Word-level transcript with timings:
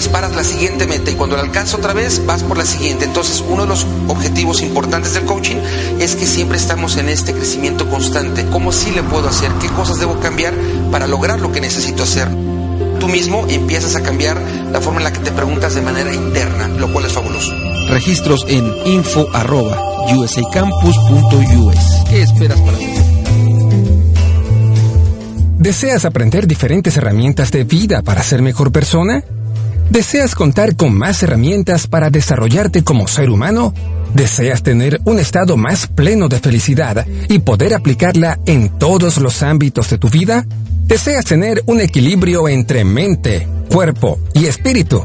disparas 0.00 0.34
la 0.34 0.44
siguiente 0.44 0.86
meta 0.86 1.10
y 1.10 1.14
cuando 1.14 1.36
la 1.36 1.42
alcanzas 1.42 1.74
otra 1.74 1.92
vez 1.92 2.24
vas 2.24 2.42
por 2.42 2.56
la 2.56 2.64
siguiente. 2.64 3.04
Entonces 3.04 3.44
uno 3.46 3.62
de 3.64 3.68
los 3.68 3.86
objetivos 4.08 4.62
importantes 4.62 5.12
del 5.12 5.26
coaching 5.26 5.56
es 5.98 6.16
que 6.16 6.26
siempre 6.26 6.56
estamos 6.56 6.96
en 6.96 7.10
este 7.10 7.34
crecimiento 7.34 7.86
constante. 7.90 8.46
¿Cómo 8.50 8.72
sí 8.72 8.92
le 8.92 9.02
puedo 9.02 9.28
hacer? 9.28 9.52
¿Qué 9.60 9.68
cosas 9.68 10.00
debo 10.00 10.18
cambiar 10.18 10.54
para 10.90 11.06
lograr 11.06 11.38
lo 11.40 11.52
que 11.52 11.60
necesito 11.60 12.04
hacer? 12.04 12.28
Tú 12.98 13.08
mismo 13.08 13.44
empiezas 13.50 13.94
a 13.94 14.02
cambiar 14.02 14.40
la 14.72 14.80
forma 14.80 15.00
en 15.00 15.04
la 15.04 15.12
que 15.12 15.18
te 15.18 15.32
preguntas 15.32 15.74
de 15.74 15.82
manera 15.82 16.14
interna, 16.14 16.68
lo 16.68 16.90
cual 16.90 17.04
es 17.04 17.12
fabuloso. 17.12 17.52
Registros 17.90 18.46
en 18.48 18.72
info 18.86 19.28
arroba 19.34 19.76
usacampus.us. 20.16 22.04
¿Qué 22.08 22.22
esperas 22.22 22.58
para 22.60 22.78
ti? 22.78 22.86
¿Deseas 25.58 26.06
aprender 26.06 26.46
diferentes 26.46 26.96
herramientas 26.96 27.50
de 27.50 27.64
vida 27.64 28.00
para 28.00 28.22
ser 28.22 28.40
mejor 28.40 28.72
persona? 28.72 29.22
¿Deseas 29.90 30.36
contar 30.36 30.76
con 30.76 30.96
más 30.96 31.20
herramientas 31.24 31.88
para 31.88 32.10
desarrollarte 32.10 32.84
como 32.84 33.08
ser 33.08 33.28
humano? 33.28 33.74
¿Deseas 34.14 34.62
tener 34.62 35.00
un 35.04 35.18
estado 35.18 35.56
más 35.56 35.88
pleno 35.88 36.28
de 36.28 36.38
felicidad 36.38 37.04
y 37.28 37.40
poder 37.40 37.74
aplicarla 37.74 38.38
en 38.46 38.68
todos 38.78 39.16
los 39.16 39.42
ámbitos 39.42 39.90
de 39.90 39.98
tu 39.98 40.08
vida? 40.08 40.46
¿Deseas 40.84 41.24
tener 41.24 41.64
un 41.66 41.80
equilibrio 41.80 42.48
entre 42.48 42.84
mente, 42.84 43.48
cuerpo 43.68 44.20
y 44.32 44.46
espíritu? 44.46 45.04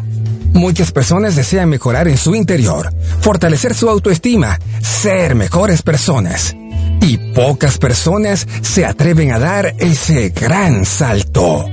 Muchas 0.54 0.92
personas 0.92 1.36
desean 1.36 1.70
mejorar 1.70 2.08
en 2.08 2.18
su 2.18 2.36
interior, 2.36 2.94
fortalecer 3.22 3.74
su 3.74 3.90
autoestima, 3.90 4.60
ser 4.82 5.34
mejores 5.34 5.82
personas. 5.82 6.56
Y 7.02 7.18
pocas 7.34 7.80
personas 7.80 8.48
se 8.62 8.86
atreven 8.86 9.32
a 9.32 9.40
dar 9.40 9.74
ese 9.80 10.30
gran 10.30 10.86
salto. 10.86 11.66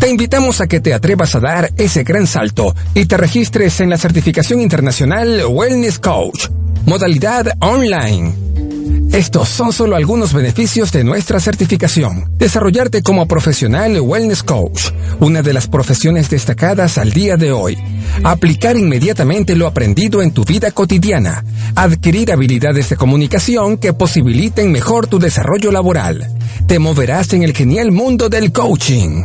Te 0.00 0.08
invitamos 0.08 0.60
a 0.60 0.66
que 0.66 0.80
te 0.80 0.94
atrevas 0.94 1.34
a 1.34 1.40
dar 1.40 1.70
ese 1.76 2.02
gran 2.02 2.26
salto 2.26 2.74
y 2.94 3.06
te 3.06 3.16
registres 3.16 3.80
en 3.80 3.90
la 3.90 3.98
certificación 3.98 4.60
internacional 4.60 5.44
Wellness 5.46 5.98
Coach, 5.98 6.48
modalidad 6.86 7.46
online 7.60 8.50
estos 9.12 9.48
son 9.48 9.72
solo 9.72 9.96
algunos 9.96 10.32
beneficios 10.32 10.92
de 10.92 11.02
nuestra 11.02 11.40
certificación. 11.40 12.30
Desarrollarte 12.38 13.02
como 13.02 13.26
profesional 13.26 14.00
wellness 14.00 14.44
coach, 14.44 14.92
una 15.18 15.42
de 15.42 15.52
las 15.52 15.66
profesiones 15.66 16.30
destacadas 16.30 16.96
al 16.96 17.12
día 17.12 17.36
de 17.36 17.50
hoy. 17.50 17.76
Aplicar 18.22 18.76
inmediatamente 18.76 19.56
lo 19.56 19.66
aprendido 19.66 20.22
en 20.22 20.30
tu 20.30 20.44
vida 20.44 20.70
cotidiana. 20.70 21.44
Adquirir 21.74 22.30
habilidades 22.30 22.88
de 22.88 22.96
comunicación 22.96 23.78
que 23.78 23.92
posibiliten 23.92 24.70
mejor 24.70 25.08
tu 25.08 25.18
desarrollo 25.18 25.72
laboral. 25.72 26.28
Te 26.68 26.78
moverás 26.78 27.32
en 27.32 27.42
el 27.42 27.52
genial 27.52 27.90
mundo 27.90 28.28
del 28.28 28.52
coaching. 28.52 29.24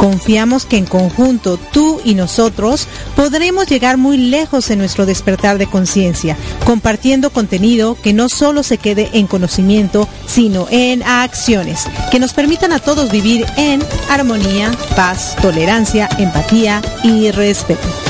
Confiamos 0.00 0.64
que 0.64 0.78
en 0.78 0.86
conjunto 0.86 1.58
tú 1.58 2.00
y 2.06 2.14
nosotros 2.14 2.88
podremos 3.16 3.66
llegar 3.66 3.98
muy 3.98 4.16
lejos 4.16 4.70
en 4.70 4.78
nuestro 4.78 5.04
despertar 5.04 5.58
de 5.58 5.66
conciencia, 5.66 6.38
compartiendo 6.64 7.28
contenido 7.28 7.98
que 8.02 8.14
no 8.14 8.30
solo 8.30 8.62
se 8.62 8.78
quede 8.78 9.10
en 9.12 9.26
conocimiento, 9.26 10.08
sino 10.26 10.68
en 10.70 11.02
acciones, 11.02 11.86
que 12.10 12.18
nos 12.18 12.32
permitan 12.32 12.72
a 12.72 12.78
todos 12.78 13.12
vivir 13.12 13.44
en 13.58 13.82
armonía, 14.08 14.70
paz, 14.96 15.36
tolerancia, 15.42 16.08
empatía 16.18 16.80
y 17.04 17.30
respeto. 17.30 18.09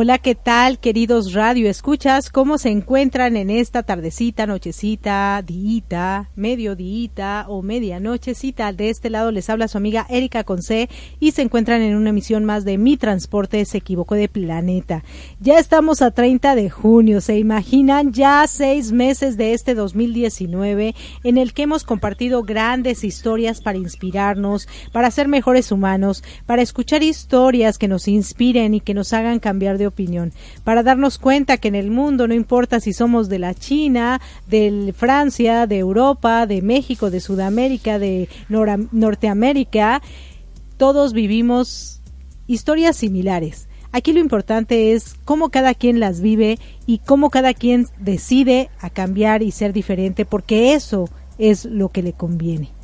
Hola, 0.00 0.18
¿qué 0.18 0.36
tal, 0.36 0.78
queridos 0.78 1.32
radio 1.32 1.68
escuchas? 1.68 2.30
¿Cómo 2.30 2.58
se 2.58 2.68
encuentran 2.68 3.36
en 3.36 3.50
esta 3.50 3.82
tardecita, 3.82 4.46
nochecita, 4.46 5.42
diita, 5.44 6.30
mediodía 6.36 7.46
o 7.48 7.62
medianochecita? 7.62 8.72
De 8.72 8.90
este 8.90 9.10
lado 9.10 9.32
les 9.32 9.50
habla 9.50 9.66
su 9.66 9.76
amiga 9.76 10.06
Erika 10.08 10.44
Conce 10.44 10.88
y 11.18 11.32
se 11.32 11.42
encuentran 11.42 11.82
en 11.82 11.96
una 11.96 12.10
emisión 12.10 12.44
más 12.44 12.64
de 12.64 12.78
Mi 12.78 12.96
Transporte 12.96 13.64
se 13.64 13.78
equivocó 13.78 14.14
de 14.14 14.28
planeta. 14.28 15.02
Ya 15.40 15.58
estamos 15.58 16.00
a 16.00 16.12
30 16.12 16.54
de 16.54 16.70
junio, 16.70 17.20
¿se 17.20 17.36
imaginan? 17.36 18.12
Ya 18.12 18.46
seis 18.46 18.92
meses 18.92 19.36
de 19.36 19.52
este 19.52 19.74
2019 19.74 20.94
en 21.24 21.38
el 21.38 21.52
que 21.52 21.62
hemos 21.62 21.82
compartido 21.82 22.44
grandes 22.44 23.02
historias 23.02 23.60
para 23.60 23.78
inspirarnos, 23.78 24.68
para 24.92 25.10
ser 25.10 25.26
mejores 25.26 25.72
humanos, 25.72 26.22
para 26.46 26.62
escuchar 26.62 27.02
historias 27.02 27.78
que 27.78 27.88
nos 27.88 28.06
inspiren 28.06 28.74
y 28.74 28.80
que 28.80 28.94
nos 28.94 29.12
hagan 29.12 29.40
cambiar 29.40 29.76
de 29.76 29.87
opinión, 29.88 30.32
para 30.64 30.82
darnos 30.82 31.18
cuenta 31.18 31.56
que 31.56 31.68
en 31.68 31.74
el 31.74 31.90
mundo 31.90 32.28
no 32.28 32.34
importa 32.34 32.80
si 32.80 32.92
somos 32.92 33.28
de 33.28 33.38
la 33.38 33.54
China, 33.54 34.20
de 34.46 34.94
Francia, 34.96 35.66
de 35.66 35.78
Europa, 35.78 36.46
de 36.46 36.62
México, 36.62 37.10
de 37.10 37.20
Sudamérica, 37.20 37.98
de 37.98 38.28
Nor 38.48 38.92
Norteamérica, 38.92 40.02
todos 40.76 41.12
vivimos 41.12 42.00
historias 42.46 42.96
similares. 42.96 43.68
Aquí 43.90 44.12
lo 44.12 44.20
importante 44.20 44.92
es 44.92 45.16
cómo 45.24 45.48
cada 45.48 45.74
quien 45.74 45.98
las 45.98 46.20
vive 46.20 46.58
y 46.86 46.98
cómo 46.98 47.30
cada 47.30 47.54
quien 47.54 47.86
decide 47.98 48.70
a 48.80 48.90
cambiar 48.90 49.42
y 49.42 49.50
ser 49.50 49.72
diferente, 49.72 50.24
porque 50.24 50.74
eso 50.74 51.08
es 51.38 51.64
lo 51.64 51.88
que 51.88 52.02
le 52.02 52.12
conviene. 52.12 52.77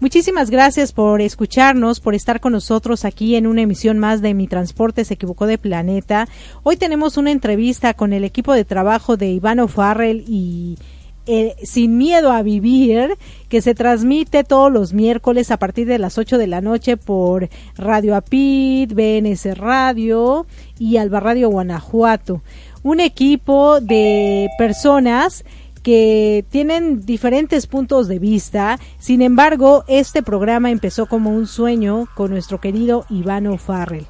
Muchísimas 0.00 0.50
gracias 0.50 0.92
por 0.92 1.20
escucharnos, 1.20 1.98
por 1.98 2.14
estar 2.14 2.38
con 2.38 2.52
nosotros 2.52 3.04
aquí 3.04 3.34
en 3.34 3.48
una 3.48 3.62
emisión 3.62 3.98
más 3.98 4.22
de 4.22 4.32
Mi 4.32 4.46
Transporte 4.46 5.04
se 5.04 5.14
equivocó 5.14 5.48
de 5.48 5.58
planeta. 5.58 6.28
Hoy 6.62 6.76
tenemos 6.76 7.16
una 7.16 7.32
entrevista 7.32 7.94
con 7.94 8.12
el 8.12 8.22
equipo 8.22 8.52
de 8.52 8.64
trabajo 8.64 9.16
de 9.16 9.26
Ivano 9.32 9.66
Farrell 9.66 10.22
y 10.28 10.78
eh, 11.26 11.56
Sin 11.64 11.98
Miedo 11.98 12.30
a 12.30 12.42
Vivir, 12.42 13.18
que 13.48 13.60
se 13.60 13.74
transmite 13.74 14.44
todos 14.44 14.70
los 14.70 14.92
miércoles 14.92 15.50
a 15.50 15.56
partir 15.56 15.88
de 15.88 15.98
las 15.98 16.16
8 16.16 16.38
de 16.38 16.46
la 16.46 16.60
noche 16.60 16.96
por 16.96 17.48
Radio 17.76 18.14
Apid, 18.14 18.92
BNS 18.92 19.58
Radio 19.58 20.46
y 20.78 20.98
Alba 20.98 21.18
Radio 21.18 21.50
Guanajuato. 21.50 22.40
Un 22.84 23.00
equipo 23.00 23.80
de 23.80 24.48
personas 24.58 25.44
que 25.78 26.44
tienen 26.50 27.04
diferentes 27.04 27.66
puntos 27.66 28.08
de 28.08 28.18
vista. 28.18 28.78
Sin 28.98 29.22
embargo, 29.22 29.84
este 29.88 30.22
programa 30.22 30.70
empezó 30.70 31.06
como 31.06 31.30
un 31.30 31.46
sueño 31.46 32.06
con 32.14 32.30
nuestro 32.30 32.60
querido 32.60 33.06
Ivano 33.08 33.56
Farrell. 33.58 34.06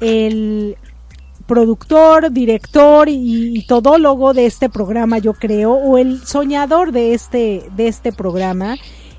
El 0.00 0.76
productor, 1.46 2.32
director 2.32 3.08
y, 3.08 3.58
y, 3.58 3.66
todólogo 3.66 4.32
de 4.32 4.46
este 4.46 4.68
programa, 4.68 5.18
yo 5.18 5.34
creo, 5.34 5.72
o 5.72 5.98
el 5.98 6.24
soñador 6.24 6.92
de 6.92 7.14
este, 7.14 7.64
de 7.76 7.88
este 7.88 8.12
programa. 8.12 8.76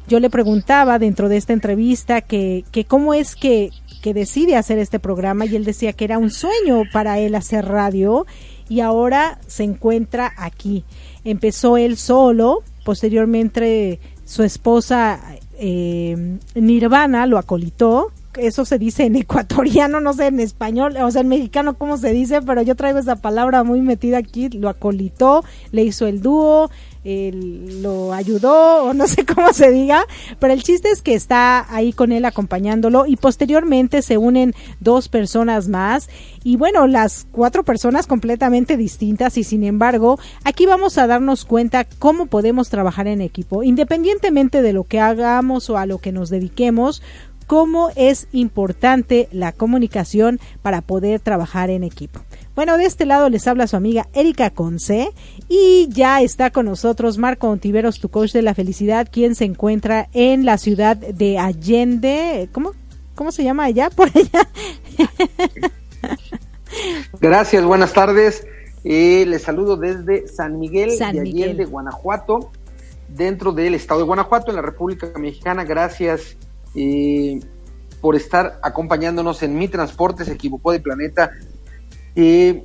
Yo 0.07 0.19
le 0.19 0.29
preguntaba 0.29 0.99
dentro 0.99 1.29
de 1.29 1.37
esta 1.37 1.53
entrevista 1.53 2.21
que, 2.21 2.65
que 2.71 2.85
cómo 2.85 3.13
es 3.13 3.35
que, 3.35 3.69
que 4.01 4.13
decide 4.13 4.57
hacer 4.57 4.79
este 4.79 4.99
programa 4.99 5.45
y 5.45 5.55
él 5.55 5.63
decía 5.63 5.93
que 5.93 6.03
era 6.03 6.17
un 6.17 6.29
sueño 6.29 6.83
para 6.91 7.19
él 7.19 7.35
hacer 7.35 7.65
radio 7.65 8.25
y 8.67 8.81
ahora 8.81 9.39
se 9.47 9.63
encuentra 9.63 10.33
aquí. 10.35 10.83
Empezó 11.25 11.77
él 11.77 11.97
solo, 11.97 12.63
posteriormente 12.83 13.99
su 14.25 14.43
esposa 14.43 15.19
eh, 15.59 16.37
Nirvana 16.55 17.25
lo 17.25 17.37
acolitó, 17.37 18.11
eso 18.37 18.65
se 18.65 18.79
dice 18.79 19.05
en 19.05 19.15
ecuatoriano, 19.15 19.99
no 19.99 20.13
sé 20.13 20.27
en 20.27 20.39
español, 20.39 20.97
o 20.97 21.11
sea 21.11 21.21
en 21.21 21.27
mexicano 21.27 21.75
cómo 21.75 21.97
se 21.97 22.11
dice, 22.13 22.41
pero 22.41 22.61
yo 22.61 22.75
traigo 22.75 22.99
esa 22.99 23.17
palabra 23.17 23.63
muy 23.63 23.81
metida 23.81 24.17
aquí, 24.17 24.49
lo 24.49 24.69
acolitó, 24.69 25.43
le 25.71 25.83
hizo 25.83 26.07
el 26.07 26.21
dúo, 26.21 26.69
él 27.03 27.81
lo 27.81 28.13
ayudó 28.13 28.85
o 28.85 28.93
no 28.93 29.07
sé 29.07 29.25
cómo 29.35 29.53
se 29.53 29.71
diga, 29.71 30.05
pero 30.39 30.53
el 30.53 30.63
chiste 30.63 30.89
es 30.89 31.01
que 31.01 31.13
está 31.13 31.65
ahí 31.73 31.93
con 31.93 32.11
él 32.11 32.25
acompañándolo 32.25 33.05
y 33.05 33.15
posteriormente 33.15 34.01
se 34.01 34.17
unen 34.17 34.53
dos 34.79 35.09
personas 35.09 35.67
más 35.67 36.09
y 36.43 36.57
bueno, 36.57 36.87
las 36.87 37.27
cuatro 37.31 37.63
personas 37.63 38.07
completamente 38.07 38.77
distintas 38.77 39.37
y 39.37 39.43
sin 39.43 39.63
embargo 39.63 40.19
aquí 40.43 40.65
vamos 40.65 40.97
a 40.97 41.07
darnos 41.07 41.45
cuenta 41.45 41.85
cómo 41.85 42.27
podemos 42.27 42.69
trabajar 42.69 43.07
en 43.07 43.21
equipo, 43.21 43.63
independientemente 43.63 44.61
de 44.61 44.73
lo 44.73 44.83
que 44.83 44.99
hagamos 44.99 45.69
o 45.69 45.77
a 45.77 45.85
lo 45.85 45.97
que 45.97 46.11
nos 46.11 46.29
dediquemos, 46.29 47.01
cómo 47.47 47.89
es 47.95 48.27
importante 48.31 49.27
la 49.31 49.51
comunicación 49.51 50.39
para 50.61 50.81
poder 50.81 51.19
trabajar 51.19 51.69
en 51.69 51.83
equipo. 51.83 52.21
Bueno, 52.55 52.77
de 52.77 52.85
este 52.85 53.05
lado 53.05 53.29
les 53.29 53.47
habla 53.47 53.67
su 53.67 53.75
amiga 53.75 54.07
Erika 54.13 54.51
Conce 54.51 55.09
y 55.55 55.87
ya 55.89 56.19
está 56.23 56.49
con 56.49 56.65
nosotros 56.65 57.19
Marco 57.19 57.47
Ontiveros, 57.47 57.99
tu 57.99 58.09
coach 58.09 58.31
de 58.31 58.41
la 58.41 58.55
felicidad, 58.55 59.07
quien 59.11 59.35
se 59.35 59.45
encuentra 59.45 60.09
en 60.11 60.45
la 60.45 60.57
ciudad 60.57 60.97
de 60.97 61.37
Allende. 61.37 62.49
¿Cómo? 62.51 62.71
¿Cómo 63.13 63.31
se 63.31 63.43
llama 63.43 63.65
allá? 63.65 63.89
Por 63.95 64.07
allá. 64.07 64.49
Gracias, 67.21 67.63
buenas 67.63 67.93
tardes. 67.93 68.47
Eh, 68.83 69.25
les 69.27 69.43
saludo 69.43 69.77
desde 69.77 70.27
San 70.27 70.57
Miguel 70.57 70.97
San 70.97 71.13
de 71.13 71.21
Allende, 71.21 71.65
Guanajuato, 71.65 72.51
dentro 73.07 73.51
del 73.51 73.75
estado 73.75 73.99
de 73.99 74.07
Guanajuato, 74.07 74.49
en 74.49 74.55
la 74.55 74.63
República 74.63 75.11
Mexicana. 75.19 75.65
Gracias 75.65 76.35
eh, 76.73 77.39
por 78.01 78.15
estar 78.15 78.59
acompañándonos 78.63 79.43
en 79.43 79.55
Mi 79.55 79.67
Transporte, 79.67 80.25
se 80.25 80.33
equivocó 80.33 80.71
de 80.71 80.79
planeta. 80.79 81.29
Eh, 82.15 82.63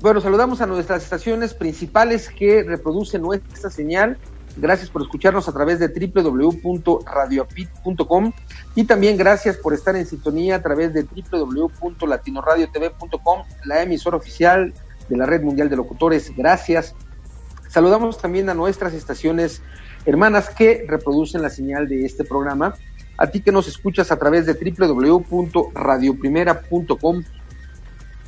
bueno, 0.00 0.20
saludamos 0.20 0.60
a 0.60 0.66
nuestras 0.66 1.04
estaciones 1.04 1.54
principales 1.54 2.28
que 2.28 2.62
reproducen 2.62 3.22
nuestra 3.22 3.70
señal. 3.70 4.18
Gracias 4.56 4.90
por 4.90 5.02
escucharnos 5.02 5.48
a 5.48 5.52
través 5.52 5.78
de 5.78 5.86
www.radiopit.com 5.88 8.32
y 8.74 8.84
también 8.84 9.16
gracias 9.16 9.56
por 9.56 9.72
estar 9.74 9.96
en 9.96 10.06
sintonía 10.06 10.56
a 10.56 10.62
través 10.62 10.92
de 10.92 11.04
www.latinoradiotv.com, 11.04 13.42
la 13.64 13.82
emisora 13.82 14.18
oficial 14.18 14.74
de 15.08 15.16
la 15.16 15.24
Red 15.24 15.42
Mundial 15.42 15.70
de 15.70 15.76
Locutores. 15.76 16.36
Gracias. 16.36 16.94
Saludamos 17.68 18.18
también 18.18 18.50
a 18.50 18.54
nuestras 18.54 18.92
estaciones 18.92 19.62
hermanas 20.04 20.50
que 20.50 20.84
reproducen 20.86 21.40
la 21.42 21.50
señal 21.50 21.88
de 21.88 22.04
este 22.04 22.24
programa. 22.24 22.74
A 23.16 23.28
ti 23.28 23.40
que 23.40 23.52
nos 23.52 23.68
escuchas 23.68 24.10
a 24.10 24.18
través 24.18 24.46
de 24.46 24.54
www.radioprimera.com, 24.54 27.22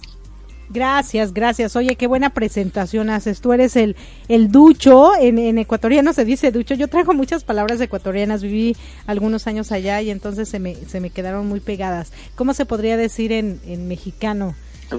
Gracias, 0.68 1.32
gracias. 1.32 1.76
Oye, 1.76 1.94
qué 1.94 2.08
buena 2.08 2.30
presentación 2.30 3.08
haces. 3.10 3.40
Tú 3.40 3.52
eres 3.52 3.76
el, 3.76 3.94
el 4.28 4.50
ducho, 4.50 5.12
en, 5.16 5.38
en 5.38 5.58
ecuatoriano 5.58 6.12
se 6.12 6.24
dice 6.24 6.50
ducho. 6.50 6.74
Yo 6.74 6.88
traigo 6.88 7.14
muchas 7.14 7.44
palabras 7.44 7.80
ecuatorianas, 7.80 8.42
viví 8.42 8.76
algunos 9.06 9.46
años 9.46 9.70
allá 9.70 10.02
y 10.02 10.10
entonces 10.10 10.48
se 10.48 10.58
me, 10.58 10.74
se 10.74 11.00
me 11.00 11.10
quedaron 11.10 11.46
muy 11.46 11.60
pegadas. 11.60 12.12
¿Cómo 12.34 12.52
se 12.52 12.66
podría 12.66 12.96
decir 12.96 13.30
en, 13.30 13.60
en 13.66 13.86
mexicano? 13.86 14.54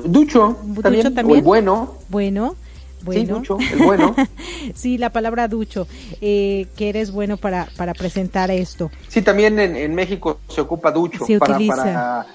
Ducho, 0.05 0.57
¿Ducho 0.63 0.81
también, 0.81 1.13
también? 1.13 1.29
o 1.29 1.36
el 1.36 1.41
bueno. 1.43 1.95
Bueno. 2.09 2.55
Bueno. 3.07 3.21
Sí, 3.21 3.25
ducho, 3.25 3.57
el 3.73 3.79
bueno. 3.79 4.15
sí, 4.75 4.97
la 4.97 5.11
palabra 5.11 5.47
ducho, 5.47 5.87
eh, 6.21 6.67
que 6.75 6.89
eres 6.89 7.11
bueno 7.11 7.37
para, 7.37 7.67
para 7.77 7.93
presentar 7.93 8.51
esto. 8.51 8.91
Sí, 9.07 9.21
también 9.21 9.59
en, 9.59 9.75
en 9.75 9.95
México 9.95 10.39
se 10.49 10.61
ocupa 10.61 10.91
ducho 10.91 11.25
Se 11.25 11.39
para, 11.39 11.55
utiliza. 11.55 11.75
para 11.75 12.25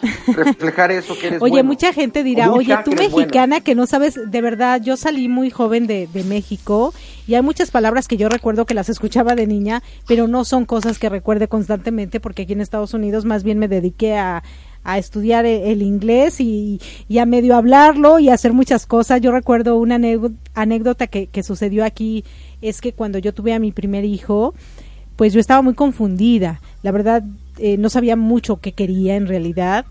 reflejar 0.45 0.91
eso 0.93 1.17
que 1.19 1.29
eres 1.29 1.43
Oye, 1.43 1.53
bueno. 1.53 1.69
mucha 1.69 1.93
gente 1.93 2.25
dirá, 2.25 2.47
ducha, 2.47 2.59
oye, 2.59 2.77
tú 2.85 2.91
que 2.93 3.09
mexicana 3.09 3.61
que 3.61 3.75
no 3.75 3.87
sabes, 3.87 4.19
de 4.31 4.41
verdad, 4.41 4.81
yo 4.83 4.97
salí 4.97 5.29
muy 5.29 5.51
joven 5.51 5.87
de, 5.87 6.09
de 6.13 6.25
México 6.25 6.93
y 7.27 7.35
hay 7.35 7.43
muchas 7.43 7.71
palabras 7.71 8.09
que 8.09 8.17
yo 8.17 8.29
recuerdo 8.29 8.67
que 8.67 8.75
las 8.75 8.89
escuchaba 8.89 9.35
de 9.35 9.47
niña, 9.47 9.83
pero 10.09 10.27
no 10.27 10.45
son 10.45 10.65
cosas 10.65 10.99
que 10.99 11.09
recuerde 11.09 11.49
constantemente 11.49 12.19
porque 12.19 12.43
aquí 12.43 12.55
en 12.55 12.61
Estados 12.61 12.95
Unidos 12.95 13.25
más 13.25 13.45
bien 13.45 13.59
me 13.59 13.69
dediqué 13.69 14.17
a 14.17 14.43
a 14.85 14.99
estudiar 14.99 15.47
e- 15.47 15.73
el 15.73 15.83
inglés 15.83 16.41
y, 16.41 16.81
a 17.19 17.27
medio 17.27 17.57
hablarlo 17.57 18.19
y 18.19 18.29
hacer 18.29 18.53
muchas 18.53 18.87
cosas. 18.87 19.21
Yo 19.21 19.33
recuerdo 19.33 19.77
una 19.79 20.01
anécdota 20.55 21.07
que, 21.07 21.27
que 21.27 21.43
sucedió 21.43 21.85
aquí, 21.85 22.25
es 22.61 22.81
que 22.81 22.93
cuando 22.93 23.19
yo 23.19 23.33
tuve 23.33 23.55
a 23.55 23.59
mi 23.59 23.73
primer 23.73 24.05
hijo, 24.05 24.55
pues 25.17 25.33
yo 25.33 25.41
estaba 25.41 25.63
muy 25.63 25.75
confundida. 25.75 26.61
La 26.83 26.91
verdad, 26.91 27.23
eh, 27.59 27.77
no 27.77 27.91
sabía 27.91 28.17
mucho 28.17 28.61
qué 28.61 28.73
quería 28.73 29.17
en 29.17 29.27
realidad. 29.27 29.87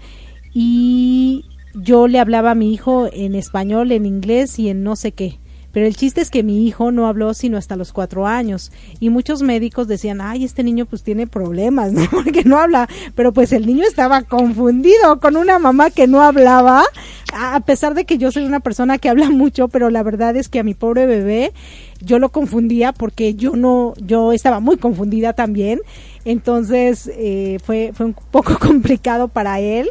Y 0.54 1.46
yo 1.74 2.08
le 2.08 2.20
hablaba 2.20 2.52
a 2.52 2.56
mi 2.56 2.74
hijo 2.74 3.08
en 3.12 3.36
español, 3.36 3.92
en 3.92 4.06
inglés 4.06 4.60
y 4.60 4.70
en 4.70 4.84
no 4.84 4.96
sé 4.96 5.12
qué. 5.12 5.38
Pero 5.72 5.86
el 5.86 5.96
chiste 5.96 6.22
es 6.22 6.30
que 6.30 6.44
mi 6.44 6.68
hijo 6.68 6.92
no 6.92 7.08
habló 7.08 7.34
sino 7.34 7.58
hasta 7.58 7.76
los 7.76 7.94
cuatro 7.94 8.28
años. 8.28 8.72
Y 9.00 9.10
muchos 9.10 9.42
médicos 9.42 9.88
decían, 9.88 10.22
ay, 10.22 10.44
este 10.44 10.64
niño 10.64 10.86
pues 10.86 11.04
tiene 11.04 11.28
problemas, 11.28 11.92
¿no? 11.94 12.08
Porque 12.10 12.44
no 12.44 12.58
habla. 12.58 12.88
Pero 13.16 13.34
pues 13.34 13.52
el 13.54 13.66
niño 13.66 13.84
estaba 13.84 14.24
confundido 14.24 15.20
con 15.20 15.38
una 15.38 15.60
mamá 15.60 15.90
que 15.90 16.08
no 16.08 16.22
hablaba. 16.22 16.84
A 17.34 17.62
pesar 17.62 17.94
de 17.94 18.06
que 18.06 18.18
yo 18.18 18.32
soy 18.32 18.44
una 18.44 18.60
persona 18.60 18.98
que 18.98 19.10
habla 19.10 19.30
mucho, 19.30 19.68
pero 19.70 19.90
la 19.90 20.04
verdad 20.04 20.36
es 20.36 20.50
que 20.50 20.60
a 20.60 20.64
mi 20.64 20.74
pobre 20.74 21.06
bebé 21.06 21.54
yo 22.02 22.20
lo 22.20 22.30
confundía 22.30 22.92
porque 22.94 23.36
yo 23.36 23.56
no, 23.56 23.94
yo 23.98 24.34
estaba 24.34 24.60
muy 24.60 24.78
confundida 24.78 25.34
también. 25.34 25.80
Entonces 26.26 27.10
eh, 27.16 27.60
fue, 27.64 27.92
fue 27.94 28.08
un 28.08 28.16
poco 28.32 28.58
complicado 28.60 29.28
para 29.28 29.60
él. 29.60 29.90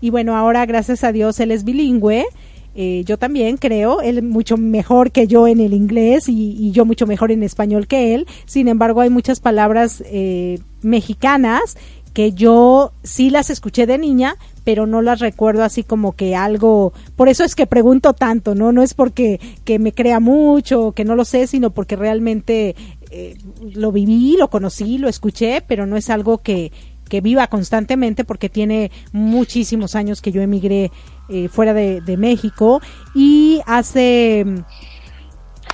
Y 0.00 0.10
bueno, 0.10 0.36
ahora 0.36 0.66
gracias 0.66 1.04
a 1.04 1.12
Dios 1.12 1.40
él 1.40 1.50
es 1.50 1.64
bilingüe. 1.64 2.26
Eh, 2.74 3.02
yo 3.04 3.18
también 3.18 3.56
creo, 3.58 4.00
él 4.00 4.22
mucho 4.22 4.56
mejor 4.56 5.10
que 5.10 5.26
yo 5.26 5.46
en 5.46 5.60
el 5.60 5.74
inglés 5.74 6.28
y, 6.28 6.56
y 6.58 6.72
yo 6.72 6.84
mucho 6.84 7.06
mejor 7.06 7.30
en 7.30 7.42
español 7.42 7.86
que 7.86 8.14
él. 8.14 8.26
Sin 8.46 8.68
embargo, 8.68 9.00
hay 9.00 9.10
muchas 9.10 9.40
palabras 9.40 10.02
eh, 10.06 10.58
mexicanas 10.82 11.76
que 12.12 12.32
yo 12.32 12.92
sí 13.02 13.30
las 13.30 13.50
escuché 13.50 13.86
de 13.86 13.98
niña, 13.98 14.36
pero 14.64 14.86
no 14.86 15.02
las 15.02 15.20
recuerdo 15.20 15.64
así 15.64 15.82
como 15.82 16.12
que 16.12 16.36
algo, 16.36 16.92
por 17.16 17.28
eso 17.28 17.42
es 17.44 17.54
que 17.54 17.66
pregunto 17.66 18.12
tanto, 18.12 18.54
¿no? 18.54 18.70
No 18.72 18.82
es 18.82 18.94
porque 18.94 19.40
que 19.64 19.78
me 19.78 19.92
crea 19.92 20.20
mucho, 20.20 20.92
que 20.92 21.04
no 21.04 21.16
lo 21.16 21.24
sé, 21.24 21.46
sino 21.46 21.70
porque 21.70 21.96
realmente 21.96 22.76
eh, 23.10 23.36
lo 23.74 23.92
viví, 23.92 24.36
lo 24.38 24.48
conocí, 24.48 24.98
lo 24.98 25.08
escuché, 25.08 25.62
pero 25.66 25.86
no 25.86 25.96
es 25.96 26.10
algo 26.10 26.38
que, 26.38 26.70
que 27.08 27.20
viva 27.20 27.46
constantemente 27.46 28.24
porque 28.24 28.48
tiene 28.48 28.90
muchísimos 29.12 29.94
años 29.94 30.20
que 30.20 30.32
yo 30.32 30.42
emigré 30.42 30.90
eh, 31.28 31.48
fuera 31.48 31.72
de, 31.74 32.16
México 32.16 32.80
y 33.14 33.60
hace, 33.66 34.44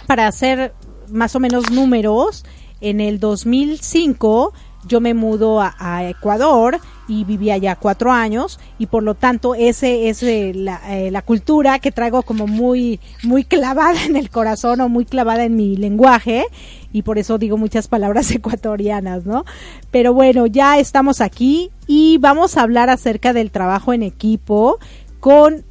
para 0.06 0.26
hacer 0.26 0.74
más 1.10 1.34
o 1.34 1.40
menos 1.40 1.70
números, 1.70 2.44
en 2.80 3.00
el 3.00 3.18
2005 3.18 4.52
yo 4.86 5.00
me 5.00 5.14
mudo 5.14 5.60
a, 5.60 5.74
a 5.78 6.08
Ecuador 6.08 6.78
y 7.08 7.24
viví 7.24 7.50
allá 7.50 7.74
cuatro 7.74 8.12
años 8.12 8.60
y 8.78 8.86
por 8.86 9.02
lo 9.02 9.14
tanto 9.14 9.54
ese 9.54 10.08
es 10.08 10.22
eh, 10.22 10.52
la, 10.54 10.80
eh, 10.94 11.10
la 11.10 11.22
cultura 11.22 11.78
que 11.78 11.90
traigo 11.90 12.22
como 12.22 12.46
muy 12.46 13.00
muy 13.22 13.44
clavada 13.44 14.04
en 14.04 14.14
el 14.16 14.30
corazón 14.30 14.80
o 14.82 14.88
muy 14.88 15.06
clavada 15.06 15.44
en 15.44 15.56
mi 15.56 15.76
lenguaje 15.76 16.44
y 16.92 17.02
por 17.02 17.18
eso 17.18 17.38
digo 17.38 17.56
muchas 17.56 17.88
palabras 17.88 18.30
ecuatorianas, 18.34 19.24
¿no? 19.26 19.44
Pero 19.90 20.12
bueno, 20.12 20.46
ya 20.46 20.78
estamos 20.78 21.20
aquí 21.20 21.70
y 21.86 22.18
vamos 22.18 22.56
a 22.56 22.62
hablar 22.62 22.90
acerca 22.90 23.32
del 23.32 23.50
trabajo 23.50 23.92
en 23.92 24.02
equipo 24.02 24.78
con 25.20 25.64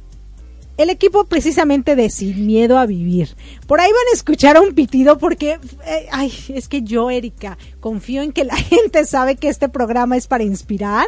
el 0.78 0.90
equipo 0.90 1.24
precisamente 1.24 1.96
de 1.96 2.08
Sin 2.08 2.46
Miedo 2.46 2.78
a 2.78 2.86
Vivir. 2.86 3.34
Por 3.66 3.80
ahí 3.80 3.90
van 3.90 4.06
a 4.12 4.14
escuchar 4.14 4.60
un 4.60 4.74
pitido 4.74 5.18
porque, 5.18 5.58
eh, 5.84 6.06
ay, 6.12 6.32
es 6.54 6.68
que 6.68 6.82
yo, 6.82 7.10
Erika, 7.10 7.58
confío 7.80 8.22
en 8.22 8.32
que 8.32 8.44
la 8.44 8.56
gente 8.56 9.04
sabe 9.04 9.36
que 9.36 9.48
este 9.48 9.68
programa 9.68 10.16
es 10.16 10.28
para 10.28 10.44
inspirar. 10.44 11.06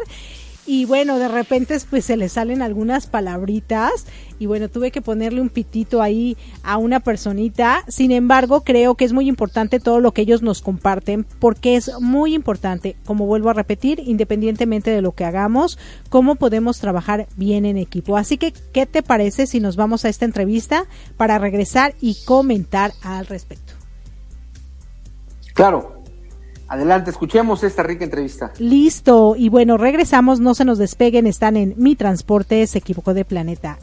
Y 0.67 0.85
bueno, 0.85 1.17
de 1.17 1.27
repente 1.27 1.77
pues 1.89 2.05
se 2.05 2.17
le 2.17 2.29
salen 2.29 2.61
algunas 2.61 3.07
palabritas 3.07 4.05
y 4.41 4.47
bueno, 4.47 4.69
tuve 4.69 4.89
que 4.89 5.03
ponerle 5.03 5.39
un 5.39 5.49
pitito 5.49 6.01
ahí 6.01 6.35
a 6.63 6.77
una 6.77 6.99
personita. 6.99 7.83
Sin 7.87 8.11
embargo, 8.11 8.61
creo 8.61 8.95
que 8.95 9.05
es 9.05 9.13
muy 9.13 9.27
importante 9.27 9.79
todo 9.79 9.99
lo 9.99 10.13
que 10.13 10.23
ellos 10.23 10.41
nos 10.41 10.63
comparten 10.63 11.27
porque 11.37 11.75
es 11.75 11.91
muy 11.99 12.33
importante, 12.33 12.95
como 13.05 13.27
vuelvo 13.27 13.51
a 13.51 13.53
repetir, 13.53 14.01
independientemente 14.03 14.89
de 14.89 15.03
lo 15.03 15.11
que 15.11 15.25
hagamos, 15.25 15.77
cómo 16.09 16.37
podemos 16.37 16.79
trabajar 16.79 17.27
bien 17.35 17.65
en 17.65 17.77
equipo. 17.77 18.17
Así 18.17 18.39
que, 18.39 18.51
¿qué 18.51 18.87
te 18.87 19.03
parece 19.03 19.45
si 19.45 19.59
nos 19.59 19.75
vamos 19.75 20.05
a 20.05 20.09
esta 20.09 20.25
entrevista 20.25 20.87
para 21.17 21.37
regresar 21.37 21.93
y 22.01 22.17
comentar 22.25 22.93
al 23.03 23.27
respecto? 23.27 23.73
Claro, 25.53 26.01
Adelante, 26.71 27.11
escuchemos 27.11 27.65
esta 27.65 27.83
rica 27.83 28.05
entrevista. 28.05 28.53
Listo, 28.57 29.35
y 29.37 29.49
bueno, 29.49 29.75
regresamos, 29.75 30.39
no 30.39 30.55
se 30.55 30.63
nos 30.63 30.77
despeguen, 30.77 31.27
están 31.27 31.57
en 31.57 31.73
Mi 31.75 31.97
Transporte 31.97 32.65
se 32.65 32.77
equivocó 32.77 33.13
de 33.13 33.25
planeta. 33.25 33.77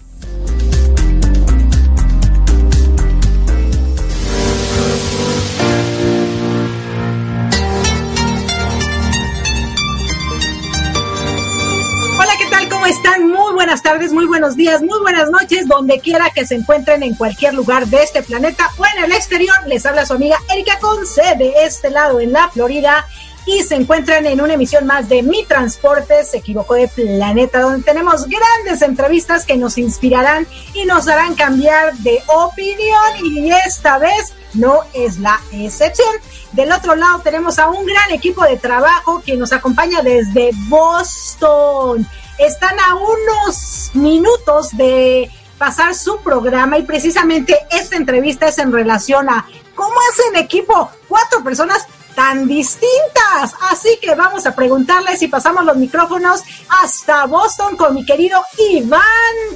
Están? 12.88 13.28
Muy 13.28 13.52
buenas 13.52 13.83
tardes, 13.83 14.12
muy 14.12 14.25
buenos 14.25 14.57
días, 14.57 14.80
muy 14.80 14.99
buenas 15.00 15.30
noches, 15.30 15.68
donde 15.68 16.00
quiera 16.00 16.30
que 16.30 16.47
se 16.47 16.54
encuentren 16.54 17.02
en 17.02 17.14
cualquier 17.14 17.52
lugar 17.52 17.87
de 17.87 18.02
este 18.02 18.23
planeta 18.23 18.71
o 18.78 18.87
en 18.87 19.04
el 19.04 19.12
exterior. 19.12 19.54
Les 19.66 19.85
habla 19.85 20.07
su 20.07 20.14
amiga 20.14 20.38
Erika 20.50 20.78
Conce 20.78 21.23
de 21.37 21.52
este 21.64 21.90
lado 21.90 22.18
en 22.18 22.33
la 22.33 22.49
Florida 22.49 23.07
y 23.45 23.62
se 23.62 23.75
encuentran 23.75 24.25
en 24.25 24.40
una 24.40 24.54
emisión 24.54 24.87
más 24.87 25.07
de 25.09 25.23
Mi 25.23 25.45
Transporte 25.45 26.25
se 26.25 26.38
equivocó 26.38 26.75
de 26.75 26.88
planeta, 26.88 27.61
donde 27.61 27.83
tenemos 27.83 28.26
grandes 28.26 28.80
entrevistas 28.80 29.45
que 29.45 29.59
nos 29.59 29.76
inspirarán 29.76 30.47
y 30.73 30.87
nos 30.87 31.09
harán 31.09 31.35
cambiar 31.35 31.95
de 31.99 32.23
opinión 32.26 33.23
y 33.23 33.50
esta 33.50 33.99
vez 33.99 34.33
no 34.54 34.80
es 34.95 35.18
la 35.18 35.38
excepción. 35.52 36.14
Del 36.52 36.73
otro 36.73 36.95
lado 36.95 37.21
tenemos 37.21 37.59
a 37.59 37.68
un 37.68 37.85
gran 37.85 38.12
equipo 38.12 38.45
de 38.45 38.57
trabajo 38.57 39.23
que 39.25 39.37
nos 39.37 39.52
acompaña 39.52 40.00
desde 40.00 40.52
Boston 40.68 42.07
están 42.38 42.78
a 42.80 42.95
unos 42.95 43.90
minutos 43.95 44.76
de 44.76 45.30
pasar 45.59 45.95
su 45.95 46.18
programa 46.21 46.78
y 46.78 46.83
precisamente 46.83 47.57
esta 47.71 47.97
entrevista 47.97 48.49
es 48.49 48.59
en 48.59 48.73
relación 48.73 49.28
a 49.28 49.47
cómo 49.75 49.95
hacen 50.11 50.37
equipo 50.37 50.90
cuatro 51.09 51.42
personas 51.42 51.87
tan 52.18 52.49
distintas. 52.49 53.54
Así 53.71 53.90
que 54.02 54.12
vamos 54.16 54.45
a 54.45 54.54
preguntarles 54.54 55.23
y 55.23 55.28
pasamos 55.28 55.64
los 55.64 55.76
micrófonos 55.76 56.42
hasta 56.83 57.26
Boston 57.26 57.76
con 57.76 57.95
mi 57.95 58.04
querido 58.04 58.40
Iván. 58.73 59.00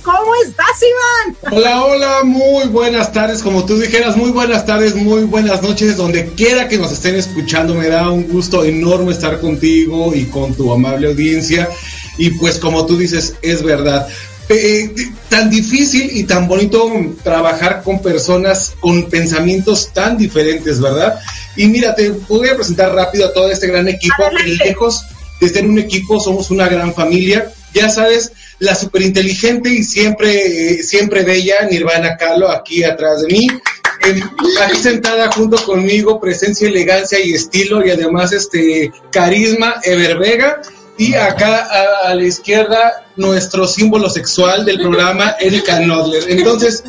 ¿Cómo 0.05 0.33
estás, 0.47 0.81
Iván? 0.81 1.57
Hola, 1.57 1.85
hola, 1.85 2.21
muy 2.23 2.69
buenas 2.69 3.13
tardes. 3.13 3.43
Como 3.43 3.65
tú 3.65 3.79
dijeras, 3.81 4.17
muy 4.17 4.31
buenas 4.31 4.65
tardes, 4.65 4.95
muy 4.95 5.25
buenas 5.25 5.61
noches. 5.61 5.97
Donde 5.97 6.35
quiera 6.35 6.69
que 6.69 6.79
nos 6.79 6.93
estén 6.93 7.17
escuchando, 7.17 7.75
me 7.75 7.89
da 7.89 8.09
un 8.11 8.29
gusto 8.29 8.63
enorme 8.63 9.11
estar 9.11 9.41
contigo 9.41 10.15
y 10.15 10.27
con 10.27 10.55
tu 10.55 10.73
amable 10.73 11.09
audiencia. 11.09 11.69
Y 12.19 12.31
pues 12.31 12.59
como 12.59 12.87
tú 12.87 12.97
dices, 12.97 13.35
es 13.43 13.63
verdad. 13.63 14.07
Eh, 14.49 14.93
tan 15.29 15.49
difícil 15.49 16.11
y 16.13 16.25
tan 16.25 16.47
bonito 16.47 16.91
trabajar 17.23 17.83
con 17.83 18.03
personas 18.03 18.75
con 18.81 19.09
pensamientos 19.09 19.93
tan 19.95 20.19
diferentes, 20.19 20.81
¿verdad? 20.81 21.19
Y 21.57 21.69
mira, 21.69 21.95
te 21.95 22.11
voy 22.11 22.49
a 22.49 22.57
presentar 22.57 22.95
rápido 22.95 23.27
a 23.27 23.33
todo 23.33 23.51
este 23.51 23.69
gran 23.69 23.89
equipo, 23.89 24.25
que 24.45 24.65
lejos 24.65 25.05
de 25.41 25.49
ser 25.49 25.67
un 25.67 25.79
equipo 25.79 26.21
somos 26.21 26.51
una 26.51 26.69
gran 26.69 26.93
familia. 26.93 27.51
Ya 27.73 27.89
sabes, 27.89 28.33
la 28.59 28.75
superinteligente 28.75 29.71
y 29.71 29.85
siempre, 29.85 30.75
eh, 30.75 30.83
siempre 30.83 31.23
bella 31.23 31.67
Nirvana 31.71 32.17
Carlo 32.19 32.51
aquí 32.51 32.85
atrás 32.85 33.23
de 33.23 33.29
mí. 33.29 33.47
aquí 34.61 34.77
sentada 34.77 35.31
junto 35.33 35.65
conmigo, 35.65 36.21
presencia, 36.21 36.69
elegancia 36.69 37.19
y 37.21 37.33
estilo 37.33 37.87
y 37.87 37.91
además 37.91 38.33
este 38.33 38.93
carisma, 39.11 39.77
Ever 39.85 40.19
Vega 40.19 40.61
y 41.03 41.15
acá 41.15 41.69
a, 42.05 42.15
la 42.15 42.23
izquierda, 42.23 43.05
nuestro 43.17 43.67
símbolo 43.67 44.09
sexual 44.09 44.65
del 44.65 44.79
programa, 44.79 45.35
Erika 45.41 45.81
Nodler. 45.81 46.31
Entonces, 46.31 46.85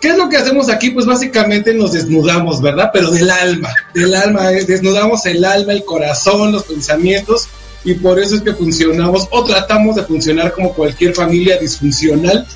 ¿qué 0.00 0.10
es 0.10 0.16
lo 0.16 0.28
que 0.28 0.36
hacemos 0.36 0.68
aquí? 0.68 0.90
Pues 0.90 1.04
básicamente 1.04 1.74
nos 1.74 1.92
desnudamos, 1.92 2.62
¿verdad? 2.62 2.90
Pero 2.92 3.10
del 3.10 3.28
alma, 3.28 3.74
del 3.92 4.14
alma, 4.14 4.52
eh, 4.52 4.64
desnudamos 4.64 5.26
el 5.26 5.44
alma, 5.44 5.72
el 5.72 5.84
corazón, 5.84 6.52
los 6.52 6.62
pensamientos, 6.62 7.48
y 7.82 7.94
por 7.94 8.20
eso 8.20 8.36
es 8.36 8.42
que 8.42 8.54
funcionamos 8.54 9.26
o 9.32 9.44
tratamos 9.44 9.96
de 9.96 10.04
funcionar 10.04 10.52
como 10.52 10.72
cualquier 10.72 11.12
familia 11.12 11.58
disfuncional, 11.58 12.46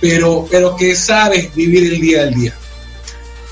pero, 0.00 0.46
pero 0.48 0.76
que 0.76 0.94
sabe 0.94 1.50
vivir 1.56 1.94
el 1.94 2.00
día 2.00 2.22
al 2.22 2.34
día. 2.34 2.54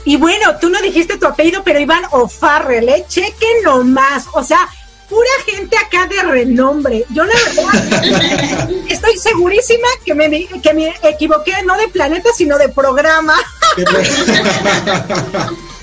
Y 0.05 0.17
bueno, 0.17 0.57
tú 0.61 0.71
no 0.71 0.81
dijiste 0.81 1.19
tu 1.19 1.27
apellido, 1.27 1.63
pero 1.65 1.81
Iván 1.81 2.05
O'Farrell, 2.13 2.89
¿eh? 2.89 3.05
Chequen 3.09 3.65
nomás. 3.65 4.27
O 4.35 4.45
sea, 4.45 4.69
pura 5.09 5.31
gente 5.47 5.77
acá 5.77 6.07
de 6.07 6.23
renombre. 6.23 7.05
Yo 7.11 7.25
la 7.25 7.35
verdad 7.35 8.71
estoy 8.89 9.19
segurísima 9.19 9.89
que 10.05 10.15
me, 10.15 10.47
que 10.47 10.75
me 10.75 10.95
equivoqué 11.03 11.53
no 11.65 11.77
de 11.77 11.89
planeta, 11.89 12.31
sino 12.37 12.59
de 12.59 12.69
programa. 12.69 13.35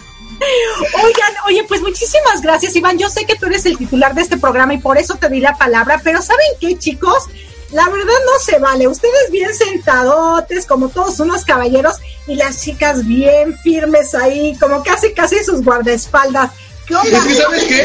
Oigan, 1.04 1.34
oye, 1.48 1.64
pues 1.68 1.82
muchísimas 1.82 2.42
gracias, 2.42 2.76
Iván. 2.76 2.98
Yo 2.98 3.10
sé 3.10 3.26
que 3.26 3.36
tú 3.36 3.46
eres 3.46 3.66
el 3.66 3.78
titular 3.78 4.14
de 4.14 4.22
este 4.22 4.38
programa 4.38 4.74
y 4.74 4.80
por 4.80 4.98
eso 4.98 5.16
te 5.16 5.30
di 5.30 5.40
la 5.40 5.56
palabra, 5.56 6.02
pero 6.04 6.22
¿saben 6.22 6.48
qué, 6.60 6.78
chicos? 6.78 7.26
La 7.72 7.88
verdad 7.90 8.14
no 8.26 8.40
se 8.44 8.60
vale. 8.60 8.88
Ustedes 8.88 9.32
bien 9.32 9.54
sentadotes, 9.54 10.66
como 10.66 10.90
todos 10.90 11.20
unos 11.20 11.44
caballeros, 11.44 11.96
y 12.28 12.36
las 12.36 12.62
chicas 12.62 13.06
bien 13.06 13.58
firmes 13.60 14.14
ahí, 14.14 14.56
como 14.60 14.84
casi, 14.84 15.14
casi 15.14 15.44
sus 15.44 15.64
guardaespaldas. 15.64 16.52
Es 16.90 17.24
que, 17.28 17.36
¿sabes 17.36 17.64
qué? 17.64 17.82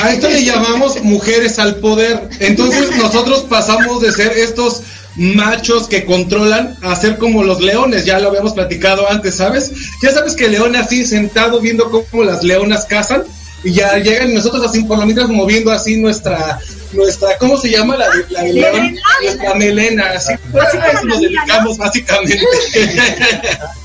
A 0.00 0.12
esto, 0.12 0.30
le 0.30 0.44
llamamos 0.44 1.02
mujeres 1.02 1.58
al 1.58 1.76
poder. 1.76 2.28
Entonces 2.40 2.90
nosotros 2.96 3.46
pasamos 3.48 4.00
de 4.00 4.12
ser 4.12 4.32
estos 4.32 4.82
machos 5.16 5.88
que 5.88 6.04
controlan 6.04 6.76
a 6.82 6.94
ser 6.96 7.18
como 7.18 7.42
los 7.42 7.60
leones, 7.60 8.04
ya 8.04 8.20
lo 8.20 8.28
habíamos 8.28 8.54
platicado 8.54 9.10
antes, 9.10 9.36
¿sabes? 9.36 9.72
Ya 10.02 10.12
sabes 10.12 10.34
que 10.34 10.48
león 10.48 10.76
así 10.76 11.04
sentado 11.04 11.60
viendo 11.60 11.90
cómo 11.90 12.24
las 12.24 12.42
leonas 12.42 12.86
cazan 12.86 13.24
y 13.64 13.72
ya 13.72 13.98
llegan 13.98 14.30
y 14.30 14.34
nosotros 14.34 14.64
así 14.64 14.84
por 14.84 14.98
lo 14.98 15.06
menos 15.06 15.28
moviendo 15.28 15.70
así 15.70 15.96
nuestra 15.96 16.58
nuestra 16.92 17.36
¿cómo 17.38 17.58
se 17.58 17.70
llama 17.70 17.96
la, 17.96 18.06
la 18.30 18.42
león? 18.44 18.96
Nuestra 19.22 19.54
melena, 19.54 20.12
así, 20.12 20.32
así 20.32 21.06
nos 21.06 21.20
dedicamos 21.20 21.76
básicamente. 21.76 22.40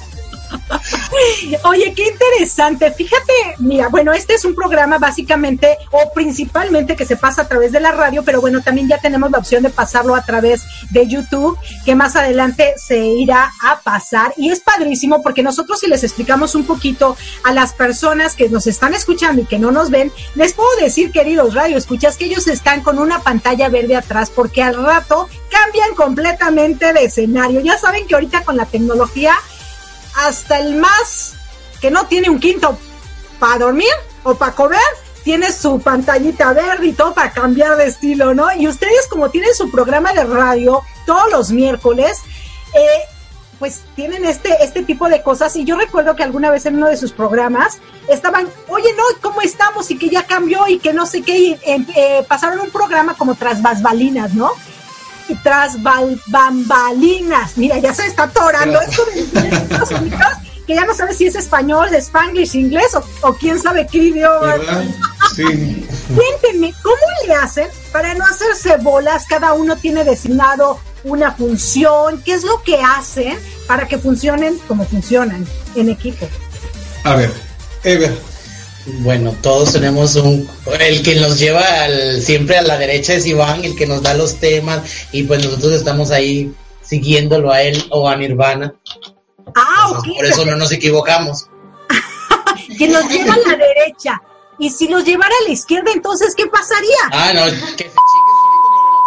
Oye, 1.63 1.93
qué 1.95 2.07
interesante. 2.07 2.91
Fíjate, 2.91 3.33
mira, 3.59 3.89
bueno, 3.89 4.13
este 4.13 4.33
es 4.33 4.45
un 4.45 4.55
programa 4.55 4.97
básicamente 4.97 5.77
o 5.91 6.11
principalmente 6.13 6.95
que 6.95 7.05
se 7.05 7.17
pasa 7.17 7.43
a 7.43 7.47
través 7.47 7.71
de 7.71 7.79
la 7.79 7.91
radio, 7.91 8.23
pero 8.23 8.41
bueno, 8.41 8.61
también 8.61 8.87
ya 8.87 8.97
tenemos 8.97 9.31
la 9.31 9.37
opción 9.37 9.63
de 9.63 9.69
pasarlo 9.69 10.15
a 10.15 10.23
través 10.23 10.63
de 10.89 11.07
YouTube, 11.07 11.57
que 11.83 11.95
más 11.95 12.15
adelante 12.15 12.73
se 12.77 12.97
irá 12.97 13.51
a 13.61 13.79
pasar. 13.79 14.33
Y 14.37 14.49
es 14.49 14.59
padrísimo 14.59 15.21
porque 15.21 15.43
nosotros 15.43 15.79
si 15.79 15.87
les 15.87 16.03
explicamos 16.03 16.55
un 16.55 16.65
poquito 16.65 17.15
a 17.43 17.51
las 17.51 17.73
personas 17.73 18.35
que 18.35 18.49
nos 18.49 18.67
están 18.67 18.93
escuchando 18.93 19.41
y 19.41 19.45
que 19.45 19.59
no 19.59 19.71
nos 19.71 19.89
ven, 19.89 20.11
les 20.35 20.53
puedo 20.53 20.69
decir, 20.77 21.11
queridos 21.11 21.53
radio, 21.53 21.77
escuchas 21.77 22.17
que 22.17 22.25
ellos 22.25 22.47
están 22.47 22.81
con 22.81 22.99
una 22.99 23.19
pantalla 23.19 23.69
verde 23.69 23.95
atrás 23.95 24.29
porque 24.29 24.63
al 24.63 24.75
rato 24.75 25.27
cambian 25.49 25.95
completamente 25.95 26.93
de 26.93 27.03
escenario. 27.05 27.61
Ya 27.61 27.77
saben 27.77 28.07
que 28.07 28.15
ahorita 28.15 28.43
con 28.43 28.57
la 28.57 28.65
tecnología 28.65 29.35
hasta 30.15 30.59
el 30.59 30.75
más 30.75 31.33
que 31.81 31.91
no 31.91 32.07
tiene 32.07 32.29
un 32.29 32.39
quinto 32.39 32.77
para 33.39 33.59
dormir 33.59 33.91
o 34.23 34.35
para 34.35 34.53
comer, 34.53 34.79
tiene 35.23 35.51
su 35.51 35.79
pantallita 35.79 36.53
verde 36.53 36.87
y 36.87 36.93
todo 36.93 37.13
para 37.13 37.31
cambiar 37.31 37.75
de 37.77 37.87
estilo, 37.87 38.33
¿no? 38.33 38.53
Y 38.55 38.67
ustedes 38.67 39.07
como 39.09 39.29
tienen 39.29 39.53
su 39.55 39.71
programa 39.71 40.13
de 40.13 40.23
radio 40.23 40.81
todos 41.05 41.31
los 41.31 41.51
miércoles, 41.51 42.19
eh, 42.73 43.01
pues 43.59 43.81
tienen 43.95 44.25
este, 44.25 44.63
este 44.63 44.83
tipo 44.83 45.07
de 45.09 45.21
cosas. 45.23 45.55
Y 45.55 45.63
yo 45.63 45.77
recuerdo 45.77 46.15
que 46.15 46.23
alguna 46.23 46.51
vez 46.51 46.65
en 46.65 46.75
uno 46.75 46.87
de 46.87 46.97
sus 46.97 47.11
programas 47.11 47.79
estaban, 48.07 48.47
oye, 48.67 48.89
no, 48.95 49.03
¿cómo 49.21 49.41
estamos? 49.41 49.89
Y 49.91 49.97
que 49.97 50.09
ya 50.09 50.23
cambió 50.23 50.67
y 50.67 50.79
que 50.79 50.93
no 50.93 51.05
sé 51.05 51.21
qué. 51.21 51.37
Y, 51.37 51.53
eh, 51.53 51.85
eh, 51.95 52.25
pasaron 52.27 52.59
un 52.59 52.69
programa 52.69 53.15
como 53.15 53.35
tras 53.35 53.61
basbalinas, 53.61 54.33
¿no? 54.33 54.51
Y 55.27 55.35
tras 55.35 55.77
bambalinas. 56.27 57.57
Mira, 57.57 57.79
ya 57.79 57.93
se 57.93 58.07
está 58.07 58.23
atorando 58.23 58.79
esto 58.81 59.05
de 59.05 59.25
que 60.67 60.75
ya 60.75 60.85
no 60.85 60.93
sabe 60.95 61.13
si 61.13 61.27
es 61.27 61.35
español, 61.35 61.93
spanglish, 61.93 62.55
inglés 62.55 62.97
o, 63.21 63.33
quién 63.35 63.59
sabe 63.59 63.87
qué 63.87 63.99
idioma. 63.99 64.55
Sí. 65.35 65.87
Cuéntenme, 66.15 66.73
¿cómo 66.81 66.97
le 67.27 67.33
hacen 67.33 67.67
para 67.91 68.13
no 68.15 68.25
hacerse 68.25 68.77
bolas? 68.77 69.25
Cada 69.27 69.53
uno 69.53 69.75
tiene 69.75 70.03
designado 70.03 70.79
una 71.03 71.31
función. 71.33 72.21
¿Qué 72.23 72.33
es 72.33 72.43
lo 72.43 72.61
que 72.63 72.81
hacen 72.81 73.37
para 73.67 73.87
que 73.87 73.97
funcionen 73.97 74.57
como 74.67 74.85
funcionan 74.85 75.45
en 75.75 75.89
equipo? 75.89 76.27
A 77.03 77.15
ver, 77.15 77.31
Ever, 77.83 78.17
bueno, 78.85 79.35
todos 79.41 79.73
tenemos 79.73 80.15
un... 80.15 80.47
El 80.79 81.01
que 81.01 81.15
nos 81.15 81.39
lleva 81.39 81.61
al, 81.83 82.21
siempre 82.21 82.57
a 82.57 82.61
la 82.61 82.77
derecha 82.77 83.13
es 83.13 83.25
Iván, 83.25 83.63
el 83.63 83.75
que 83.75 83.87
nos 83.87 84.03
da 84.03 84.13
los 84.13 84.35
temas 84.35 84.81
y 85.11 85.23
pues 85.23 85.43
nosotros 85.43 85.73
estamos 85.73 86.11
ahí 86.11 86.53
siguiéndolo 86.81 87.51
a 87.51 87.61
él 87.61 87.83
o 87.89 88.07
a 88.07 88.15
Nirvana. 88.15 88.75
Ah, 89.55 89.91
ok. 89.91 90.15
Por 90.15 90.25
eso 90.25 90.45
no 90.45 90.55
nos 90.55 90.71
equivocamos. 90.71 91.47
que 92.77 92.87
nos 92.87 93.09
lleva 93.09 93.33
a 93.33 93.37
la 93.37 93.57
derecha. 93.57 94.21
Y 94.57 94.69
si 94.69 94.87
los 94.87 95.03
llevara 95.03 95.33
a 95.41 95.47
la 95.47 95.53
izquierda, 95.53 95.91
entonces, 95.93 96.33
¿qué 96.35 96.47
pasaría? 96.47 96.97
Ah, 97.11 97.33
no, 97.33 97.45
que 97.75 97.91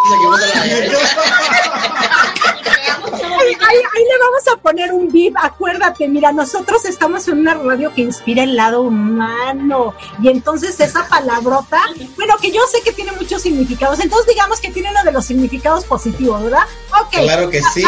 se 0.07 0.47
la. 0.57 0.99
Ahí, 3.41 3.55
ahí- 3.55 3.85
ahí 3.95 4.05
le 4.05 4.19
vamos 4.21 4.49
a 4.53 4.57
poner 4.61 4.93
un 4.93 5.11
beep, 5.11 5.35
acuérdate, 5.41 6.09
mira, 6.09 6.33
nosotros 6.33 6.85
estamos 6.85 7.27
en 7.29 7.39
una 7.41 7.55
radio 7.55 7.93
que 7.95 8.03
inspira 8.03 8.43
el 8.43 8.57
lado 8.57 8.83
humano 8.83 9.95
y 10.23 10.29
entonces 10.29 10.79
esa 10.81 11.07
palabrota, 11.09 11.81
bueno, 12.17 12.37
que 12.41 12.51
yo 12.53 12.61
sé 12.71 12.81
que 12.83 12.93
tiene 12.93 13.13
muchos 13.13 13.43
significados, 13.43 14.01
entonces 14.01 14.29
digamos 14.35 14.61
que 14.61 14.71
tiene 14.71 14.91
uno 14.91 15.03
de 15.05 15.13
los 15.13 15.25
significados 15.25 15.85
positivos, 15.85 16.43
¿verdad? 16.45 16.65
Ok. 17.01 17.11
Claro 17.23 17.49
que 17.51 17.61
sí. 17.75 17.83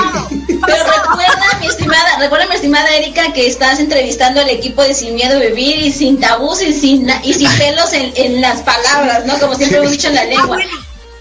Pero 0.47 0.85
recuerda, 0.85 1.59
mi 1.61 1.67
estimada, 1.67 2.19
recuerda, 2.19 2.47
mi 2.47 2.55
estimada 2.55 2.89
Erika, 2.97 3.33
que 3.33 3.47
estás 3.47 3.79
entrevistando 3.81 4.41
al 4.41 4.49
equipo 4.51 4.83
de 4.83 4.95
Sin 4.95 5.15
Miedo 5.15 5.37
a 5.37 5.41
Vivir 5.41 5.79
y 5.79 5.93
sin 5.93 6.19
tabús 6.21 6.63
y 6.63 6.73
sin, 6.73 7.09
y 7.23 7.35
sin 7.35 7.51
pelos 7.59 7.93
en, 7.93 8.13
en 8.17 8.41
las 8.41 8.61
palabras, 8.63 9.27
¿no? 9.27 9.39
Como 9.39 9.55
siempre 9.55 9.79
hemos 9.79 9.91
dicho 9.91 10.09
en 10.09 10.15
la 10.15 10.23
Ah, 10.23 10.27
lengua. 10.27 10.47
bueno, 10.47 10.71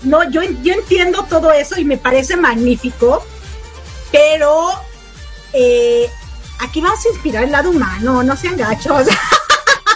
no, 0.04 0.30
yo, 0.30 0.42
yo 0.64 0.74
entiendo 0.74 1.26
todo 1.30 1.52
eso 1.52 1.80
y 1.80 1.86
me 1.86 1.98
parece 1.98 2.38
magnífico, 2.38 3.26
pero 4.12 4.72
eh, 5.54 6.10
aquí 6.60 6.82
vamos 6.82 7.06
a 7.06 7.10
inspirar 7.10 7.44
el 7.44 7.52
lado 7.52 7.70
humano, 7.70 8.24
no 8.24 8.36
sean 8.36 8.58
gachos. 8.58 9.08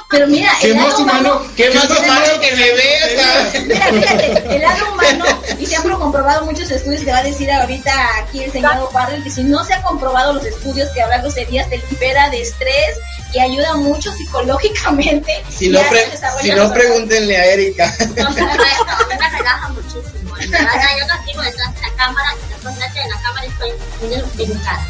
Pero 0.10 0.28
mira, 0.28 0.52
¿Qué 0.62 0.68
el 0.68 0.76
más 0.76 0.90
lado 0.90 1.00
humano? 1.02 1.42
¿Qué 1.58 1.72
más 1.72 1.86
humano 1.86 2.40
que 2.40 2.52
me 2.56 2.72
veas? 2.74 3.64
mira, 3.64 3.86
fíjate, 3.88 4.56
el 4.56 4.62
lado 4.62 4.94
humano, 4.94 5.26
y 5.58 5.66
se 5.66 5.76
han 5.76 5.90
comprobado 5.90 6.46
muchos 6.46 6.70
estudios, 6.70 7.04
te 7.04 7.12
va 7.12 7.18
a 7.18 7.24
decir 7.24 7.52
ahorita 7.52 7.92
aquí 8.20 8.44
el 8.44 8.52
señor 8.52 8.94
Barrel, 8.94 9.24
que 9.24 9.32
si 9.32 9.44
no 9.44 9.64
se 9.66 9.74
han 9.74 9.82
comprobado 9.82 10.34
los 10.34 10.46
estudios 10.46 10.88
que 10.92 11.02
hablar 11.02 11.22
groserías 11.22 11.68
te 11.68 11.82
libera 11.90 12.30
de 12.30 12.44
estrés 12.44 13.00
y 13.34 13.40
ayuda 13.40 13.76
mucho 13.76 14.12
psicológicamente. 14.14 15.44
Si 15.50 15.70
no, 15.70 15.80
pre- 15.90 16.08
si 16.42 16.52
no 16.52 16.72
pregúntenle 16.74 17.38
a 17.38 17.46
Erika. 17.54 17.94
No, 18.18 18.28
a 18.28 18.30
mí 18.30 19.16
me 19.20 19.30
relaja 19.38 19.70
muchísimo. 19.70 20.38
En 20.40 20.52
verdad, 20.52 20.74
yo 21.00 21.08
no 21.08 21.26
sigo 21.26 21.42
detrás 21.42 21.74
de 21.76 21.82
la 21.82 21.94
cámara 21.96 22.30
y 22.46 22.50
después 22.54 22.76
de 22.76 22.82
la 23.10 23.22
cámara 23.22 23.46
estoy 23.46 24.46
educada. 24.46 24.88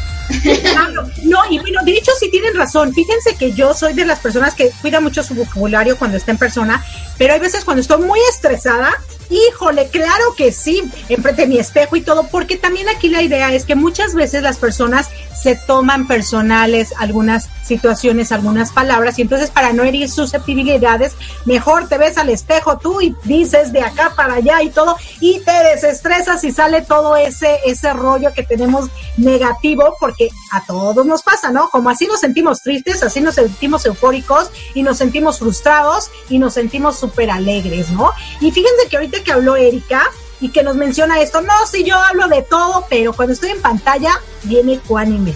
No, 1.22 1.44
y 1.50 1.58
bueno, 1.58 1.80
de 1.84 1.92
hecho 1.92 2.10
sí 2.18 2.30
tienen 2.30 2.54
razón. 2.56 2.92
Fíjense 2.94 3.36
que 3.36 3.52
yo 3.52 3.74
soy 3.74 3.92
de 3.92 4.04
las 4.06 4.18
personas 4.20 4.54
que 4.54 4.70
cuida 4.80 5.00
mucho 5.00 5.22
su 5.22 5.34
vocabulario 5.34 5.98
cuando 5.98 6.16
está 6.16 6.30
en 6.30 6.38
persona, 6.38 6.84
pero 7.18 7.34
hay 7.34 7.40
veces 7.40 7.64
cuando 7.64 7.80
estoy 7.82 8.02
muy 8.02 8.18
estresada, 8.30 8.90
híjole, 9.30 9.88
claro 9.88 10.34
que 10.36 10.52
sí, 10.52 10.82
enfrente 11.08 11.42
de 11.42 11.48
mi 11.48 11.58
espejo 11.58 11.96
y 11.96 12.02
todo, 12.02 12.28
porque 12.28 12.56
también 12.56 12.88
aquí 12.88 13.08
la 13.08 13.22
idea 13.22 13.52
es 13.52 13.64
que 13.64 13.74
muchas 13.74 14.14
veces 14.14 14.42
las 14.42 14.58
personas 14.58 15.08
se 15.44 15.56
toman 15.56 16.06
personales 16.06 16.94
algunas 16.98 17.48
situaciones, 17.62 18.32
algunas 18.32 18.70
palabras, 18.70 19.18
y 19.18 19.22
entonces 19.22 19.50
para 19.50 19.72
no 19.72 19.82
herir 19.82 20.10
susceptibilidades, 20.10 21.12
mejor 21.44 21.88
te 21.88 21.98
ves 21.98 22.16
al 22.16 22.30
espejo 22.30 22.78
tú 22.78 23.00
y 23.00 23.14
dices 23.24 23.72
de 23.72 23.82
acá 23.82 24.12
para 24.16 24.34
allá 24.34 24.62
y 24.62 24.70
todo, 24.70 24.96
y 25.20 25.40
te 25.40 25.52
desestresas 25.52 26.44
y 26.44 26.52
sale 26.52 26.82
todo 26.82 27.16
ese, 27.16 27.58
ese 27.66 27.92
rollo 27.92 28.32
que 28.32 28.42
tenemos 28.42 28.88
negativo, 29.16 29.96
porque 30.00 30.30
a 30.52 30.64
todos 30.64 31.04
nos 31.04 31.22
pasa, 31.22 31.50
¿no? 31.50 31.68
Como 31.70 31.90
así 31.90 32.06
nos 32.06 32.20
sentimos 32.20 32.62
tristes, 32.62 33.02
así 33.02 33.20
nos 33.20 33.34
sentimos 33.34 33.84
eufóricos 33.86 34.50
y 34.74 34.82
nos 34.82 34.98
sentimos 34.98 35.38
frustrados 35.38 36.10
y 36.28 36.38
nos 36.38 36.54
sentimos 36.54 36.98
súper 36.98 37.30
alegres, 37.30 37.90
¿no? 37.90 38.10
Y 38.40 38.50
fíjense 38.50 38.88
que 38.88 38.96
ahorita 38.96 39.13
que 39.22 39.32
habló 39.32 39.56
Erika, 39.56 40.02
y 40.40 40.50
que 40.50 40.62
nos 40.62 40.76
menciona 40.76 41.20
esto, 41.20 41.40
no, 41.40 41.52
sí, 41.70 41.84
yo 41.84 41.96
hablo 41.96 42.28
de 42.28 42.42
todo, 42.42 42.84
pero 42.90 43.14
cuando 43.14 43.32
estoy 43.32 43.50
en 43.50 43.62
pantalla 43.62 44.20
viene 44.42 44.74
ecuánime. 44.74 45.34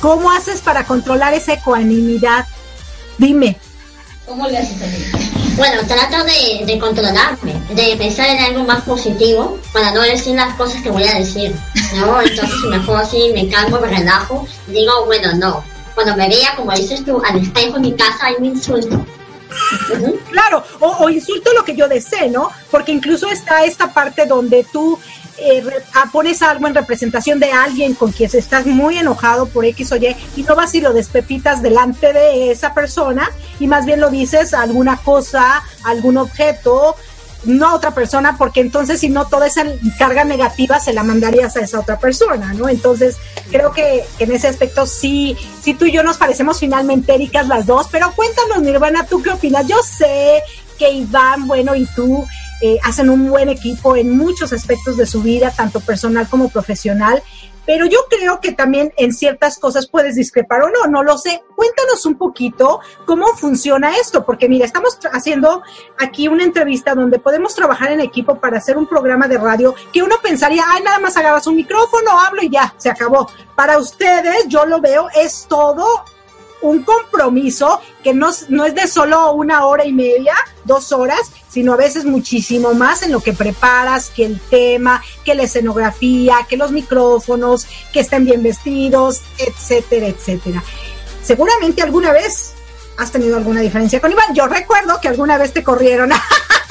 ¿Cómo 0.00 0.30
haces 0.30 0.60
para 0.60 0.84
controlar 0.84 1.32
esa 1.32 1.54
ecuanimidad? 1.54 2.46
Dime. 3.18 3.56
¿Cómo 4.26 4.46
le 4.48 4.58
haces? 4.58 4.76
Bueno, 5.56 5.80
trato 5.86 6.24
de, 6.24 6.78
controlarme, 6.78 7.54
de 7.74 7.96
pensar 7.96 8.28
en 8.28 8.40
algo 8.40 8.64
más 8.64 8.82
positivo 8.82 9.58
para 9.72 9.92
no 9.92 10.02
decir 10.02 10.34
las 10.34 10.54
cosas 10.56 10.82
que 10.82 10.90
voy 10.90 11.04
a 11.04 11.18
decir, 11.18 11.54
¿no? 11.96 12.20
Entonces 12.20 12.56
mejor 12.68 13.02
así 13.02 13.30
me 13.34 13.48
calmo, 13.48 13.78
me 13.80 13.88
relajo, 13.88 14.46
digo, 14.66 15.06
bueno, 15.06 15.34
no. 15.34 15.64
Cuando 15.94 16.16
me 16.16 16.28
vea, 16.28 16.56
como 16.56 16.72
dices 16.72 17.04
tú, 17.04 17.22
al 17.24 17.38
espejo 17.38 17.76
en 17.76 17.82
mi 17.82 17.92
casa, 17.92 18.26
ahí 18.26 18.34
me 18.40 18.48
insulto. 18.48 19.04
Claro, 20.30 20.64
o, 20.80 21.08
insulto 21.08 21.52
lo 21.52 21.64
que 21.64 21.76
yo 21.76 21.88
desee, 21.88 22.28
¿no? 22.30 22.50
Porque 22.70 22.92
incluso 22.92 23.28
está 23.28 23.64
esta 23.64 23.92
parte 23.92 24.26
donde 24.26 24.66
tú 24.72 24.98
eh, 25.38 25.64
ah, 25.94 26.08
pones 26.12 26.42
algo 26.42 26.66
en 26.66 26.74
representación 26.74 27.40
de 27.40 27.50
alguien 27.50 27.94
con 27.94 28.12
quien 28.12 28.30
estás 28.32 28.66
muy 28.66 28.98
enojado 28.98 29.46
por 29.46 29.64
X 29.64 29.92
o 29.92 29.96
Y 29.96 30.14
y 30.36 30.42
no 30.42 30.54
vas 30.54 30.74
y 30.74 30.80
lo 30.80 30.92
despepitas 30.92 31.62
delante 31.62 32.12
de 32.12 32.50
esa 32.50 32.74
persona 32.74 33.30
y 33.58 33.66
más 33.66 33.86
bien 33.86 34.00
lo 34.00 34.10
dices 34.10 34.54
alguna 34.54 34.98
cosa, 34.98 35.62
algún 35.84 36.18
objeto, 36.18 36.96
no 37.44 37.68
a 37.68 37.74
otra 37.74 37.92
persona, 37.92 38.36
porque 38.36 38.60
entonces 38.60 39.00
si 39.00 39.08
no 39.08 39.26
toda 39.26 39.46
esa 39.46 39.64
carga 39.98 40.24
negativa 40.24 40.78
se 40.80 40.92
la 40.92 41.02
mandarías 41.02 41.56
a 41.56 41.60
esa 41.60 41.80
otra 41.80 41.98
persona, 41.98 42.52
¿no? 42.54 42.68
Entonces 42.68 43.16
creo 43.50 43.72
que, 43.72 44.04
en 44.18 44.32
ese 44.32 44.48
aspecto 44.48 44.86
sí, 44.86 45.36
sí 45.60 45.74
tú 45.74 45.86
y 45.86 45.92
yo 45.92 46.02
nos 46.02 46.18
parecemos 46.18 46.58
finalmente 46.58 47.14
ericas 47.14 47.48
las 47.48 47.66
dos, 47.66 47.88
pero 47.90 48.12
cuéntanos 48.12 48.62
Nirvana, 48.62 49.06
¿tú 49.06 49.22
qué 49.22 49.30
opinas? 49.30 49.66
Yo 49.66 49.76
sé 49.82 50.42
que 50.78 50.90
Iván, 50.90 51.46
bueno, 51.46 51.74
y 51.74 51.86
tú 51.86 52.26
eh, 52.60 52.78
hacen 52.82 53.10
un 53.10 53.28
buen 53.28 53.48
equipo 53.48 53.96
en 53.96 54.16
muchos 54.16 54.52
aspectos 54.52 54.96
de 54.96 55.06
su 55.06 55.22
vida, 55.22 55.50
tanto 55.50 55.80
personal 55.80 56.28
como 56.28 56.48
profesional, 56.48 57.22
pero 57.66 57.86
yo 57.86 58.00
creo 58.08 58.40
que 58.40 58.52
también 58.52 58.92
en 58.96 59.12
ciertas 59.12 59.58
cosas 59.58 59.86
puedes 59.86 60.16
discrepar 60.16 60.62
o 60.62 60.70
no, 60.70 60.90
no 60.90 61.02
lo 61.02 61.16
sé. 61.18 61.42
Cuéntanos 61.54 62.04
un 62.06 62.16
poquito 62.16 62.80
cómo 63.04 63.26
funciona 63.36 63.96
esto, 63.96 64.24
porque 64.24 64.48
mira, 64.48 64.66
estamos 64.66 64.98
haciendo 65.12 65.62
aquí 65.98 66.28
una 66.28 66.44
entrevista 66.44 66.94
donde 66.94 67.18
podemos 67.18 67.54
trabajar 67.54 67.92
en 67.92 68.00
equipo 68.00 68.38
para 68.38 68.58
hacer 68.58 68.76
un 68.76 68.86
programa 68.86 69.28
de 69.28 69.38
radio 69.38 69.74
que 69.92 70.02
uno 70.02 70.16
pensaría, 70.22 70.64
ay, 70.66 70.82
nada 70.82 70.98
más 70.98 71.16
agarras 71.16 71.46
un 71.46 71.56
micrófono, 71.56 72.18
hablo 72.18 72.42
y 72.42 72.50
ya, 72.50 72.74
se 72.76 72.90
acabó. 72.90 73.28
Para 73.54 73.78
ustedes, 73.78 74.48
yo 74.48 74.66
lo 74.66 74.80
veo, 74.80 75.08
es 75.14 75.46
todo 75.48 76.04
un 76.62 76.82
compromiso 76.82 77.80
que 78.02 78.14
no, 78.14 78.30
no 78.48 78.64
es 78.64 78.74
de 78.74 78.86
solo 78.86 79.32
una 79.32 79.66
hora 79.66 79.84
y 79.84 79.92
media, 79.92 80.34
dos 80.64 80.92
horas, 80.92 81.20
sino 81.48 81.74
a 81.74 81.76
veces 81.76 82.04
muchísimo 82.04 82.72
más 82.74 83.02
en 83.02 83.12
lo 83.12 83.20
que 83.20 83.32
preparas, 83.32 84.10
que 84.10 84.24
el 84.24 84.40
tema, 84.40 85.02
que 85.24 85.34
la 85.34 85.42
escenografía, 85.42 86.46
que 86.48 86.56
los 86.56 86.72
micrófonos, 86.72 87.66
que 87.92 88.00
estén 88.00 88.24
bien 88.24 88.42
vestidos, 88.42 89.20
etcétera, 89.38 90.06
etcétera. 90.06 90.62
Seguramente 91.22 91.82
alguna 91.82 92.12
vez 92.12 92.54
has 92.96 93.10
tenido 93.10 93.36
alguna 93.36 93.60
diferencia 93.60 94.00
con 94.00 94.12
Iván. 94.12 94.34
Yo 94.34 94.46
recuerdo 94.46 95.00
que 95.00 95.08
alguna 95.08 95.38
vez 95.38 95.52
te 95.52 95.62
corrieron. 95.62 96.10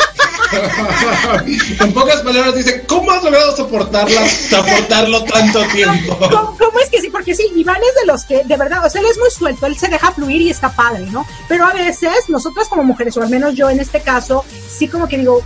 en 1.79 1.93
pocas 1.93 2.21
palabras 2.21 2.55
dice, 2.55 2.83
¿cómo 2.87 3.11
has 3.11 3.23
logrado 3.23 3.55
soportarla, 3.55 4.27
soportarlo 4.27 5.23
tanto 5.23 5.63
tiempo? 5.67 6.17
¿Cómo, 6.19 6.57
cómo 6.57 6.79
es 6.83 6.89
que 6.89 7.01
sí? 7.01 7.09
Porque 7.09 7.35
sí, 7.35 7.47
Iván 7.55 7.77
es 7.77 8.01
de 8.01 8.11
los 8.11 8.25
que, 8.25 8.43
de 8.43 8.57
verdad, 8.57 8.85
o 8.85 8.89
sea, 8.89 9.01
él 9.01 9.07
es 9.09 9.17
muy 9.17 9.29
suelto, 9.31 9.65
él 9.65 9.77
se 9.77 9.87
deja 9.87 10.11
fluir 10.11 10.41
y 10.41 10.49
está 10.49 10.69
padre, 10.69 11.05
¿no? 11.11 11.25
Pero 11.47 11.65
a 11.65 11.73
veces, 11.73 12.29
nosotras 12.29 12.67
como 12.67 12.83
mujeres, 12.83 13.15
o 13.17 13.21
al 13.21 13.29
menos 13.29 13.55
yo 13.55 13.69
en 13.69 13.79
este 13.79 14.01
caso, 14.01 14.45
sí 14.69 14.87
como 14.87 15.07
que 15.07 15.17
digo, 15.17 15.41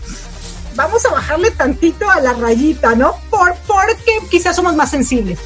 vamos 0.75 1.05
a 1.05 1.09
bajarle 1.11 1.51
tantito 1.51 2.09
a 2.09 2.19
la 2.19 2.33
rayita, 2.33 2.95
¿no? 2.95 3.15
Por, 3.29 3.55
porque 3.67 4.19
quizás 4.29 4.55
somos 4.55 4.75
más 4.75 4.91
sensibles. 4.91 5.39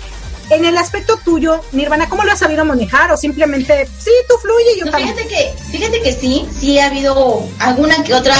En 0.50 0.66
el 0.66 0.76
aspecto 0.78 1.18
tuyo, 1.24 1.62
Nirvana, 1.74 2.10
¿cómo 2.10 2.24
lo 2.24 2.32
has 2.32 2.40
sabido 2.40 2.66
manejar? 2.66 3.12
O 3.12 3.18
simplemente, 3.18 3.88
sí, 4.00 4.10
tú 4.28 4.36
fluye 4.42 4.76
y 4.76 4.80
yo 4.80 4.86
No, 4.86 4.92
también. 4.92 5.16
fíjate 5.16 5.30
que, 5.30 5.54
fíjate 5.72 6.02
que 6.02 6.14
sí, 6.14 6.48
sí 6.60 6.80
ha 6.80 6.88
habido 6.88 7.48
alguna 7.60 8.04
que 8.04 8.16
otra 8.16 8.36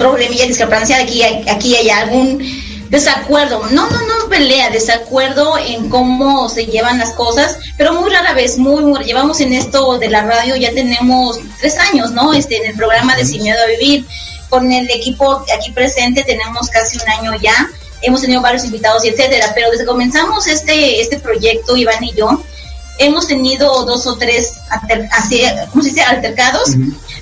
problemilla, 0.00 0.46
discrepancia 0.46 0.96
aquí, 0.96 1.22
aquí 1.22 1.68
y 1.74 1.76
allá, 1.76 2.00
algún 2.00 2.40
desacuerdo, 2.88 3.62
no, 3.70 3.88
no, 3.88 4.00
no 4.00 4.28
pelea, 4.28 4.70
desacuerdo 4.70 5.56
en 5.58 5.88
cómo 5.88 6.48
se 6.48 6.66
llevan 6.66 6.98
las 6.98 7.12
cosas, 7.12 7.56
pero 7.76 7.92
muy 7.94 8.10
rara 8.10 8.32
vez, 8.32 8.58
muy, 8.58 8.82
muy, 8.82 9.04
llevamos 9.04 9.40
en 9.40 9.52
esto 9.52 9.98
de 9.98 10.08
la 10.08 10.22
radio, 10.22 10.56
ya 10.56 10.72
tenemos 10.72 11.38
tres 11.60 11.78
años, 11.78 12.10
¿no? 12.10 12.32
Este, 12.32 12.56
en 12.56 12.66
el 12.66 12.74
programa 12.74 13.14
de 13.16 13.24
Sin 13.24 13.42
Miedo 13.42 13.62
a 13.62 13.66
Vivir, 13.66 14.04
con 14.48 14.72
el 14.72 14.90
equipo 14.90 15.44
aquí 15.56 15.70
presente 15.70 16.24
tenemos 16.24 16.68
casi 16.68 16.98
un 16.98 17.08
año 17.08 17.40
ya, 17.40 17.54
hemos 18.02 18.22
tenido 18.22 18.40
varios 18.40 18.64
invitados 18.64 19.04
y 19.04 19.08
etcétera, 19.08 19.52
pero 19.54 19.70
desde 19.70 19.84
que 19.84 19.90
comenzamos 19.90 20.48
este, 20.48 21.00
este 21.00 21.18
proyecto, 21.20 21.76
Iván 21.76 22.02
y 22.02 22.12
yo, 22.14 22.42
hemos 22.98 23.28
tenido 23.28 23.84
dos 23.84 24.06
o 24.08 24.16
tres 24.16 24.54
alter- 24.68 25.08
así, 25.12 25.42
¿cómo 25.70 25.82
se 25.82 25.90
dice? 25.90 26.02
altercados, 26.02 26.70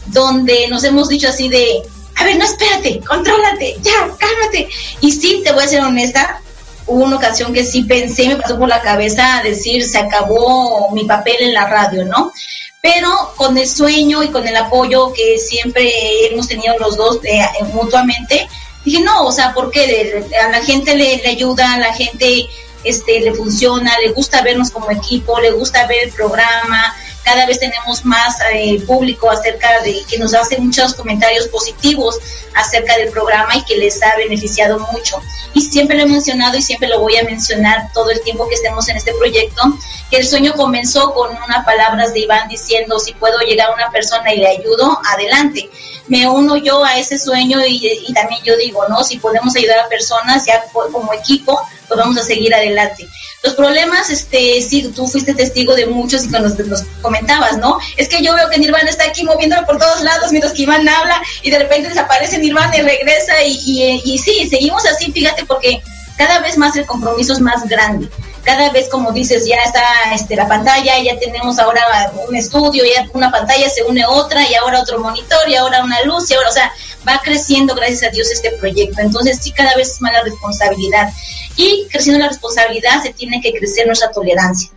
donde 0.06 0.66
nos 0.68 0.82
hemos 0.84 1.08
dicho 1.08 1.28
así 1.28 1.48
de, 1.50 1.82
a 2.18 2.24
ver, 2.24 2.36
no 2.36 2.44
espérate, 2.44 3.00
contrólate, 3.06 3.76
ya, 3.80 4.08
cálmate. 4.18 4.68
Y 5.00 5.12
sí, 5.12 5.40
te 5.44 5.52
voy 5.52 5.64
a 5.64 5.68
ser 5.68 5.80
honesta, 5.82 6.40
hubo 6.86 7.04
una 7.04 7.16
ocasión 7.16 7.52
que 7.52 7.64
sí 7.64 7.84
pensé, 7.84 8.28
me 8.28 8.36
pasó 8.36 8.58
por 8.58 8.68
la 8.68 8.80
cabeza 8.80 9.40
decir, 9.44 9.84
se 9.84 9.98
acabó 9.98 10.90
mi 10.92 11.04
papel 11.04 11.36
en 11.40 11.54
la 11.54 11.66
radio, 11.66 12.04
¿no? 12.04 12.32
Pero 12.80 13.08
con 13.36 13.56
el 13.56 13.68
sueño 13.68 14.22
y 14.22 14.28
con 14.28 14.46
el 14.46 14.56
apoyo 14.56 15.12
que 15.12 15.38
siempre 15.38 15.92
hemos 16.26 16.48
tenido 16.48 16.76
los 16.78 16.96
dos 16.96 17.20
eh, 17.24 17.40
mutuamente, 17.72 18.48
dije, 18.84 19.00
no, 19.00 19.26
o 19.26 19.32
sea, 19.32 19.52
porque 19.54 20.24
a 20.42 20.48
la 20.48 20.64
gente 20.64 20.96
le, 20.96 21.18
le 21.18 21.28
ayuda, 21.28 21.78
la 21.78 21.92
gente 21.92 22.48
este, 22.84 23.20
le 23.20 23.34
funciona, 23.34 23.92
le 24.04 24.12
gusta 24.12 24.42
vernos 24.42 24.70
como 24.70 24.90
equipo, 24.90 25.38
le 25.40 25.50
gusta 25.50 25.86
ver 25.86 26.04
el 26.04 26.12
programa, 26.12 26.94
cada 27.28 27.44
vez 27.44 27.60
tenemos 27.60 28.06
más 28.06 28.38
eh, 28.54 28.80
público 28.86 29.30
acerca 29.30 29.82
de 29.82 30.02
que 30.08 30.16
nos 30.16 30.32
hace 30.32 30.56
muchos 30.58 30.94
comentarios 30.94 31.46
positivos 31.48 32.16
acerca 32.54 32.96
del 32.96 33.10
programa 33.10 33.54
y 33.54 33.62
que 33.64 33.76
les 33.76 34.02
ha 34.02 34.16
beneficiado 34.16 34.78
mucho. 34.90 35.20
Y 35.52 35.60
siempre 35.60 35.98
lo 35.98 36.04
he 36.04 36.06
mencionado 36.06 36.56
y 36.56 36.62
siempre 36.62 36.88
lo 36.88 37.00
voy 37.00 37.18
a 37.18 37.24
mencionar 37.24 37.92
todo 37.92 38.10
el 38.10 38.22
tiempo 38.22 38.48
que 38.48 38.54
estemos 38.54 38.88
en 38.88 38.96
este 38.96 39.12
proyecto, 39.12 39.62
que 40.10 40.16
el 40.16 40.26
sueño 40.26 40.54
comenzó 40.54 41.12
con 41.12 41.30
unas 41.30 41.66
palabras 41.66 42.14
de 42.14 42.20
Iván 42.20 42.48
diciendo, 42.48 42.98
si 42.98 43.12
puedo 43.12 43.38
llegar 43.40 43.68
a 43.68 43.74
una 43.74 43.90
persona 43.90 44.32
y 44.32 44.38
le 44.38 44.48
ayudo, 44.48 44.98
adelante. 45.04 45.68
Me 46.06 46.26
uno 46.26 46.56
yo 46.56 46.82
a 46.82 46.98
ese 46.98 47.18
sueño 47.18 47.60
y, 47.66 48.06
y 48.08 48.14
también 48.14 48.42
yo 48.42 48.56
digo, 48.56 48.88
¿no? 48.88 49.04
Si 49.04 49.18
podemos 49.18 49.54
ayudar 49.54 49.80
a 49.80 49.88
personas 49.88 50.46
ya 50.46 50.64
como 50.72 51.12
equipo, 51.12 51.60
pues 51.88 51.98
vamos 51.98 52.18
a 52.18 52.22
seguir 52.22 52.54
adelante. 52.54 53.08
Los 53.42 53.54
problemas, 53.54 54.10
este, 54.10 54.60
sí, 54.62 54.92
tú 54.94 55.06
fuiste 55.06 55.34
testigo 55.34 55.74
de 55.74 55.86
muchos 55.86 56.24
y 56.24 56.28
cuando 56.28 56.48
nos, 56.64 56.82
comentabas, 57.00 57.56
¿no? 57.58 57.78
Es 57.96 58.08
que 58.08 58.22
yo 58.22 58.34
veo 58.34 58.48
que 58.50 58.58
Nirvana 58.58 58.90
está 58.90 59.04
aquí 59.04 59.24
moviéndolo 59.24 59.66
por 59.66 59.78
todos 59.78 60.02
lados 60.02 60.30
mientras 60.30 60.52
que 60.52 60.62
Iván 60.62 60.88
habla 60.88 61.22
y 61.42 61.50
de 61.50 61.58
repente 61.58 61.88
desaparece 61.88 62.38
Nirvana 62.38 62.76
y 62.76 62.82
regresa 62.82 63.42
y, 63.42 63.58
y, 63.64 64.02
y 64.04 64.18
sí, 64.18 64.48
seguimos 64.48 64.84
así, 64.86 65.10
fíjate, 65.12 65.44
porque 65.44 65.80
cada 66.16 66.40
vez 66.40 66.58
más 66.58 66.76
el 66.76 66.84
compromiso 66.84 67.32
es 67.32 67.40
más 67.40 67.66
grande. 67.68 68.08
Cada 68.48 68.70
vez, 68.70 68.88
como 68.88 69.12
dices, 69.12 69.46
ya 69.46 69.56
está 69.56 69.84
este, 70.14 70.34
la 70.34 70.48
pantalla, 70.48 70.98
ya 71.02 71.18
tenemos 71.18 71.58
ahora 71.58 71.82
un 72.26 72.34
estudio, 72.34 72.82
ya 72.82 73.06
una 73.12 73.30
pantalla 73.30 73.68
se 73.68 73.82
une 73.82 74.06
otra 74.06 74.48
y 74.48 74.54
ahora 74.54 74.80
otro 74.80 74.98
monitor 75.00 75.46
y 75.50 75.54
ahora 75.54 75.84
una 75.84 76.00
luz 76.04 76.30
y 76.30 76.34
ahora, 76.34 76.48
o 76.48 76.52
sea, 76.52 76.72
va 77.06 77.20
creciendo, 77.22 77.74
gracias 77.74 78.04
a 78.04 78.08
Dios, 78.08 78.30
este 78.30 78.52
proyecto. 78.52 79.02
Entonces, 79.02 79.38
sí, 79.42 79.52
cada 79.52 79.76
vez 79.76 79.90
es 79.90 80.00
más 80.00 80.14
la 80.14 80.22
responsabilidad. 80.22 81.12
Y 81.56 81.86
creciendo 81.90 82.20
la 82.20 82.28
responsabilidad, 82.28 83.02
se 83.02 83.12
tiene 83.12 83.42
que 83.42 83.52
crecer 83.52 83.86
nuestra 83.86 84.10
tolerancia. 84.12 84.70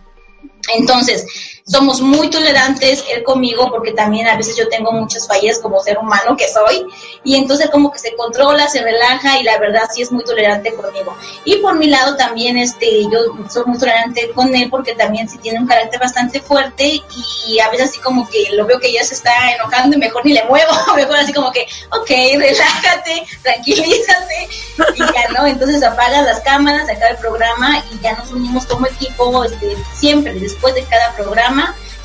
Entonces, 0.74 1.24
somos 1.64 2.00
muy 2.00 2.28
tolerantes 2.28 3.04
él 3.14 3.22
conmigo 3.22 3.70
porque 3.70 3.92
también 3.92 4.26
a 4.26 4.36
veces 4.36 4.56
yo 4.56 4.68
tengo 4.68 4.90
muchas 4.92 5.28
fallas 5.28 5.58
como 5.60 5.80
ser 5.80 5.98
humano 5.98 6.36
que 6.36 6.48
soy. 6.48 6.86
Y 7.24 7.36
entonces 7.36 7.70
como 7.70 7.92
que 7.92 7.98
se 7.98 8.14
controla, 8.16 8.68
se 8.68 8.82
relaja 8.82 9.38
y 9.38 9.44
la 9.44 9.58
verdad 9.58 9.82
sí 9.92 10.02
es 10.02 10.10
muy 10.10 10.24
tolerante 10.24 10.74
conmigo. 10.74 11.16
Y 11.44 11.56
por 11.56 11.76
mi 11.76 11.86
lado 11.86 12.16
también 12.16 12.58
este 12.58 13.04
yo 13.04 13.18
soy 13.48 13.64
muy 13.66 13.78
tolerante 13.78 14.30
con 14.34 14.54
él 14.54 14.68
porque 14.70 14.94
también 14.94 15.28
sí 15.28 15.38
tiene 15.38 15.60
un 15.60 15.66
carácter 15.66 16.00
bastante 16.00 16.40
fuerte 16.40 17.00
y 17.46 17.58
a 17.60 17.70
veces 17.70 17.90
así 17.90 18.00
como 18.00 18.28
que 18.28 18.44
lo 18.52 18.66
veo 18.66 18.80
que 18.80 18.92
ya 18.92 19.04
se 19.04 19.14
está 19.14 19.32
enojando 19.54 19.96
y 19.96 20.00
mejor 20.00 20.24
ni 20.24 20.32
le 20.32 20.44
muevo, 20.44 20.72
mejor 20.96 21.16
así 21.16 21.32
como 21.32 21.52
que, 21.52 21.66
ok, 21.90 22.10
relájate, 22.38 23.26
tranquilízate 23.42 24.48
y 24.94 24.98
ya 24.98 25.28
no, 25.36 25.46
entonces 25.46 25.82
apaga 25.82 26.22
las 26.22 26.40
cámaras, 26.40 26.88
acaba 26.88 27.10
el 27.10 27.18
programa 27.18 27.82
y 27.92 28.00
ya 28.00 28.14
nos 28.14 28.30
unimos 28.32 28.66
como 28.66 28.86
equipo 28.86 29.44
este, 29.44 29.76
siempre 29.94 30.34
después 30.34 30.74
de 30.74 30.84
cada 30.84 31.14
programa 31.14 31.51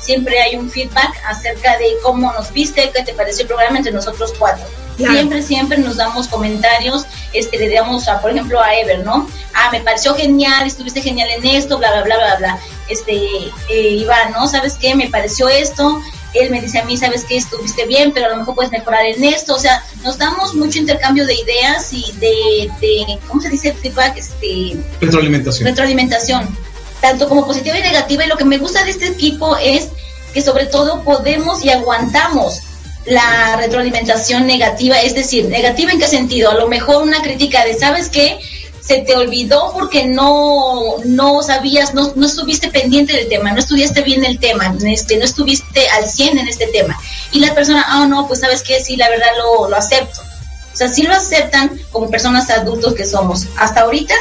siempre 0.00 0.40
hay 0.40 0.56
un 0.56 0.70
feedback 0.70 1.12
acerca 1.26 1.76
de 1.76 1.96
cómo 2.02 2.32
nos 2.32 2.52
viste, 2.52 2.90
qué 2.94 3.02
te 3.02 3.12
pareció 3.12 3.42
el 3.42 3.48
programa 3.48 3.78
entre 3.78 3.92
nosotros 3.92 4.32
cuatro. 4.38 4.64
Siempre, 4.96 5.42
siempre 5.42 5.78
nos 5.78 5.96
damos 5.96 6.26
comentarios, 6.26 7.04
este, 7.32 7.56
le 7.56 7.72
damos 7.72 8.08
a, 8.08 8.20
por 8.20 8.32
ejemplo, 8.32 8.60
a 8.60 8.74
Ever, 8.74 9.04
¿no? 9.04 9.28
Ah, 9.54 9.68
me 9.70 9.80
pareció 9.80 10.14
genial, 10.14 10.66
estuviste 10.66 11.02
genial 11.02 11.28
en 11.30 11.46
esto, 11.46 11.78
bla, 11.78 11.92
bla, 11.92 12.02
bla, 12.02 12.16
bla, 12.16 12.36
bla. 12.36 12.58
Este, 12.88 13.14
eh, 13.68 13.90
Iván, 13.90 14.32
¿no? 14.32 14.48
¿Sabes 14.48 14.74
qué? 14.74 14.96
Me 14.96 15.08
pareció 15.08 15.48
esto, 15.48 16.00
él 16.34 16.50
me 16.50 16.60
dice 16.60 16.80
a 16.80 16.84
mí, 16.84 16.96
sabes 16.96 17.24
qué? 17.24 17.36
estuviste 17.36 17.86
bien, 17.86 18.12
pero 18.12 18.26
a 18.26 18.30
lo 18.30 18.38
mejor 18.38 18.56
puedes 18.56 18.72
mejorar 18.72 19.04
en 19.04 19.22
esto, 19.22 19.54
o 19.54 19.58
sea, 19.58 19.84
nos 20.02 20.18
damos 20.18 20.54
mucho 20.54 20.78
intercambio 20.78 21.26
de 21.26 21.34
ideas 21.34 21.92
y 21.92 22.12
de, 22.18 22.70
de 22.80 23.18
¿cómo 23.28 23.40
se 23.40 23.50
dice? 23.50 23.74
Feedback, 23.74 24.16
este... 24.16 24.78
Retroalimentación. 25.00 25.68
Retroalimentación 25.68 26.56
tanto 27.00 27.28
como 27.28 27.46
positiva 27.46 27.78
y 27.78 27.82
negativa. 27.82 28.24
Y 28.24 28.28
lo 28.28 28.36
que 28.36 28.44
me 28.44 28.58
gusta 28.58 28.84
de 28.84 28.90
este 28.90 29.08
equipo 29.08 29.56
es 29.56 29.88
que 30.32 30.42
sobre 30.42 30.66
todo 30.66 31.02
podemos 31.02 31.64
y 31.64 31.70
aguantamos 31.70 32.60
la 33.06 33.56
retroalimentación 33.56 34.46
negativa, 34.46 35.00
es 35.00 35.14
decir, 35.14 35.46
negativa 35.46 35.92
en 35.92 35.98
qué 35.98 36.06
sentido? 36.06 36.50
A 36.50 36.54
lo 36.54 36.68
mejor 36.68 37.02
una 37.02 37.22
crítica 37.22 37.64
de, 37.64 37.74
¿sabes 37.74 38.08
qué? 38.10 38.38
Se 38.82 38.98
te 38.98 39.16
olvidó 39.16 39.72
porque 39.72 40.06
no, 40.06 40.96
no 41.04 41.42
sabías, 41.42 41.94
no, 41.94 42.12
no 42.14 42.26
estuviste 42.26 42.68
pendiente 42.68 43.14
del 43.14 43.28
tema, 43.28 43.52
no 43.52 43.58
estudiaste 43.58 44.02
bien 44.02 44.24
el 44.24 44.38
tema, 44.38 44.74
este, 44.86 45.16
no 45.16 45.24
estuviste 45.24 45.88
al 45.90 46.08
100 46.08 46.38
en 46.38 46.48
este 46.48 46.66
tema. 46.68 46.98
Y 47.32 47.40
la 47.40 47.54
persona, 47.54 47.84
ah, 47.86 48.06
no, 48.06 48.26
pues 48.26 48.40
sabes 48.40 48.62
qué, 48.62 48.80
sí, 48.80 48.96
la 48.96 49.08
verdad 49.08 49.28
lo, 49.38 49.68
lo 49.68 49.76
acepto. 49.76 50.20
O 50.72 50.76
sea, 50.76 50.88
sí 50.88 51.02
lo 51.02 51.12
aceptan 51.14 51.78
como 51.90 52.10
personas 52.10 52.50
adultos 52.50 52.94
que 52.94 53.04
somos. 53.04 53.46
Hasta 53.56 53.80
ahorita, 53.80 54.14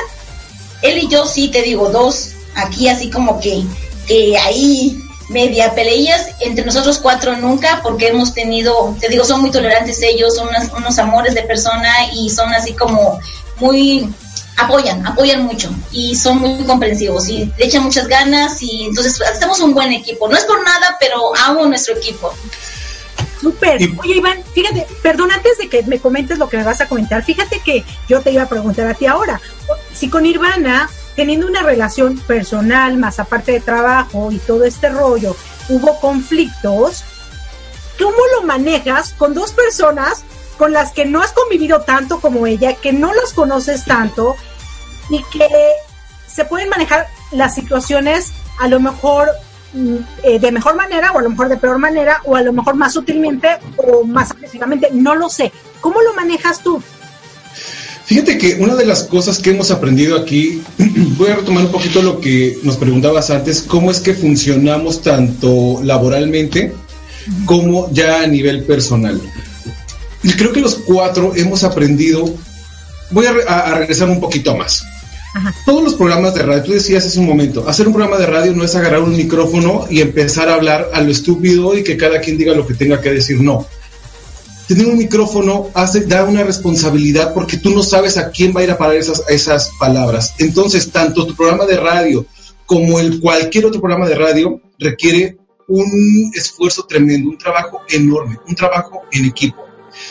él 0.82 0.98
y 0.98 1.08
yo 1.08 1.26
sí, 1.26 1.50
te 1.50 1.62
digo, 1.62 1.90
dos 1.90 2.32
aquí 2.58 2.90
así 2.90 3.10
como 3.10 3.40
que, 3.40 3.64
que 4.08 4.38
ahí 4.38 5.00
media 5.30 5.74
peleillas 5.76 6.28
entre 6.40 6.66
nosotros 6.66 7.00
cuatro 7.00 7.36
nunca 7.38 7.82
porque 7.84 8.08
hemos 8.08 8.34
tenido, 8.34 8.96
te 9.00 9.10
digo, 9.10 9.26
son 9.26 9.42
muy 9.42 9.52
tolerantes 9.52 10.02
ellos, 10.02 10.36
son 10.36 10.50
unos 10.76 11.00
amores 11.00 11.36
de 11.36 11.44
persona 11.44 11.92
y 12.14 12.30
son 12.30 12.54
así 12.54 12.74
como 12.74 13.20
muy 13.58 14.10
apoyan, 14.58 15.06
apoyan 15.06 15.44
mucho 15.44 15.70
y 15.92 16.16
son 16.16 16.40
muy 16.40 16.64
comprensivos 16.64 17.30
y 17.30 17.52
le 17.58 17.66
echan 17.66 17.84
muchas 17.84 18.08
ganas 18.08 18.62
y 18.62 18.86
entonces 18.86 19.20
estamos 19.32 19.60
un 19.60 19.74
buen 19.74 19.92
equipo. 19.92 20.28
No 20.28 20.38
es 20.38 20.46
por 20.46 20.64
nada, 20.64 20.98
pero 21.00 21.36
amo 21.46 21.66
nuestro 21.66 21.96
equipo. 21.96 22.34
Súper. 23.42 23.82
Oye, 24.00 24.16
Iván, 24.16 24.44
fíjate, 24.54 24.88
perdón, 25.04 25.32
antes 25.32 25.60
de 25.60 25.70
que 25.70 25.84
me 25.84 26.00
comentes 26.00 26.40
lo 26.40 26.50
que 26.50 26.58
me 26.58 26.64
vas 26.64 26.82
a 26.82 26.88
comentar, 26.88 27.24
fíjate 27.24 27.60
que 27.60 27.84
yo 28.08 28.22
te 28.22 28.32
iba 28.32 28.44
a 28.44 28.50
preguntar 28.50 28.88
a 28.88 28.96
ti 28.96 29.06
ahora, 29.06 29.40
si 29.94 30.10
con 30.10 30.24
Nirvana 30.24 30.90
teniendo 31.18 31.48
una 31.48 31.64
relación 31.64 32.16
personal, 32.20 32.96
más 32.98 33.20
aparte 33.20 33.54
de 33.54 33.60
trabajo 33.60 34.32
y 34.32 34.38
todo 34.38 34.64
este 34.64 34.88
rollo, 34.88 35.36
hubo 35.68 36.00
conflictos, 36.00 37.04
¿cómo 37.98 38.18
lo 38.36 38.46
manejas 38.46 39.14
con 39.18 39.34
dos 39.34 39.52
personas 39.52 40.24
con 40.60 40.72
las 40.72 40.92
que 40.92 41.06
no 41.06 41.22
has 41.22 41.32
convivido 41.32 41.82
tanto 41.82 42.20
como 42.22 42.46
ella, 42.46 42.76
que 42.76 42.94
no 42.94 43.14
las 43.14 43.34
conoces 43.34 43.84
tanto 43.84 44.36
y 45.10 45.24
que 45.24 45.48
se 46.28 46.46
pueden 46.46 46.70
manejar 46.70 47.08
las 47.32 47.56
situaciones 47.56 48.32
a 48.60 48.68
lo 48.68 48.80
mejor 48.80 49.28
mm, 49.74 49.96
eh, 50.22 50.40
de 50.40 50.52
mejor 50.52 50.76
manera 50.76 51.12
o 51.14 51.18
a 51.18 51.24
lo 51.24 51.32
mejor 51.32 51.50
de 51.50 51.58
peor 51.58 51.80
manera 51.80 52.22
o 52.26 52.36
a 52.36 52.42
lo 52.42 52.54
mejor 52.54 52.76
más 52.76 52.94
sutilmente 52.94 53.58
o 53.78 54.04
más 54.04 54.30
agresivamente, 54.32 54.90
no 54.94 55.16
lo 55.16 55.30
sé. 55.30 55.52
¿Cómo 55.82 56.00
lo 56.02 56.14
manejas 56.14 56.60
tú? 56.62 56.82
Fíjate 58.08 58.38
que 58.38 58.56
una 58.56 58.74
de 58.76 58.86
las 58.86 59.04
cosas 59.04 59.40
que 59.40 59.50
hemos 59.50 59.70
aprendido 59.70 60.18
aquí, 60.18 60.62
voy 61.18 61.30
a 61.30 61.36
retomar 61.36 61.66
un 61.66 61.72
poquito 61.74 62.02
lo 62.02 62.22
que 62.22 62.58
nos 62.64 62.78
preguntabas 62.78 63.30
antes, 63.32 63.62
cómo 63.62 63.92
es 63.92 64.00
que 64.00 64.14
funcionamos 64.14 65.02
tanto 65.02 65.82
laboralmente 65.84 66.74
como 67.44 67.92
ya 67.92 68.22
a 68.22 68.28
nivel 68.28 68.64
personal. 68.64 69.20
Y 70.24 70.32
creo 70.32 70.54
que 70.54 70.62
los 70.62 70.76
cuatro 70.76 71.34
hemos 71.36 71.66
aprendido, 71.66 72.34
voy 73.12 73.26
a, 73.26 73.74
regresar 73.76 74.10
un 74.10 74.22
poquito 74.22 74.56
más. 74.56 74.86
Todos 75.66 75.84
los 75.84 75.96
programas 75.96 76.34
de 76.34 76.44
radio, 76.44 76.64
tú 76.64 76.72
decías 76.72 77.06
hace 77.06 77.20
un 77.20 77.26
momento, 77.26 77.68
hacer 77.68 77.88
un 77.88 77.94
programa 77.94 78.18
de 78.18 78.26
radio 78.26 78.54
no 78.54 78.64
es 78.64 78.74
agarrar 78.74 79.02
un 79.02 79.18
micrófono 79.18 79.86
y 79.90 80.00
empezar 80.00 80.48
a 80.48 80.54
hablar 80.54 80.92
a 80.94 81.02
lo 81.02 81.12
estúpido 81.12 81.78
y 81.78 81.84
que 81.84 81.98
cada 81.98 82.22
quien 82.22 82.38
diga 82.38 82.56
lo 82.56 82.66
que 82.66 82.74
tenga 82.74 83.02
que 83.02 83.12
decir, 83.12 83.42
no 83.42 83.68
tener 84.68 84.88
un 84.88 84.98
micrófono 84.98 85.70
hace, 85.74 86.02
da 86.02 86.24
una 86.24 86.44
responsabilidad 86.44 87.34
porque 87.34 87.58
tú 87.58 87.72
no 87.72 87.84
sabes 87.84 88.18
a 88.18 88.32
quién 88.32 88.54
va 88.56 88.62
a 88.62 88.64
ir 88.64 88.72
a 88.72 88.78
parar 88.78 88.96
esas, 88.96 89.24
esas 89.30 89.72
palabras. 89.80 90.36
Entonces, 90.40 90.92
tanto 90.92 91.26
tu 91.26 91.36
programa 91.36 91.66
de 91.66 91.78
radio 91.78 92.26
como 92.66 93.00
el 93.00 93.20
cualquier 93.22 93.66
otro 93.66 93.80
programa 93.80 94.08
de 94.08 94.16
radio 94.16 94.62
requiere 94.78 95.38
un 95.68 96.32
esfuerzo 96.36 96.84
tremendo, 96.84 97.30
un 97.30 97.38
trabajo 97.38 97.82
enorme, 97.90 98.38
un 98.48 98.56
trabajo 98.56 99.04
en 99.12 99.26
equipo. 99.26 99.66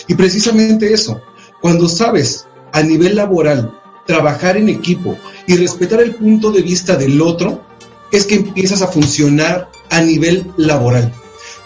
Y 0.09 0.15
precisamente 0.15 0.93
eso, 0.93 1.21
cuando 1.61 1.89
sabes 1.89 2.47
a 2.73 2.83
nivel 2.83 3.17
laboral 3.17 3.79
trabajar 4.07 4.57
en 4.57 4.69
equipo 4.69 5.17
y 5.47 5.57
respetar 5.57 6.01
el 6.01 6.15
punto 6.15 6.51
de 6.51 6.63
vista 6.63 6.97
del 6.97 7.21
otro, 7.21 7.65
es 8.13 8.25
que 8.25 8.37
empiezas 8.37 8.83
a 8.83 8.89
funcionar 8.89 9.71
a 9.91 10.01
nivel 10.01 10.51
laboral. 10.57 11.13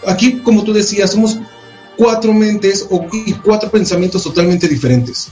Aquí, 0.07 0.39
como 0.39 0.63
tú 0.63 0.73
decías, 0.73 1.11
somos 1.11 1.39
cuatro 2.01 2.33
mentes 2.33 2.87
o, 2.89 3.05
y 3.13 3.33
cuatro 3.33 3.69
pensamientos 3.69 4.23
totalmente 4.23 4.67
diferentes. 4.67 5.27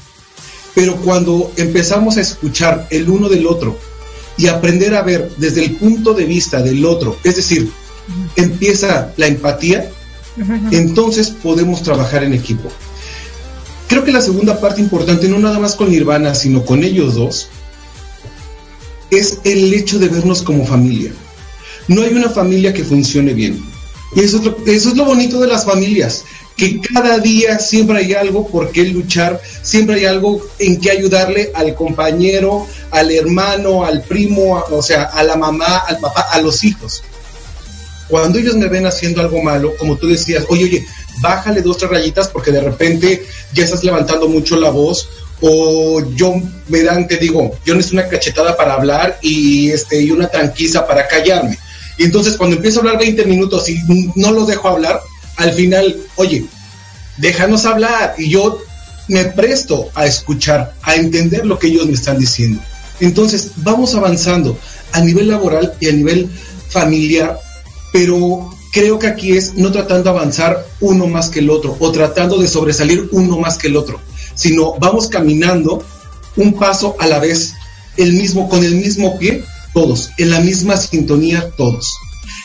Pero 0.76 0.98
cuando 0.98 1.52
empezamos 1.58 2.18
a 2.18 2.22
escuchar 2.22 2.86
el 2.92 3.10
uno 3.10 3.28
del 3.28 3.48
otro 3.48 3.76
y 4.38 4.46
aprender 4.46 4.94
a 4.94 5.02
ver 5.02 5.32
desde 5.38 5.66
el 5.66 5.78
punto 5.78 6.14
de 6.14 6.26
vista 6.26 6.62
del 6.62 6.86
otro, 6.86 7.18
es 7.24 7.38
decir, 7.38 7.72
empieza 8.36 9.12
la 9.18 9.26
empatía, 9.26 9.90
entonces 10.70 11.32
podemos 11.32 11.82
trabajar 11.82 12.24
en 12.24 12.34
equipo. 12.36 12.70
Creo 13.88 14.04
que 14.04 14.12
la 14.12 14.22
segunda 14.22 14.62
parte 14.62 14.80
importante, 14.80 15.28
no 15.28 15.40
nada 15.40 15.58
más 15.58 15.74
con 15.74 15.90
Nirvana, 15.90 16.36
sino 16.36 16.64
con 16.66 16.84
ellos 16.84 17.16
dos, 17.16 17.50
es 19.10 19.40
el 19.44 19.74
hecho 19.74 19.98
de 19.98 20.10
vernos 20.10 20.44
como 20.44 20.68
familia. 20.68 21.14
No 21.88 22.04
hay 22.04 22.14
una 22.14 22.30
familia 22.30 22.76
que 22.76 22.84
funcione 22.84 23.34
bien. 23.34 23.60
Y 24.16 24.22
eso 24.22 24.38
es 24.38 24.44
lo, 24.44 24.58
eso 24.66 24.90
es 24.90 24.96
lo 24.96 25.06
bonito 25.06 25.40
de 25.40 25.48
las 25.48 25.66
familias 25.66 26.26
que 26.60 26.82
cada 26.82 27.20
día 27.20 27.58
siempre 27.58 28.00
hay 28.00 28.14
algo 28.14 28.46
por 28.46 28.72
qué 28.74 28.84
luchar, 28.84 29.42
siempre 29.62 29.96
hay 29.96 30.06
algo 30.06 30.46
en 30.60 30.78
que 30.82 30.92
ayudarle 30.92 31.52
al 31.56 31.74
compañero, 31.74 32.68
al 32.92 33.12
hermano, 33.12 33.86
al 33.86 34.04
primo, 34.04 34.62
o 34.70 34.82
sea, 34.82 35.04
a 35.04 35.24
la 35.24 35.38
mamá, 35.38 35.78
al 35.88 36.00
papá, 36.00 36.28
a 36.32 36.42
los 36.42 36.66
hijos. 36.66 37.02
Cuando 38.10 38.40
ellos 38.40 38.56
me 38.56 38.68
ven 38.68 38.86
haciendo 38.86 39.22
algo 39.22 39.42
malo, 39.42 39.74
como 39.80 39.96
tú 39.96 40.08
decías, 40.08 40.44
oye, 40.50 40.66
oye, 40.66 40.86
bájale 41.22 41.62
dos, 41.62 41.78
tres 41.78 41.92
rayitas 41.92 42.28
porque 42.28 42.52
de 42.52 42.60
repente 42.60 43.26
ya 43.54 43.64
estás 43.64 43.84
levantando 43.86 44.28
mucho 44.28 44.58
la 44.58 44.70
voz 44.70 45.08
o 45.40 46.02
yo 46.14 46.34
me 46.68 46.84
dan, 46.84 47.08
te 47.08 47.16
digo, 47.16 47.58
yo 47.64 47.74
necesito 47.74 48.02
una 48.02 48.10
cachetada 48.10 48.58
para 48.58 48.74
hablar 48.74 49.18
y, 49.22 49.70
este, 49.70 50.02
y 50.02 50.12
una 50.12 50.28
tranquiza 50.28 50.86
para 50.86 51.08
callarme. 51.08 51.58
Y 51.98 52.04
entonces 52.04 52.36
cuando 52.36 52.58
empiezo 52.58 52.80
a 52.80 52.82
hablar 52.82 53.00
20 53.00 53.24
minutos 53.26 53.70
y 53.70 53.80
no 54.16 54.32
los 54.32 54.48
dejo 54.48 54.68
hablar, 54.68 55.00
al 55.40 55.54
final, 55.54 55.96
oye, 56.18 56.46
déjanos 57.18 57.66
hablar 57.66 58.16
y 58.18 58.30
yo 58.30 58.62
me 59.08 59.24
presto 59.26 59.90
a 59.96 60.06
escuchar, 60.06 60.76
a 60.84 60.96
entender 60.96 61.46
lo 61.46 61.58
que 61.58 61.68
ellos 61.68 61.88
me 61.88 61.94
están 61.94 62.20
diciendo. 62.20 62.62
Entonces, 63.00 63.52
vamos 63.56 63.96
avanzando 63.96 64.58
a 64.92 65.00
nivel 65.00 65.30
laboral 65.30 65.74
y 65.80 65.88
a 65.88 65.94
nivel 65.94 66.30
familiar, 66.70 67.40
pero 67.94 68.54
creo 68.74 69.00
que 69.00 69.08
aquí 69.08 69.38
es 69.38 69.56
no 69.56 69.72
tratando 69.72 70.04
de 70.04 70.10
avanzar 70.10 70.66
uno 70.82 71.08
más 71.08 71.30
que 71.30 71.40
el 71.40 71.50
otro 71.50 71.76
o 71.80 71.92
tratando 71.92 72.38
de 72.38 72.48
sobresalir 72.48 73.08
uno 73.14 73.40
más 73.40 73.58
que 73.58 73.70
el 73.70 73.78
otro, 73.78 74.02
sino 74.36 74.78
vamos 74.78 75.08
caminando 75.08 75.84
un 76.36 76.54
paso 76.60 76.98
a 77.00 77.08
la 77.08 77.20
vez, 77.20 77.54
el 77.96 78.12
mismo 78.12 78.50
con 78.50 78.64
el 78.66 78.76
mismo 78.76 79.18
pie, 79.18 79.44
todos, 79.74 80.10
en 80.18 80.32
la 80.32 80.42
misma 80.42 80.76
sintonía 80.76 81.50
todos. 81.56 81.96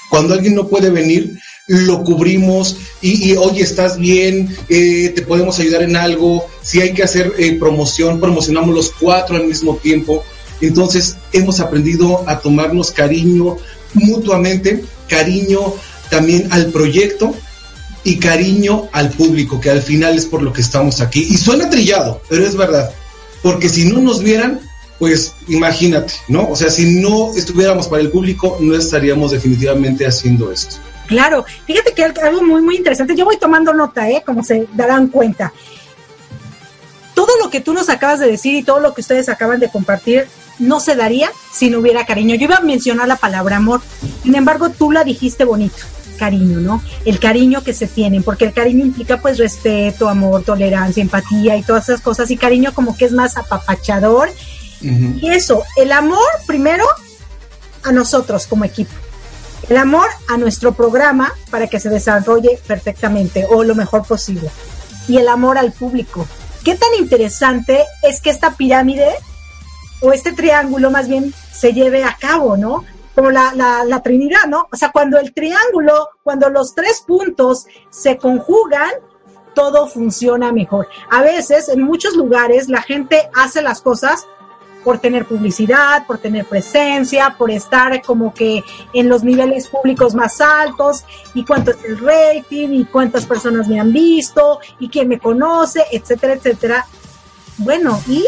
Cuando 0.09 0.35
alguien 0.35 0.55
no 0.55 0.69
puede 0.69 0.91
venir, 0.91 1.37
lo 1.67 2.05
cubrimos 2.05 2.77
y, 3.01 3.31
y 3.31 3.37
oye, 3.37 3.63
estás 3.63 3.99
bien, 3.99 4.55
eh, 4.69 5.13
te 5.15 5.23
podemos 5.23 5.59
ayudar 5.59 5.83
en 5.83 5.97
algo, 5.97 6.47
si 6.63 6.81
hay 6.81 6.93
que 6.93 7.03
hacer 7.03 7.33
eh, 7.39 7.57
promoción, 7.59 8.21
promocionamos 8.21 8.75
los 8.75 8.91
cuatro 8.91 9.37
al 9.37 9.47
mismo 9.47 9.77
tiempo. 9.77 10.23
Entonces 10.61 11.17
hemos 11.33 11.61
aprendido 11.61 12.29
a 12.29 12.41
tomarnos 12.41 12.91
cariño 12.91 13.57
mutuamente, 13.95 14.85
cariño 15.09 15.75
también 16.11 16.49
al 16.51 16.67
proyecto 16.67 17.35
y 18.05 18.17
cariño 18.17 18.89
al 18.93 19.11
público, 19.11 19.61
que 19.61 19.71
al 19.71 19.83
final 19.83 20.17
es 20.17 20.27
por 20.27 20.43
lo 20.43 20.53
que 20.53 20.61
estamos 20.61 21.01
aquí. 21.01 21.27
Y 21.31 21.39
suena 21.39 21.71
trillado, 21.71 22.21
pero 22.29 22.47
es 22.47 22.57
verdad, 22.57 22.93
porque 23.43 23.69
si 23.69 23.87
no 23.87 24.01
nos 24.01 24.23
vieran, 24.23 24.61
pues 24.99 25.33
imagínate, 25.49 26.13
¿no? 26.29 26.49
O 26.51 26.57
sea, 26.57 26.71
si 26.71 27.01
no 27.01 27.35
estuviéramos 27.35 27.89
para 27.89 28.03
el 28.03 28.11
público, 28.11 28.59
no 28.61 28.77
estaríamos 28.77 29.33
definitivamente 29.33 30.07
haciendo 30.07 30.53
esto. 30.53 30.77
Claro, 31.07 31.45
fíjate 31.67 31.93
que 31.93 32.05
algo 32.05 32.43
muy, 32.43 32.63
muy 32.63 32.77
interesante. 32.77 33.15
Yo 33.15 33.25
voy 33.25 33.39
tomando 33.39 33.75
nota, 33.75 34.09
¿eh? 34.09 34.23
Como 34.25 34.43
se 34.43 34.67
darán 34.73 35.09
cuenta. 35.09 35.53
Todo 37.15 37.31
lo 37.43 37.51
que 37.51 37.61
tú 37.61 37.73
nos 37.73 37.89
acabas 37.89 38.21
de 38.21 38.27
decir 38.27 38.55
y 38.55 38.63
todo 38.63 38.81
lo 38.81 38.95
que 38.95 39.01
ustedes 39.01 39.29
acaban 39.29 39.61
de 39.61 39.71
compartir 39.71 40.27
no 40.59 40.81
se 40.81 40.95
daría 40.97 41.31
si 41.53 41.71
no 41.71 41.79
hubiera 41.79 42.07
cariño. 42.07 42.35
Yo 42.35 42.45
iba 42.45 42.57
a 42.57 42.61
mencionar 42.61 43.09
la 43.09 43.17
palabra 43.17 43.57
amor, 43.57 43.81
sin 44.23 44.35
embargo, 44.35 44.71
tú 44.71 44.91
la 44.93 45.05
dijiste 45.05 45.45
bonito 45.45 45.77
cariño, 46.15 46.61
¿no? 46.61 46.83
El 47.05 47.19
cariño 47.19 47.63
que 47.63 47.75
se 47.75 47.87
tienen, 47.87 48.23
porque 48.23 48.45
el 48.45 48.53
cariño 48.53 48.85
implica 48.85 49.21
pues 49.21 49.39
respeto, 49.39 50.09
amor, 50.09 50.45
tolerancia, 50.45 51.03
empatía 51.03 51.57
y 51.57 51.63
todas 51.63 51.89
esas 51.89 52.01
cosas, 52.01 52.31
y 52.31 52.37
cariño 52.37 52.73
como 52.73 52.97
que 52.97 53.05
es 53.05 53.13
más 53.13 53.37
apapachador. 53.37 54.31
Y 54.81 55.29
eso, 55.31 55.63
el 55.77 55.93
amor 55.93 56.29
primero 56.47 56.85
a 57.85 57.93
nosotros 57.93 58.47
como 58.47 58.65
equipo, 58.65 58.93
el 59.69 59.77
amor 59.77 60.07
a 60.29 60.37
nuestro 60.37 60.73
programa 60.73 61.33
para 61.51 61.67
que 61.67 61.81
se 61.81 61.89
desarrolle 61.89 62.59
perfectamente 62.67 63.47
o 63.49 63.65
lo 63.65 63.75
mejor 63.75 64.07
posible. 64.07 64.51
Y 65.09 65.19
el 65.19 65.29
amor 65.29 65.59
al 65.59 65.73
público. 65.73 66.27
Qué 66.65 66.75
tan 66.77 66.95
interesante 66.99 67.85
es 68.03 68.21
que 68.21 68.31
esta 68.31 68.53
pirámide 68.53 69.09
o 70.01 70.13
este 70.13 70.33
triángulo 70.33 70.91
más 70.91 71.09
bien 71.09 71.33
se 71.53 71.73
lleve 71.73 72.05
a 72.05 72.17
cabo, 72.19 72.57
¿no? 72.57 72.85
Como 73.15 73.31
la, 73.31 73.55
la, 73.55 73.85
la 73.85 74.03
Trinidad, 74.03 74.47
¿no? 74.49 74.69
O 74.73 74.77
sea, 74.77 74.91
cuando 74.91 75.19
el 75.19 75.33
triángulo, 75.33 76.09
cuando 76.23 76.49
los 76.49 76.75
tres 76.75 77.03
puntos 77.07 77.67
se 77.91 78.17
conjugan, 78.17 78.91
todo 79.55 79.87
funciona 79.87 80.53
mejor. 80.53 80.89
A 81.11 81.23
veces, 81.23 81.69
en 81.69 81.83
muchos 81.83 82.15
lugares, 82.17 82.69
la 82.69 82.83
gente 82.83 83.31
hace 83.35 83.63
las 83.63 83.81
cosas 83.81 84.27
por 84.85 84.99
tener 84.99 85.27
publicidad, 85.27 86.07
por 86.07 86.19
tener 86.19 86.45
presencia, 86.45 87.35
por 87.37 87.51
estar 87.51 88.03
como 88.03 88.33
que 88.33 88.63
en 88.93 89.09
los 89.09 89.25
niveles 89.25 89.67
públicos 89.69 90.15
más 90.15 90.41
altos 90.41 91.05
y 91.35 91.45
cuánto 91.45 91.73
es 91.73 91.83
el 91.85 91.99
rating 91.99 92.69
y 92.69 92.85
cuántas 92.85 93.25
personas 93.27 93.67
me 93.67 93.81
han 93.81 93.93
visto 93.93 94.61
y 94.79 94.89
quién 94.89 95.09
me 95.09 95.19
conoce, 95.19 95.83
etcétera, 95.91 96.35
etcétera. 96.35 96.87
Bueno, 97.59 98.01
y 98.07 98.25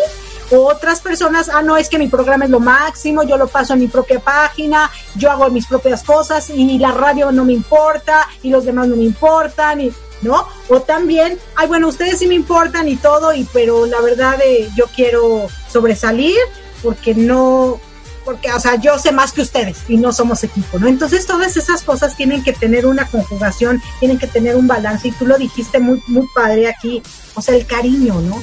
otras 0.51 1.01
personas, 1.01 1.49
ah, 1.49 1.63
no, 1.63 1.77
es 1.77 1.89
que 1.89 1.99
mi 1.99 2.09
programa 2.09 2.45
es 2.45 2.51
lo 2.51 2.61
máximo, 2.61 3.23
yo 3.23 3.37
lo 3.37 3.49
paso 3.49 3.75
en 3.75 3.81
mi 3.81 3.89
propia 3.89 4.21
página, 4.21 4.91
yo 5.15 5.31
hago 5.31 5.49
mis 5.51 5.67
propias 5.67 6.03
cosas 6.03 6.51
y 6.51 6.79
la 6.79 6.93
radio 6.93 7.33
no 7.33 7.45
me 7.45 7.53
importa 7.53 8.29
y 8.43 8.51
los 8.51 8.65
demás 8.65 8.89
no 8.89 8.97
me 8.97 9.05
importan 9.05 9.81
y 9.81 9.93
¿no? 10.23 10.47
O 10.69 10.81
también, 10.81 11.39
ay, 11.57 11.69
bueno, 11.69 11.89
ustedes 11.89 12.19
sí 12.19 12.27
me 12.27 12.35
importan 12.35 12.89
y 12.89 12.97
todo, 12.97 13.35
y 13.35 13.45
pero 13.53 13.87
la 13.87 14.01
verdad 14.01 14.39
eh, 14.45 14.69
yo 14.75 14.87
quiero 14.95 15.49
sobresalir 15.71 16.37
porque 16.83 17.15
no, 17.15 17.81
porque, 18.25 18.53
o 18.53 18.61
sea, 18.61 18.77
yo 18.77 18.99
sé 18.99 19.13
más 19.13 19.33
que 19.33 19.43
ustedes 19.43 19.79
y 19.89 19.97
no 19.97 20.13
somos 20.13 20.43
equipo, 20.45 20.79
¿no? 20.79 20.89
Entonces 20.89 21.27
todas 21.27 21.57
esas 21.57 21.83
cosas 21.83 22.17
tienen 22.17 22.43
que 22.43 22.53
tener 22.53 22.87
una 22.87 23.07
conjugación, 23.07 23.83
tienen 24.01 24.19
que 24.19 24.27
tener 24.27 24.57
un 24.57 24.67
balance 24.67 25.09
y 25.09 25.13
tú 25.13 25.27
lo 25.27 25.39
dijiste 25.39 25.79
muy, 25.79 26.03
muy 26.09 26.27
padre 26.35 26.69
aquí, 26.69 27.03
o 27.35 27.43
sea, 27.43 27.55
el 27.55 27.67
cariño, 27.67 28.21
¿no? 28.21 28.43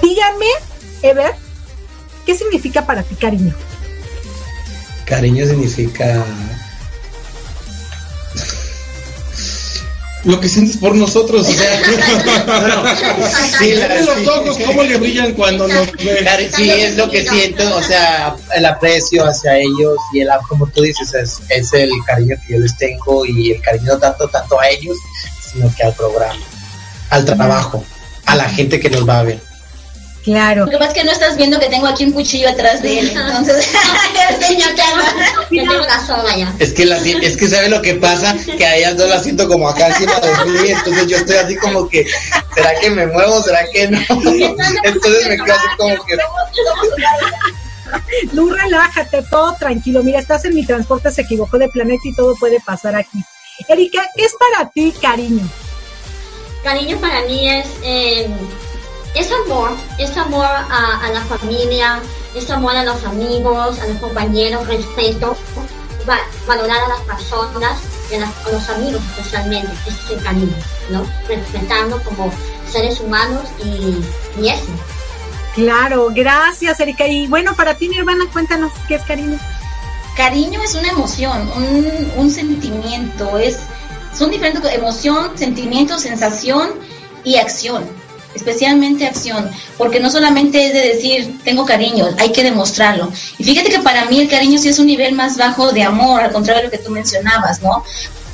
Díganme, 0.00 0.46
Ever, 1.02 1.32
¿qué 2.24 2.36
significa 2.36 2.86
para 2.86 3.02
ti 3.02 3.14
cariño? 3.14 3.54
Cariño 5.04 5.46
significa 5.46 6.24
lo 10.24 10.40
que 10.40 10.48
sientes 10.48 10.76
por 10.76 10.94
nosotros. 10.94 11.46
O 11.48 11.52
sea, 11.52 11.82
sí, 13.58 13.74
los 14.04 14.28
ojos, 14.28 14.58
cómo 14.64 14.82
le 14.82 14.96
brillan 14.96 15.32
cuando 15.32 15.68
nos 15.68 15.90
ven. 15.92 16.50
Sí, 16.54 16.70
es 16.70 16.96
lo 16.96 17.10
que 17.10 17.26
siento, 17.26 17.76
o 17.76 17.82
sea, 17.82 18.36
el 18.54 18.66
aprecio 18.66 19.24
hacia 19.24 19.58
ellos 19.58 19.96
y 20.12 20.20
el, 20.20 20.28
como 20.48 20.66
tú 20.66 20.82
dices, 20.82 21.14
es, 21.14 21.40
es 21.48 21.72
el 21.72 21.90
cariño 22.06 22.36
que 22.46 22.54
yo 22.54 22.60
les 22.60 22.76
tengo 22.76 23.24
y 23.24 23.52
el 23.52 23.60
cariño 23.60 23.98
tanto, 23.98 24.28
tanto 24.28 24.60
a 24.60 24.68
ellos, 24.68 24.96
sino 25.52 25.72
que 25.74 25.84
al 25.84 25.94
programa, 25.94 26.40
al 27.10 27.24
trabajo, 27.24 27.84
a 28.26 28.36
la 28.36 28.48
gente 28.48 28.80
que 28.80 28.90
nos 28.90 29.08
va 29.08 29.20
a 29.20 29.22
ver. 29.24 29.40
Claro. 30.22 30.66
Lo 30.66 30.70
que 30.70 30.78
pasa 30.78 30.92
es 30.92 30.98
que 30.98 31.04
no 31.04 31.12
estás 31.12 31.36
viendo 31.36 31.58
que 31.58 31.68
tengo 31.68 31.86
aquí 31.86 32.04
un 32.04 32.12
cuchillo 32.12 32.48
atrás 32.48 32.82
de 32.82 33.00
él. 33.00 33.08
Entonces. 33.08 33.68
Es 36.58 36.72
que, 36.72 36.84
la, 36.84 36.96
es 36.98 37.36
que 37.36 37.48
sabe 37.48 37.68
lo 37.68 37.82
que 37.82 37.94
pasa, 37.94 38.34
que 38.56 38.64
a 38.64 38.76
ellas 38.76 38.96
dos 38.96 39.08
las 39.08 39.22
siento 39.22 39.48
como 39.48 39.68
acá 39.68 39.88
encima 39.88 40.18
de 40.20 40.50
mí, 40.50 40.70
entonces 40.70 41.06
yo 41.06 41.16
estoy 41.18 41.36
así 41.36 41.56
como 41.56 41.88
que, 41.88 42.06
¿será 42.54 42.74
que 42.80 42.90
me 42.90 43.06
muevo? 43.06 43.42
¿Será 43.42 43.64
que 43.72 43.88
no? 43.88 43.98
Entonces 44.84 45.28
me 45.28 45.36
quedo 45.36 45.54
así 45.54 45.68
como 45.76 46.04
que... 46.04 46.16
Lu, 48.32 48.50
relájate, 48.50 49.22
todo 49.30 49.54
tranquilo. 49.58 50.02
Mira, 50.02 50.20
estás 50.20 50.44
en 50.44 50.54
mi 50.54 50.64
transporte, 50.64 51.10
se 51.10 51.22
equivocó 51.22 51.58
de 51.58 51.68
planeta 51.68 52.02
y 52.04 52.14
todo 52.14 52.34
puede 52.36 52.58
pasar 52.60 52.94
aquí. 52.96 53.18
Erika, 53.68 54.02
¿qué 54.16 54.24
es 54.24 54.32
para 54.38 54.70
ti 54.70 54.92
cariño? 55.00 55.46
Cariño 56.64 56.98
para 56.98 57.22
mí 57.22 57.48
es... 57.48 57.66
Eh, 57.82 58.28
es 59.14 59.30
amor, 59.44 59.70
es 59.98 60.16
amor 60.16 60.46
a, 60.46 61.00
a, 61.04 61.10
la 61.10 61.20
familia, 61.22 62.00
es 62.34 62.50
amor 62.50 62.74
a 62.74 62.84
los 62.84 63.04
amigos, 63.04 63.78
a 63.78 63.86
los 63.86 63.98
compañeros, 63.98 64.66
respeto, 64.66 65.36
va, 66.08 66.18
valorar 66.46 66.78
a 66.84 66.88
las 66.88 67.00
personas 67.00 67.80
y 68.10 68.14
a, 68.14 68.20
las, 68.20 68.30
a, 68.46 68.52
los 68.52 68.68
amigos 68.70 69.02
especialmente, 69.16 69.70
ese 69.86 69.98
es 70.04 70.10
el 70.18 70.22
cariño, 70.22 70.54
¿no? 70.90 71.06
Respetarnos 71.28 72.00
como 72.02 72.32
seres 72.70 73.00
humanos 73.00 73.42
y, 73.62 74.02
y 74.40 74.48
eso. 74.48 74.64
Claro, 75.54 76.08
gracias 76.14 76.80
Erika. 76.80 77.06
Y 77.06 77.26
bueno, 77.26 77.54
para 77.54 77.74
ti, 77.74 77.88
mi 77.88 77.98
hermana, 77.98 78.24
cuéntanos 78.32 78.72
qué 78.88 78.94
es 78.94 79.02
cariño. 79.02 79.38
Cariño 80.16 80.62
es 80.62 80.74
una 80.74 80.88
emoción, 80.88 81.50
un, 81.54 82.12
un 82.16 82.30
sentimiento, 82.30 83.38
es, 83.38 83.58
son 84.14 84.30
diferentes 84.30 84.74
emoción, 84.74 85.36
sentimiento, 85.36 85.98
sensación 85.98 86.70
y 87.24 87.36
acción 87.36 88.01
especialmente 88.34 89.06
acción, 89.06 89.50
porque 89.78 90.00
no 90.00 90.10
solamente 90.10 90.66
es 90.66 90.72
de 90.72 90.80
decir 90.80 91.38
tengo 91.44 91.64
cariño, 91.64 92.08
hay 92.18 92.32
que 92.32 92.42
demostrarlo. 92.42 93.10
Y 93.38 93.44
fíjate 93.44 93.70
que 93.70 93.80
para 93.80 94.04
mí 94.06 94.20
el 94.20 94.28
cariño 94.28 94.58
sí 94.58 94.68
es 94.68 94.78
un 94.78 94.86
nivel 94.86 95.14
más 95.14 95.36
bajo 95.36 95.72
de 95.72 95.82
amor, 95.82 96.22
al 96.22 96.32
contrario 96.32 96.62
de 96.62 96.64
lo 96.66 96.70
que 96.70 96.78
tú 96.78 96.90
mencionabas, 96.90 97.62
¿no? 97.62 97.84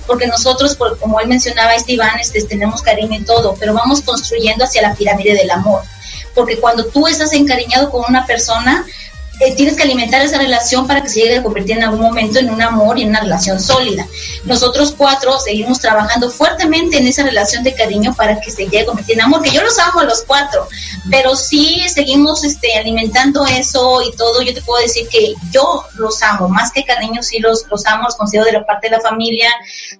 Porque 0.07 0.27
nosotros, 0.27 0.77
como 1.01 1.21
él 1.21 1.29
mencionaba, 1.29 1.75
este 1.75 1.93
Iván, 1.93 2.19
este, 2.19 2.43
tenemos 2.43 2.81
cariño 2.83 3.19
y 3.19 3.25
todo, 3.25 3.55
pero 3.59 3.75
vamos 3.75 4.01
construyendo 4.01 4.65
hacia 4.65 4.83
la 4.83 4.95
pirámide 4.95 5.35
del 5.35 5.51
amor. 5.51 5.83
Porque 6.35 6.59
cuando 6.59 6.87
tú 6.87 7.07
estás 7.07 7.33
encariñado 7.33 7.91
con 7.91 8.05
una 8.09 8.25
persona, 8.25 8.87
eh, 9.41 9.55
tienes 9.55 9.77
que 9.77 9.85
alimentar 9.85 10.21
esa 10.23 10.39
relación 10.39 10.87
para 10.87 11.03
que 11.03 11.09
se 11.09 11.21
llegue 11.21 11.39
a 11.39 11.43
convertir 11.43 11.77
en 11.77 11.85
algún 11.85 12.01
momento 12.01 12.39
en 12.39 12.51
un 12.51 12.61
amor 12.61 12.99
y 12.99 13.03
en 13.03 13.11
una 13.11 13.21
relación 13.21 13.61
sólida. 13.61 14.07
Nosotros 14.45 14.95
cuatro 14.97 15.39
seguimos 15.39 15.79
trabajando 15.79 16.31
fuertemente 16.31 16.99
en 16.99 17.07
esa 17.07 17.23
relación 17.23 17.63
de 17.63 17.75
cariño 17.75 18.15
para 18.15 18.41
que 18.41 18.51
se 18.51 18.65
llegue 18.65 18.81
a 18.81 18.87
convertir 18.87 19.15
en 19.15 19.23
amor, 19.23 19.43
que 19.43 19.51
yo 19.51 19.63
los 19.63 19.79
amo 19.79 20.01
a 20.01 20.05
los 20.05 20.23
cuatro, 20.23 20.67
pero 21.11 21.37
sí 21.37 21.81
seguimos 21.89 22.43
este, 22.45 22.77
alimentando 22.77 23.47
eso 23.47 24.03
y 24.03 24.11
todo. 24.17 24.43
Yo 24.43 24.53
te 24.53 24.63
puedo 24.63 24.83
decir 24.83 25.09
que 25.09 25.35
yo 25.53 25.85
los 25.95 26.21
amo, 26.23 26.49
más 26.49 26.73
que 26.73 26.85
cariño, 26.85 27.23
sí 27.23 27.39
los, 27.39 27.67
los 27.69 27.87
amo, 27.87 28.05
los 28.05 28.17
considero 28.17 28.47
de 28.47 28.53
la 28.53 28.67
parte 28.67 28.89
de 28.89 28.97
la 28.97 29.01
familia. 29.01 29.51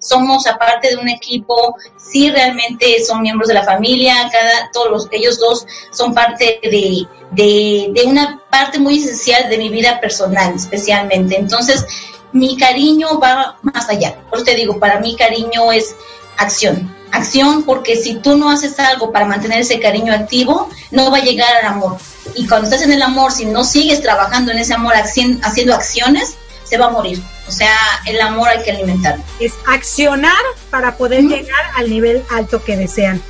Somos 0.01 0.47
aparte 0.47 0.89
de 0.89 0.97
un 0.97 1.07
equipo, 1.07 1.75
sí 1.97 2.29
realmente 2.29 3.03
son 3.05 3.21
miembros 3.21 3.47
de 3.47 3.53
la 3.53 3.63
familia, 3.63 4.29
cada, 4.31 4.69
todos 4.73 4.91
los, 4.91 5.07
ellos 5.11 5.39
dos 5.39 5.65
son 5.91 6.13
parte 6.13 6.59
de, 6.61 7.07
de, 7.31 7.91
de 7.93 8.03
una 8.05 8.41
parte 8.49 8.79
muy 8.79 8.97
esencial 8.97 9.28
de 9.49 9.57
mi 9.57 9.69
vida 9.69 9.99
personal, 9.99 10.53
especialmente. 10.55 11.37
Entonces, 11.37 11.85
mi 12.31 12.57
cariño 12.57 13.19
va 13.19 13.57
más 13.61 13.89
allá. 13.89 14.15
Por 14.29 14.39
eso 14.39 14.45
te 14.45 14.55
digo, 14.55 14.79
para 14.79 14.99
mí 14.99 15.15
cariño 15.15 15.71
es 15.71 15.95
acción. 16.37 16.95
Acción 17.11 17.63
porque 17.63 17.95
si 17.95 18.15
tú 18.15 18.37
no 18.37 18.51
haces 18.51 18.79
algo 18.79 19.11
para 19.11 19.25
mantener 19.25 19.61
ese 19.61 19.79
cariño 19.79 20.13
activo, 20.13 20.69
no 20.91 21.11
va 21.11 21.17
a 21.17 21.23
llegar 21.23 21.49
al 21.57 21.65
amor. 21.65 21.97
Y 22.35 22.47
cuando 22.47 22.65
estás 22.67 22.83
en 22.83 22.93
el 22.93 23.01
amor, 23.01 23.31
si 23.31 23.45
no 23.45 23.63
sigues 23.63 24.01
trabajando 24.01 24.51
en 24.51 24.59
ese 24.59 24.73
amor, 24.73 24.93
haciendo 24.95 25.73
acciones, 25.73 26.35
se 26.63 26.77
va 26.77 26.87
a 26.87 26.89
morir. 26.91 27.21
O 27.47 27.51
sea, 27.51 27.75
el 28.05 28.21
amor 28.21 28.49
hay 28.49 28.61
que 28.61 28.71
alimentarlo. 28.71 29.23
Es 29.39 29.53
accionar 29.67 30.37
para 30.69 30.97
poder 30.97 31.23
llegar 31.23 31.71
al 31.75 31.89
nivel 31.89 32.23
alto 32.29 32.63
que 32.63 32.77
desean. 32.77 33.21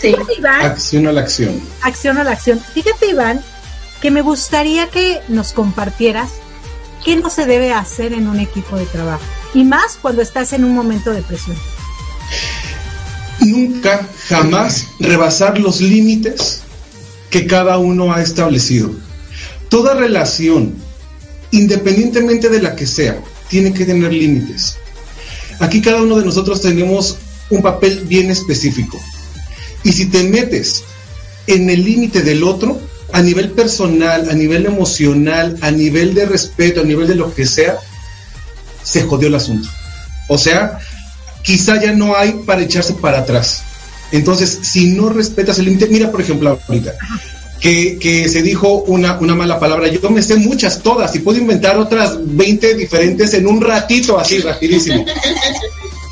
Sí. 0.00 0.16
acción 0.60 1.06
a 1.06 1.12
la 1.12 1.20
acción. 1.20 1.60
Acción 1.82 2.18
a 2.18 2.24
la 2.24 2.32
acción. 2.32 2.58
Fíjate, 2.58 3.08
Iván, 3.08 3.44
que 4.00 4.10
me 4.10 4.22
gustaría 4.22 4.88
que 4.88 5.20
nos 5.28 5.52
compartieras 5.52 6.30
qué 7.04 7.16
no 7.16 7.30
se 7.30 7.46
debe 7.46 7.72
hacer 7.72 8.12
en 8.12 8.28
un 8.28 8.40
equipo 8.40 8.76
de 8.76 8.86
trabajo. 8.86 9.22
Y 9.54 9.64
más 9.64 9.98
cuando 10.00 10.22
estás 10.22 10.52
en 10.52 10.64
un 10.64 10.74
momento 10.74 11.10
de 11.12 11.22
presión. 11.22 11.56
Nunca, 13.40 14.06
jamás 14.28 14.88
rebasar 14.98 15.58
los 15.58 15.80
límites 15.80 16.60
que 17.30 17.46
cada 17.46 17.78
uno 17.78 18.12
ha 18.12 18.22
establecido. 18.22 18.90
Toda 19.68 19.94
relación, 19.94 20.74
independientemente 21.50 22.48
de 22.48 22.60
la 22.60 22.76
que 22.76 22.86
sea, 22.86 23.18
tiene 23.48 23.72
que 23.72 23.86
tener 23.86 24.12
límites. 24.12 24.76
Aquí 25.58 25.80
cada 25.80 26.02
uno 26.02 26.18
de 26.18 26.24
nosotros 26.24 26.60
tenemos 26.60 27.16
un 27.50 27.62
papel 27.62 28.04
bien 28.06 28.30
específico. 28.30 29.00
Y 29.82 29.92
si 29.92 30.06
te 30.06 30.22
metes 30.24 30.84
en 31.46 31.70
el 31.70 31.84
límite 31.84 32.22
del 32.22 32.44
otro, 32.44 32.80
a 33.12 33.22
nivel 33.22 33.50
personal, 33.50 34.28
a 34.30 34.34
nivel 34.34 34.66
emocional, 34.66 35.56
a 35.60 35.70
nivel 35.70 36.14
de 36.14 36.26
respeto, 36.26 36.80
a 36.80 36.84
nivel 36.84 37.06
de 37.08 37.14
lo 37.14 37.34
que 37.34 37.46
sea, 37.46 37.78
se 38.82 39.02
jodió 39.02 39.28
el 39.28 39.34
asunto. 39.34 39.68
O 40.28 40.38
sea, 40.38 40.78
quizá 41.42 41.80
ya 41.80 41.92
no 41.92 42.16
hay 42.16 42.32
para 42.46 42.62
echarse 42.62 42.94
para 42.94 43.20
atrás. 43.20 43.62
Entonces, 44.12 44.58
si 44.62 44.92
no 44.92 45.08
respetas 45.08 45.58
el 45.58 45.66
límite, 45.66 45.86
mira 45.86 46.10
por 46.10 46.20
ejemplo 46.20 46.58
ahorita, 46.68 46.94
que, 47.60 48.28
se 48.28 48.42
dijo 48.42 48.82
una, 48.86 49.18
una, 49.18 49.34
mala 49.34 49.58
palabra, 49.58 49.88
yo 49.88 50.10
me 50.10 50.22
sé 50.22 50.36
muchas, 50.36 50.82
todas, 50.82 51.14
y 51.14 51.20
puedo 51.20 51.38
inventar 51.38 51.76
otras 51.76 52.16
20 52.18 52.74
diferentes 52.74 53.34
en 53.34 53.46
un 53.46 53.60
ratito, 53.60 54.18
así, 54.18 54.38
rapidísimo. 54.38 55.04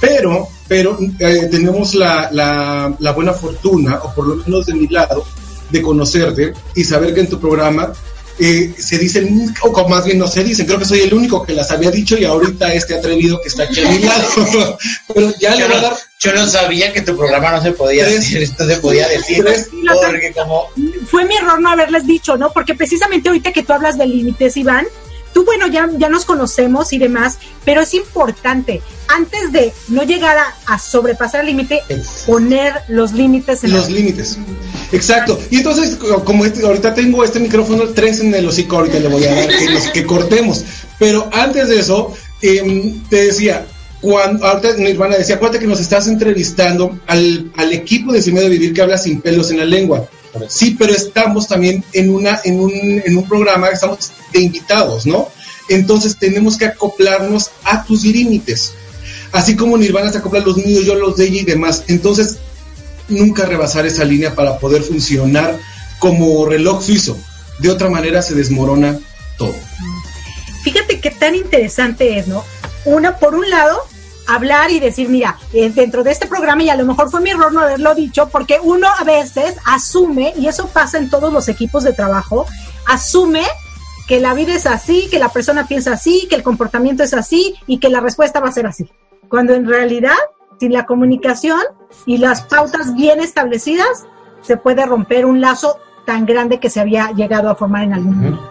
Pero, 0.00 0.48
pero 0.68 0.96
eh, 1.18 1.48
tenemos 1.50 1.96
la, 1.96 2.28
la, 2.30 2.94
la 3.00 3.10
buena 3.10 3.32
fortuna, 3.32 3.98
o 4.04 4.14
por 4.14 4.28
lo 4.28 4.36
menos 4.36 4.66
de 4.66 4.74
mi 4.74 4.86
lado, 4.86 5.26
de 5.70 5.82
conocerte 5.82 6.52
y 6.74 6.84
saber 6.84 7.14
que 7.14 7.20
en 7.20 7.28
tu 7.28 7.40
programa 7.40 7.92
eh, 8.40 8.72
se 8.78 8.98
dicen, 8.98 9.52
o 9.62 9.88
más 9.88 10.04
bien 10.04 10.18
no 10.18 10.28
se 10.28 10.44
dicen, 10.44 10.64
creo 10.64 10.78
que 10.78 10.84
soy 10.84 11.00
el 11.00 11.12
único 11.12 11.44
que 11.44 11.52
las 11.52 11.72
había 11.72 11.90
dicho 11.90 12.16
y 12.16 12.24
ahorita 12.24 12.72
este 12.72 12.94
atrevido 12.94 13.40
que 13.42 13.48
está 13.48 13.64
aquí 13.64 13.80
a 13.84 13.90
mi 13.90 13.98
lado. 14.04 14.78
Pero 15.12 15.32
ya 15.40 15.56
yo, 15.56 15.68
no, 15.68 15.74
yo 16.20 16.32
no 16.34 16.46
sabía 16.46 16.92
que 16.92 17.02
tu 17.02 17.16
programa 17.16 17.52
no 17.52 17.62
se 17.62 17.72
podía 17.72 18.06
decir, 18.06 18.42
esto 18.42 18.64
se 18.64 18.76
podía 18.76 19.08
decir. 19.08 19.44
porque 19.44 20.32
como... 20.32 20.68
Fue 21.10 21.24
mi 21.24 21.36
error 21.36 21.60
no 21.60 21.70
haberles 21.70 22.06
dicho, 22.06 22.36
¿no? 22.36 22.52
Porque 22.52 22.74
precisamente 22.76 23.28
ahorita 23.28 23.52
que 23.52 23.64
tú 23.64 23.72
hablas 23.72 23.98
de 23.98 24.06
límites, 24.06 24.56
Iván, 24.56 24.86
tú, 25.34 25.44
bueno, 25.44 25.66
ya, 25.66 25.88
ya 25.98 26.08
nos 26.08 26.24
conocemos 26.24 26.92
y 26.92 26.98
demás, 26.98 27.38
pero 27.64 27.80
es 27.80 27.92
importante, 27.94 28.82
antes 29.08 29.50
de 29.50 29.72
no 29.88 30.04
llegar 30.04 30.36
a, 30.66 30.78
sobrepasar 30.78 31.40
el 31.40 31.48
límite, 31.48 31.82
poner 32.24 32.82
los 32.86 33.12
límites 33.12 33.64
en 33.64 33.72
Los 33.72 33.90
límites. 33.90 34.38
Exacto. 34.92 35.38
Y 35.50 35.58
entonces, 35.58 35.96
como 36.24 36.44
este, 36.44 36.64
ahorita 36.64 36.94
tengo 36.94 37.24
este 37.24 37.40
micrófono, 37.40 37.84
tres 37.88 38.20
en 38.20 38.34
el 38.34 38.46
hocico, 38.46 38.76
ahorita 38.76 38.98
le 39.00 39.08
voy 39.08 39.24
a 39.24 39.34
dar 39.34 39.48
que, 39.48 39.92
que 39.92 40.06
cortemos. 40.06 40.64
Pero 40.98 41.28
antes 41.32 41.68
de 41.68 41.80
eso, 41.80 42.14
em, 42.40 43.02
te 43.08 43.26
decía, 43.26 43.66
cuando, 44.00 44.46
ahorita 44.46 44.76
Nirvana 44.76 45.16
decía, 45.16 45.36
acuérdate 45.36 45.60
que 45.60 45.66
nos 45.66 45.80
estás 45.80 46.06
entrevistando 46.08 46.98
al, 47.06 47.50
al 47.56 47.72
equipo 47.72 48.12
de 48.12 48.22
Sin 48.22 48.34
de 48.34 48.48
Vivir 48.48 48.72
que 48.72 48.82
habla 48.82 48.96
sin 48.96 49.20
pelos 49.20 49.50
en 49.50 49.58
la 49.58 49.64
lengua. 49.64 50.08
Sí, 50.48 50.76
pero 50.78 50.92
estamos 50.92 51.48
también 51.48 51.84
en, 51.92 52.10
una, 52.10 52.40
en, 52.44 52.60
un, 52.60 52.72
en 52.72 53.16
un 53.16 53.28
programa, 53.28 53.68
estamos 53.68 54.12
de 54.32 54.40
invitados, 54.40 55.06
¿no? 55.06 55.28
Entonces 55.68 56.16
tenemos 56.16 56.56
que 56.56 56.66
acoplarnos 56.66 57.50
a 57.64 57.84
tus 57.84 58.04
límites. 58.04 58.72
Así 59.32 59.56
como 59.56 59.76
Nirvana 59.76 60.12
se 60.12 60.18
acopla 60.18 60.40
a 60.40 60.44
los 60.44 60.56
míos, 60.56 60.84
yo 60.84 60.94
los 60.94 61.16
de 61.16 61.26
ella 61.26 61.40
y 61.40 61.44
demás. 61.44 61.84
Entonces, 61.88 62.38
nunca 63.08 63.46
rebasar 63.46 63.86
esa 63.86 64.04
línea 64.04 64.34
para 64.34 64.58
poder 64.58 64.82
funcionar 64.82 65.58
como 65.98 66.46
reloj 66.46 66.82
suizo. 66.82 67.16
De 67.58 67.70
otra 67.70 67.88
manera 67.88 68.22
se 68.22 68.34
desmorona 68.34 68.98
todo. 69.36 69.54
Fíjate 70.62 71.00
qué 71.00 71.10
tan 71.10 71.34
interesante 71.34 72.18
es, 72.18 72.28
¿no? 72.28 72.44
Una, 72.84 73.16
por 73.16 73.34
un 73.34 73.48
lado, 73.48 73.80
hablar 74.26 74.70
y 74.70 74.80
decir, 74.80 75.08
mira, 75.08 75.38
eh, 75.52 75.70
dentro 75.70 76.04
de 76.04 76.10
este 76.10 76.26
programa, 76.26 76.62
y 76.62 76.70
a 76.70 76.76
lo 76.76 76.84
mejor 76.84 77.10
fue 77.10 77.20
mi 77.20 77.30
error 77.30 77.52
no 77.52 77.60
haberlo 77.60 77.94
dicho, 77.94 78.28
porque 78.28 78.58
uno 78.62 78.86
a 78.98 79.04
veces 79.04 79.56
asume, 79.64 80.34
y 80.36 80.46
eso 80.48 80.68
pasa 80.68 80.98
en 80.98 81.10
todos 81.10 81.32
los 81.32 81.48
equipos 81.48 81.84
de 81.84 81.92
trabajo, 81.92 82.46
asume 82.86 83.42
que 84.06 84.20
la 84.20 84.34
vida 84.34 84.54
es 84.54 84.66
así, 84.66 85.08
que 85.10 85.18
la 85.18 85.30
persona 85.30 85.66
piensa 85.66 85.92
así, 85.92 86.26
que 86.28 86.36
el 86.36 86.42
comportamiento 86.42 87.02
es 87.02 87.12
así 87.14 87.54
y 87.66 87.78
que 87.78 87.90
la 87.90 88.00
respuesta 88.00 88.40
va 88.40 88.48
a 88.48 88.52
ser 88.52 88.66
así. 88.66 88.88
Cuando 89.28 89.54
en 89.54 89.66
realidad, 89.66 90.16
sin 90.58 90.72
la 90.72 90.86
comunicación 90.86 91.60
y 92.06 92.18
las 92.18 92.42
pautas 92.42 92.94
bien 92.94 93.20
establecidas, 93.20 94.04
se 94.42 94.56
puede 94.56 94.86
romper 94.86 95.26
un 95.26 95.40
lazo 95.40 95.78
tan 96.06 96.26
grande 96.26 96.58
que 96.58 96.70
se 96.70 96.80
había 96.80 97.12
llegado 97.12 97.50
a 97.50 97.54
formar 97.54 97.84
en 97.84 97.94
algún 97.94 98.16
momento. 98.16 98.50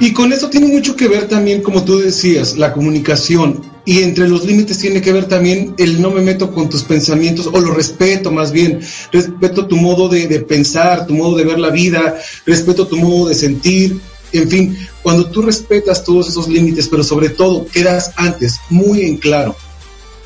Y 0.00 0.12
con 0.12 0.32
eso 0.32 0.48
tiene 0.48 0.68
mucho 0.68 0.96
que 0.96 1.08
ver 1.08 1.28
también, 1.28 1.62
como 1.62 1.84
tú 1.84 1.98
decías, 1.98 2.56
la 2.56 2.72
comunicación. 2.72 3.60
Y 3.84 4.02
entre 4.02 4.28
los 4.28 4.44
límites 4.44 4.78
tiene 4.78 5.00
que 5.00 5.12
ver 5.12 5.26
también 5.26 5.74
el 5.78 6.00
no 6.00 6.10
me 6.10 6.22
meto 6.22 6.52
con 6.52 6.68
tus 6.68 6.82
pensamientos, 6.82 7.48
o 7.52 7.60
lo 7.60 7.72
respeto 7.72 8.30
más 8.30 8.52
bien. 8.52 8.80
Respeto 9.12 9.66
tu 9.66 9.76
modo 9.76 10.08
de, 10.08 10.26
pensar, 10.40 11.06
tu 11.06 11.14
modo 11.14 11.36
de 11.36 11.44
ver 11.44 11.58
la 11.58 11.70
vida, 11.70 12.16
respeto 12.46 12.86
tu 12.86 12.96
modo 12.96 13.28
de 13.28 13.34
sentir. 13.34 14.00
En 14.32 14.48
fin, 14.48 14.76
cuando 15.02 15.26
tú 15.30 15.42
respetas 15.42 16.04
todos 16.04 16.28
esos 16.28 16.48
límites, 16.48 16.88
pero 16.88 17.04
sobre 17.04 17.28
todo 17.28 17.66
quedas 17.66 18.12
antes 18.16 18.58
muy 18.70 19.02
en 19.02 19.18
claro 19.18 19.54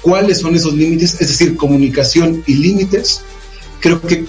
cuáles 0.02 0.40
son 0.40 0.54
esos 0.54 0.74
límites, 0.74 1.14
es 1.20 1.28
decir, 1.28 1.56
comunicación 1.56 2.42
y 2.46 2.54
límites, 2.54 3.22
creo 3.80 4.00
que 4.00 4.26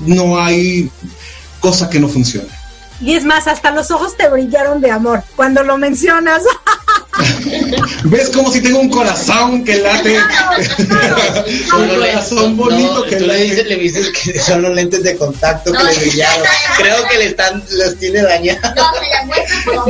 no 0.00 0.38
hay 0.38 0.90
cosa 1.60 1.88
que 1.88 2.00
no 2.00 2.08
funcione. 2.08 2.48
Y 3.00 3.14
es 3.14 3.24
más, 3.24 3.48
hasta 3.48 3.70
los 3.72 3.90
ojos 3.90 4.16
te 4.16 4.28
brillaron 4.28 4.80
de 4.80 4.90
amor 4.90 5.24
cuando 5.34 5.64
lo 5.64 5.76
mencionas. 5.76 6.42
¿Ves 8.04 8.30
como 8.30 8.50
si 8.50 8.60
tengo 8.60 8.78
un 8.78 8.90
corazón 8.90 9.64
que 9.64 9.78
late? 9.78 10.18
un 11.76 11.88
corazón 11.88 12.56
bonito 12.56 13.04
que 13.04 13.20
late. 13.20 13.64
Le 13.64 13.76
dices, 13.76 14.10
que 14.10 14.38
son 14.46 14.62
los 14.62 14.74
lentes 14.74 15.02
de 15.02 15.16
contacto 15.16 15.72
que 15.72 15.82
le 15.82 15.98
brillaron. 15.98 16.46
Creo 16.76 17.08
que 17.08 17.18
le 17.18 17.26
están, 17.26 17.62
los 17.72 17.96
tiene 17.98 18.22
dañados. 18.22 18.72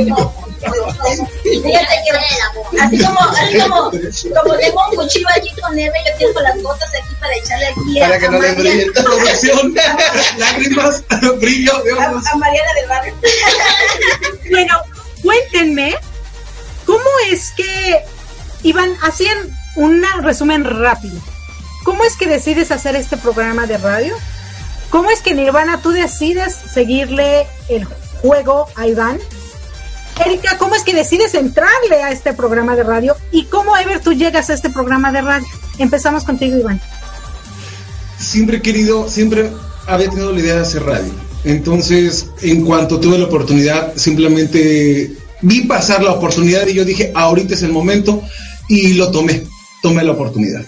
No, 0.07 0.33
que 0.63 2.11
así 2.81 2.97
como, 3.03 3.19
así 3.19 3.59
como, 3.59 3.91
como 4.41 4.57
tengo 4.57 4.81
un 4.89 4.95
cuchillo 4.95 5.27
allí 5.35 5.49
con 5.61 5.77
Eve, 5.77 5.99
yo 6.05 6.27
tengo 6.27 6.41
las 6.41 6.61
gotas 6.61 6.89
aquí 6.89 7.15
para 7.19 7.35
echarle 7.35 7.67
aquí 7.67 7.99
para 7.99 8.19
que 8.19 8.29
no 8.29 8.39
le 8.39 8.51
brille 8.53 8.91
producción, 8.91 9.75
lágrimas, 10.37 11.03
brillo 11.39 11.73
a, 11.99 12.31
a 12.31 12.37
Mariana 12.37 12.73
del 12.73 12.87
Barrio. 12.87 13.15
bueno, 14.51 14.81
cuéntenme, 15.21 15.95
¿cómo 16.85 17.09
es 17.29 17.51
que 17.55 18.03
Iván, 18.63 18.95
hacían 19.01 19.37
un 19.75 20.03
resumen 20.21 20.63
rápido? 20.63 21.19
¿Cómo 21.83 22.03
es 22.05 22.15
que 22.15 22.27
decides 22.27 22.71
hacer 22.71 22.95
este 22.95 23.17
programa 23.17 23.67
de 23.67 23.77
radio? 23.77 24.15
¿Cómo 24.89 25.09
es 25.09 25.21
que 25.21 25.33
Nirvana 25.33 25.81
tú 25.81 25.91
decides 25.91 26.55
seguirle 26.55 27.47
el 27.67 27.85
juego 28.21 28.67
a 28.75 28.87
Iván? 28.87 29.19
Erika, 30.25 30.57
¿cómo 30.57 30.75
es 30.75 30.83
que 30.83 30.93
decides 30.93 31.33
entrarle 31.33 32.03
a 32.03 32.11
este 32.11 32.33
programa 32.33 32.75
de 32.75 32.83
radio? 32.83 33.15
¿Y 33.31 33.45
cómo, 33.45 33.75
Ever, 33.77 33.99
tú 33.99 34.13
llegas 34.13 34.49
a 34.49 34.53
este 34.53 34.69
programa 34.69 35.11
de 35.11 35.21
radio? 35.21 35.47
Empezamos 35.79 36.23
contigo, 36.23 36.57
Iván. 36.57 36.79
Siempre 38.19 38.57
he 38.57 38.61
querido, 38.61 39.09
siempre 39.09 39.51
había 39.87 40.09
tenido 40.09 40.31
la 40.31 40.39
idea 40.39 40.55
de 40.55 40.61
hacer 40.61 40.83
radio. 40.83 41.11
Entonces, 41.43 42.27
en 42.41 42.63
cuanto 42.65 42.99
tuve 42.99 43.17
la 43.17 43.25
oportunidad, 43.25 43.95
simplemente 43.95 45.11
vi 45.41 45.61
pasar 45.61 46.03
la 46.03 46.11
oportunidad 46.13 46.67
y 46.67 46.73
yo 46.73 46.85
dije, 46.85 47.11
ahorita 47.15 47.53
es 47.55 47.63
el 47.63 47.71
momento 47.73 48.21
y 48.69 48.93
lo 48.93 49.11
tomé, 49.11 49.43
tomé 49.81 50.03
la 50.03 50.13
oportunidad. 50.13 50.61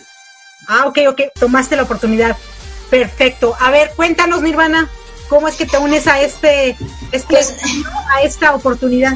Ah, 0.68 0.86
ok, 0.88 1.00
ok, 1.10 1.22
tomaste 1.40 1.76
la 1.76 1.84
oportunidad. 1.84 2.36
Perfecto. 2.90 3.56
A 3.60 3.72
ver, 3.72 3.92
cuéntanos, 3.96 4.42
Nirvana, 4.42 4.90
¿cómo 5.30 5.48
es 5.48 5.56
que 5.56 5.66
te 5.66 5.78
unes 5.78 6.08
a 6.08 6.22
este, 6.22 6.76
este 7.12 7.26
Pues- 7.30 7.54
a 8.14 8.22
esta 8.24 8.54
oportunidad? 8.54 9.14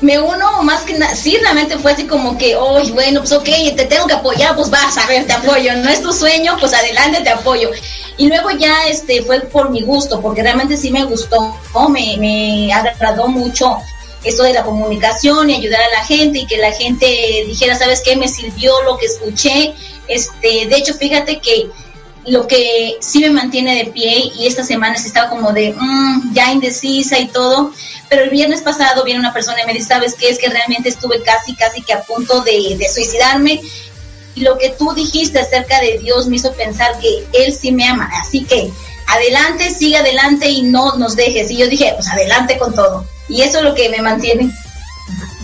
Me 0.00 0.18
uno 0.18 0.62
más 0.62 0.82
que 0.82 0.94
nada, 0.94 1.14
sí, 1.14 1.36
realmente 1.40 1.78
fue 1.78 1.92
así 1.92 2.06
como 2.06 2.36
que, 2.36 2.56
oye, 2.56 2.92
bueno, 2.92 3.20
pues 3.20 3.32
ok, 3.32 3.48
te 3.76 3.86
tengo 3.86 4.06
que 4.06 4.14
apoyar, 4.14 4.54
pues 4.54 4.70
vas 4.70 4.96
a 4.98 5.06
ver, 5.06 5.26
te 5.26 5.32
apoyo, 5.32 5.74
no 5.76 5.88
es 5.88 6.02
tu 6.02 6.12
sueño, 6.12 6.56
pues 6.58 6.74
adelante, 6.74 7.22
te 7.22 7.30
apoyo. 7.30 7.70
Y 8.16 8.28
luego 8.28 8.50
ya 8.50 8.86
este 8.88 9.22
fue 9.22 9.40
por 9.40 9.70
mi 9.70 9.82
gusto, 9.82 10.20
porque 10.20 10.42
realmente 10.42 10.76
sí 10.76 10.90
me 10.90 11.04
gustó, 11.04 11.56
¿no? 11.74 11.88
me, 11.88 12.16
me 12.18 12.72
agradó 12.72 13.28
mucho 13.28 13.78
esto 14.24 14.42
de 14.42 14.54
la 14.54 14.64
comunicación 14.64 15.50
y 15.50 15.54
ayudar 15.54 15.80
a 15.82 15.98
la 15.98 16.04
gente 16.04 16.40
y 16.40 16.46
que 16.46 16.56
la 16.56 16.72
gente 16.72 17.06
dijera, 17.46 17.76
¿sabes 17.76 18.00
qué? 18.04 18.16
Me 18.16 18.28
sirvió 18.28 18.72
lo 18.82 18.96
que 18.96 19.06
escuché. 19.06 19.74
Este, 20.08 20.66
de 20.66 20.76
hecho, 20.76 20.94
fíjate 20.94 21.40
que 21.40 21.68
lo 22.26 22.46
que 22.46 22.96
sí 23.00 23.20
me 23.20 23.30
mantiene 23.30 23.76
de 23.76 23.90
pie 23.90 24.32
y 24.38 24.46
esta 24.46 24.64
semana 24.64 24.96
sí 24.96 25.08
estaba 25.08 25.28
como 25.28 25.52
de 25.52 25.74
mm, 25.76 26.32
ya 26.32 26.52
indecisa 26.52 27.18
y 27.18 27.28
todo, 27.28 27.72
pero 28.08 28.24
el 28.24 28.30
viernes 28.30 28.62
pasado 28.62 29.04
viene 29.04 29.20
una 29.20 29.32
persona 29.32 29.62
y 29.62 29.66
me 29.66 29.74
dice, 29.74 29.88
¿sabes 29.88 30.14
qué? 30.14 30.30
Es 30.30 30.38
que 30.38 30.48
realmente 30.48 30.88
estuve 30.88 31.22
casi, 31.22 31.54
casi 31.54 31.82
que 31.82 31.92
a 31.92 32.02
punto 32.02 32.40
de, 32.42 32.76
de 32.78 32.88
suicidarme 32.88 33.60
y 34.34 34.40
lo 34.40 34.58
que 34.58 34.70
tú 34.70 34.92
dijiste 34.94 35.38
acerca 35.38 35.80
de 35.80 35.98
Dios 35.98 36.26
me 36.26 36.36
hizo 36.36 36.52
pensar 36.52 36.98
que 36.98 37.26
Él 37.32 37.52
sí 37.52 37.72
me 37.72 37.86
ama, 37.86 38.10
así 38.20 38.44
que 38.44 38.70
adelante, 39.06 39.70
sigue 39.70 39.96
adelante 39.96 40.48
y 40.48 40.62
no 40.62 40.96
nos 40.96 41.16
dejes. 41.16 41.50
Y 41.50 41.56
yo 41.56 41.68
dije, 41.68 41.92
pues 41.94 42.08
adelante 42.08 42.58
con 42.58 42.74
todo. 42.74 43.06
Y 43.28 43.42
eso 43.42 43.58
es 43.58 43.64
lo 43.64 43.74
que 43.74 43.88
me 43.88 44.02
mantiene. 44.02 44.50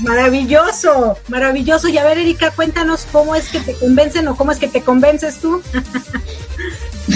Maravilloso, 0.02 1.16
maravilloso. 1.28 1.88
Y 1.88 1.98
a 1.98 2.04
ver, 2.04 2.18
Erika, 2.18 2.50
cuéntanos 2.50 3.06
cómo 3.12 3.34
es 3.34 3.48
que 3.48 3.60
te 3.60 3.74
convencen 3.74 4.28
o 4.28 4.36
cómo 4.36 4.52
es 4.52 4.58
que 4.58 4.68
te 4.68 4.82
convences 4.82 5.40
tú. 5.40 5.62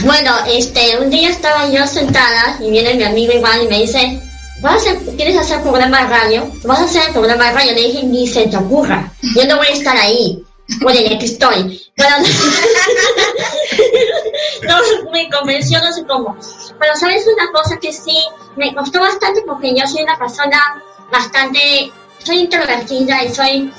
Bueno, 0.05 0.32
este, 0.49 0.99
un 0.99 1.09
día 1.09 1.30
estaba 1.30 1.68
yo 1.68 1.87
sentada 1.87 2.59
y 2.61 2.68
viene 2.68 2.95
mi 2.95 3.05
amigo 3.05 3.32
igual 3.32 3.62
y 3.62 3.68
me 3.68 3.80
dice, 3.82 4.20
¿Vas 4.61 4.87
a 4.87 4.93
hacer, 4.93 5.16
¿quieres 5.16 5.37
hacer 5.37 5.62
programa 5.62 6.03
de 6.03 6.09
radio? 6.09 6.49
¿Vas 6.64 6.80
a 6.80 6.85
hacer 6.85 7.12
programa 7.12 7.47
de 7.47 7.53
radio? 7.53 7.74
Le 7.74 7.82
dije, 7.82 8.05
ni 8.05 8.26
se 8.26 8.47
te 8.47 8.57
ocurra. 8.57 9.12
Yo 9.35 9.47
no 9.47 9.59
voy 9.59 9.66
a 9.66 9.72
estar 9.72 9.95
ahí. 9.97 10.43
Bueno, 10.80 10.99
ya 11.01 11.18
que 11.18 11.26
estoy. 11.26 11.82
Pero 11.95 12.09
no 14.68 15.11
me 15.11 15.28
convenció, 15.28 15.78
no 15.80 15.93
sé 15.93 16.07
cómo. 16.07 16.37
Pero 16.78 16.97
sabes 16.97 17.26
una 17.26 17.51
cosa 17.53 17.76
que 17.78 17.93
sí, 17.93 18.16
me 18.57 18.74
costó 18.74 19.01
bastante 19.01 19.43
porque 19.43 19.74
yo 19.76 19.87
soy 19.87 20.03
una 20.03 20.18
persona 20.18 20.82
bastante, 21.12 21.93
soy 22.25 22.41
introvertida 22.41 23.22
y 23.22 23.35
soy 23.35 23.72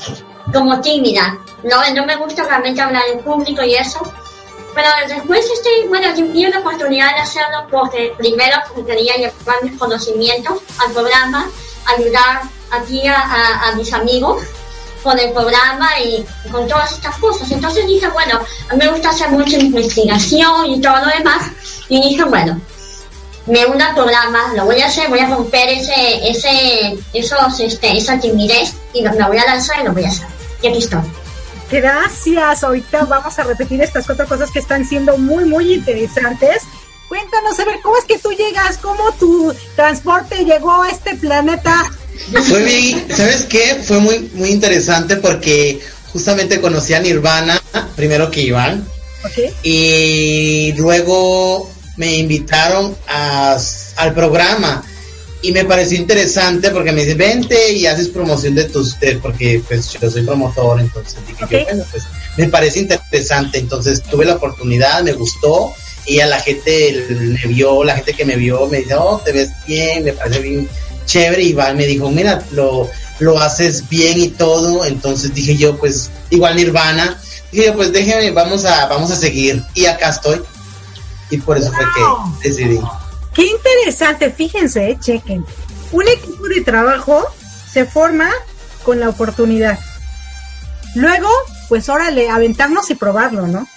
como 0.54 0.80
tímida. 0.80 1.38
No, 1.64 1.78
no 1.94 2.06
me 2.06 2.16
gusta 2.16 2.44
realmente 2.44 2.82
hablar 2.82 3.04
en 3.12 3.20
público 3.20 3.64
y 3.64 3.76
eso. 3.76 4.00
Pero 4.74 4.90
después, 5.08 5.46
este, 5.54 5.88
bueno, 5.88 6.08
vi 6.34 6.46
una 6.46 6.60
oportunidad 6.60 7.16
de 7.16 7.22
hacerlo 7.22 7.66
porque 7.72 8.14
primero 8.18 8.58
quería 8.86 9.16
llevar 9.16 9.64
mis 9.64 9.78
conocimientos 9.80 10.60
al 10.86 10.92
programa, 10.92 11.50
ayudar 11.98 12.42
aquí 12.72 13.08
a, 13.08 13.16
a, 13.16 13.70
a 13.70 13.76
mis 13.76 13.94
amigos 13.94 14.44
con 15.02 15.18
el 15.20 15.32
programa 15.32 16.00
y 16.00 16.26
con 16.52 16.68
todas 16.68 16.92
estas 16.92 17.18
cosas. 17.20 17.50
Entonces 17.52 17.88
dije, 17.88 18.08
bueno, 18.10 18.40
me 18.76 18.90
gusta 18.90 19.10
hacer 19.12 19.30
mucha 19.30 19.58
investigación 19.58 20.66
y 20.66 20.82
todo 20.82 20.98
lo 20.98 21.08
demás. 21.08 21.52
Y 21.88 22.02
dije, 22.02 22.24
bueno, 22.26 22.60
me 23.48 23.66
uno 23.66 23.86
al 23.86 23.94
programa, 23.94 24.54
lo 24.56 24.66
voy 24.66 24.82
a 24.82 24.88
hacer, 24.88 25.10
voy 25.10 25.20
a 25.20 25.28
romper 25.28 25.70
ese, 25.70 26.30
ese, 26.30 26.98
esos, 27.14 27.60
este, 27.60 27.98
esa 27.98 28.20
timidez 28.20 28.74
y 28.94 29.02
lo, 29.02 29.12
me 29.14 29.28
voy 29.28 29.38
a 29.38 29.46
lanzar 29.46 29.82
y 29.82 29.84
lo 29.84 29.94
voy 29.94 30.06
a 30.06 30.10
hacer. 30.10 30.28
Y 30.62 30.68
aquí 30.68 30.80
estoy. 30.80 31.02
Gracias. 31.72 32.64
Ahorita 32.64 33.06
vamos 33.06 33.38
a 33.38 33.44
repetir 33.44 33.82
estas 33.82 34.06
cuatro 34.06 34.28
cosas 34.28 34.52
que 34.52 34.60
están 34.60 34.86
siendo 34.86 35.18
muy, 35.18 35.46
muy 35.46 35.74
interesantes. 35.74 36.64
Cuéntanos, 37.08 37.60
a 37.60 37.66
ver, 37.66 37.80
¿cómo 37.84 37.98
es 37.98 38.06
que 38.06 38.18
tú 38.18 38.32
llegas? 38.32 38.78
¿Cómo 38.78 39.12
tu 39.14 39.54
transporte 39.76 40.44
llegó 40.44 40.82
a 40.82 40.90
este 40.90 41.16
planeta? 41.16 41.92
Fue 42.48 42.64
bien, 42.64 43.06
¿sabes 43.16 43.44
qué? 43.44 43.82
Fue 43.86 44.00
muy, 44.00 44.32
muy 44.34 44.50
interesante 44.50 45.18
porque 45.18 45.82
justamente 46.12 46.62
conocí 46.62 46.94
a 46.94 47.00
Nirvana, 47.00 47.62
primero 47.96 48.32
que 48.32 48.42
Iván, 48.42 48.88
y 49.64 50.72
luego 50.78 51.70
me 51.98 52.18
invitaron 52.18 52.96
a- 53.08 53.58
al 53.98 54.14
programa 54.14 54.84
y 55.42 55.52
me 55.52 55.64
pareció 55.66 55.98
interesante 55.98 56.72
porque 56.72 56.92
me 56.92 57.02
dice 57.04 57.16
vente 57.16 57.72
y 57.74 57.86
haces 57.86 58.08
promoción 58.10 58.56
de 58.56 58.66
tus 58.66 59.00
de- 59.00 59.18
porque 59.18 59.62
pues 59.68 59.92
yo 60.02 60.10
soy 60.10 60.24
promotor 60.24 60.80
entonces 60.80 61.16
dije 61.28 61.46
yo, 61.50 61.64
bueno 61.64 61.84
pues 61.92 62.04
me 62.38 62.48
parece 62.48 62.80
interesante 62.80 63.60
entonces 63.60 64.02
tuve 64.04 64.26
la 64.26 64.36
oportunidad 64.36 65.04
me 65.04 65.14
gustó 65.14 65.72
y 66.08 66.20
a 66.20 66.28
la 66.28 66.40
gente 66.40 67.06
me 67.10 67.48
vio 67.54 67.84
la 67.84 67.96
gente 67.96 68.14
que 68.14 68.26
me 68.26 68.36
vio 68.36 68.68
me 68.68 68.80
dice 68.80 68.96
oh 68.96 69.22
te 69.24 69.32
ves 69.32 69.50
bien 69.68 70.04
me 70.04 70.14
parece 70.14 70.40
bien 70.40 70.68
chévere 71.06 71.44
y 71.44 71.50
Iván 71.50 71.78
me 71.78 71.86
dijo 71.86 72.10
mira 72.10 72.44
lo 72.52 72.90
lo 73.20 73.40
haces 73.40 73.88
bien 73.88 74.20
y 74.20 74.30
todo 74.30 74.84
entonces 74.86 75.34
dije 75.34 75.56
yo 75.56 75.78
pues 75.78 76.10
igual 76.32 76.56
Nirvana 76.56 77.20
dije 77.52 77.68
yo 77.68 77.76
pues 77.76 77.92
déjeme 77.94 78.32
vamos 78.32 78.66
a 78.66 78.88
vamos 78.88 79.12
a 79.12 79.16
seguir 79.16 79.64
y 79.76 79.86
acá 79.86 80.10
estoy 80.10 80.42
y 81.30 81.38
por 81.38 81.58
eso 81.58 81.72
fue 81.72 81.86
que 81.86 82.48
decidí 82.48 82.80
Qué 83.34 83.46
interesante, 83.46 84.32
fíjense, 84.32 84.90
eh, 84.90 84.98
chequen. 85.00 85.46
Un 85.92 86.08
equipo 86.08 86.48
de 86.48 86.62
trabajo 86.62 87.26
se 87.70 87.86
forma 87.86 88.30
con 88.84 89.02
la 89.02 89.10
oportunidad. 89.10 89.78
Luego, 90.96 91.28
pues 91.68 91.90
órale, 91.90 92.30
aventarnos 92.30 92.90
y 92.92 92.96
probarlo, 92.96 93.48
¿no? 93.48 93.68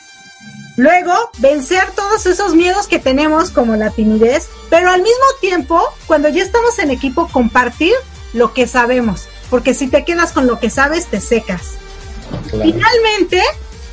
Luego, 0.76 1.12
vencer 1.38 1.90
todos 1.96 2.24
esos 2.26 2.54
miedos 2.54 2.86
que 2.86 3.00
tenemos, 3.00 3.50
como 3.50 3.74
la 3.74 3.90
timidez, 3.90 4.46
pero 4.70 4.90
al 4.90 5.02
mismo 5.02 5.24
tiempo, 5.40 5.82
cuando 6.06 6.28
ya 6.28 6.44
estamos 6.44 6.78
en 6.78 6.92
equipo, 6.92 7.26
compartir 7.26 7.94
lo 8.32 8.54
que 8.54 8.68
sabemos. 8.68 9.26
Porque 9.50 9.74
si 9.74 9.88
te 9.88 10.04
quedas 10.04 10.30
con 10.30 10.46
lo 10.46 10.60
que 10.60 10.70
sabes, 10.70 11.06
te 11.06 11.20
secas. 11.20 11.72
Finalmente, 12.50 13.42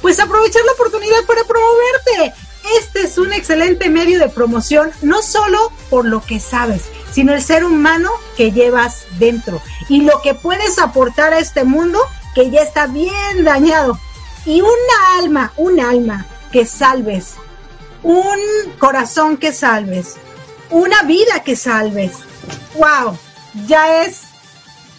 pues 0.03 0.19
aprovechar 0.19 0.63
la 0.63 0.73
oportunidad 0.73 1.25
para 1.25 1.43
promoverte. 1.45 2.44
Este 2.79 3.01
es 3.01 3.17
un 3.17 3.31
excelente 3.33 3.89
medio 3.89 4.19
de 4.19 4.29
promoción, 4.29 4.91
no 5.01 5.21
solo 5.21 5.71
por 5.89 6.05
lo 6.05 6.21
que 6.21 6.39
sabes, 6.39 6.83
sino 7.11 7.33
el 7.33 7.41
ser 7.41 7.63
humano 7.63 8.09
que 8.35 8.51
llevas 8.51 9.05
dentro 9.19 9.61
y 9.87 10.01
lo 10.01 10.21
que 10.21 10.33
puedes 10.33 10.79
aportar 10.79 11.33
a 11.33 11.39
este 11.39 11.63
mundo 11.63 11.99
que 12.33 12.49
ya 12.49 12.61
está 12.61 12.87
bien 12.87 13.43
dañado. 13.43 13.99
Y 14.45 14.61
una 14.61 15.19
alma, 15.19 15.53
un 15.57 15.79
alma 15.79 16.25
que 16.51 16.65
salves, 16.65 17.35
un 18.03 18.39
corazón 18.77 19.37
que 19.37 19.53
salves, 19.53 20.15
una 20.69 21.03
vida 21.03 21.43
que 21.43 21.55
salves. 21.55 22.13
¡Wow! 22.77 23.17
Ya 23.67 24.03
es 24.03 24.21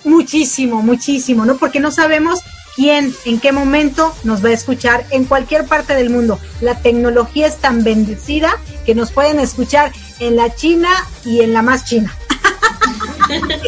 muchísimo, 0.04 0.82
muchísimo, 0.82 1.44
¿no? 1.44 1.56
Porque 1.56 1.80
no 1.80 1.90
sabemos 1.90 2.40
quién, 2.76 3.12
en 3.24 3.40
qué 3.40 3.50
momento 3.50 4.14
nos 4.22 4.44
va 4.44 4.50
a 4.50 4.52
escuchar 4.52 5.04
en 5.10 5.24
cualquier 5.24 5.64
parte 5.64 5.94
del 5.94 6.10
mundo. 6.10 6.38
La 6.60 6.78
tecnología 6.78 7.48
es 7.48 7.56
tan 7.56 7.82
bendecida 7.82 8.56
que 8.84 8.94
nos 8.94 9.10
pueden 9.10 9.40
escuchar 9.40 9.90
en 10.20 10.36
la 10.36 10.54
China 10.54 10.90
y 11.24 11.40
en 11.40 11.52
la 11.52 11.62
más 11.62 11.86
China. 11.86 12.14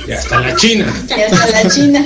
Y 0.06 0.12
hasta 0.12 0.40
la 0.40 0.54
China. 0.54 0.92
Hasta 1.11 1.50
la 1.50 1.68
China. 1.68 2.04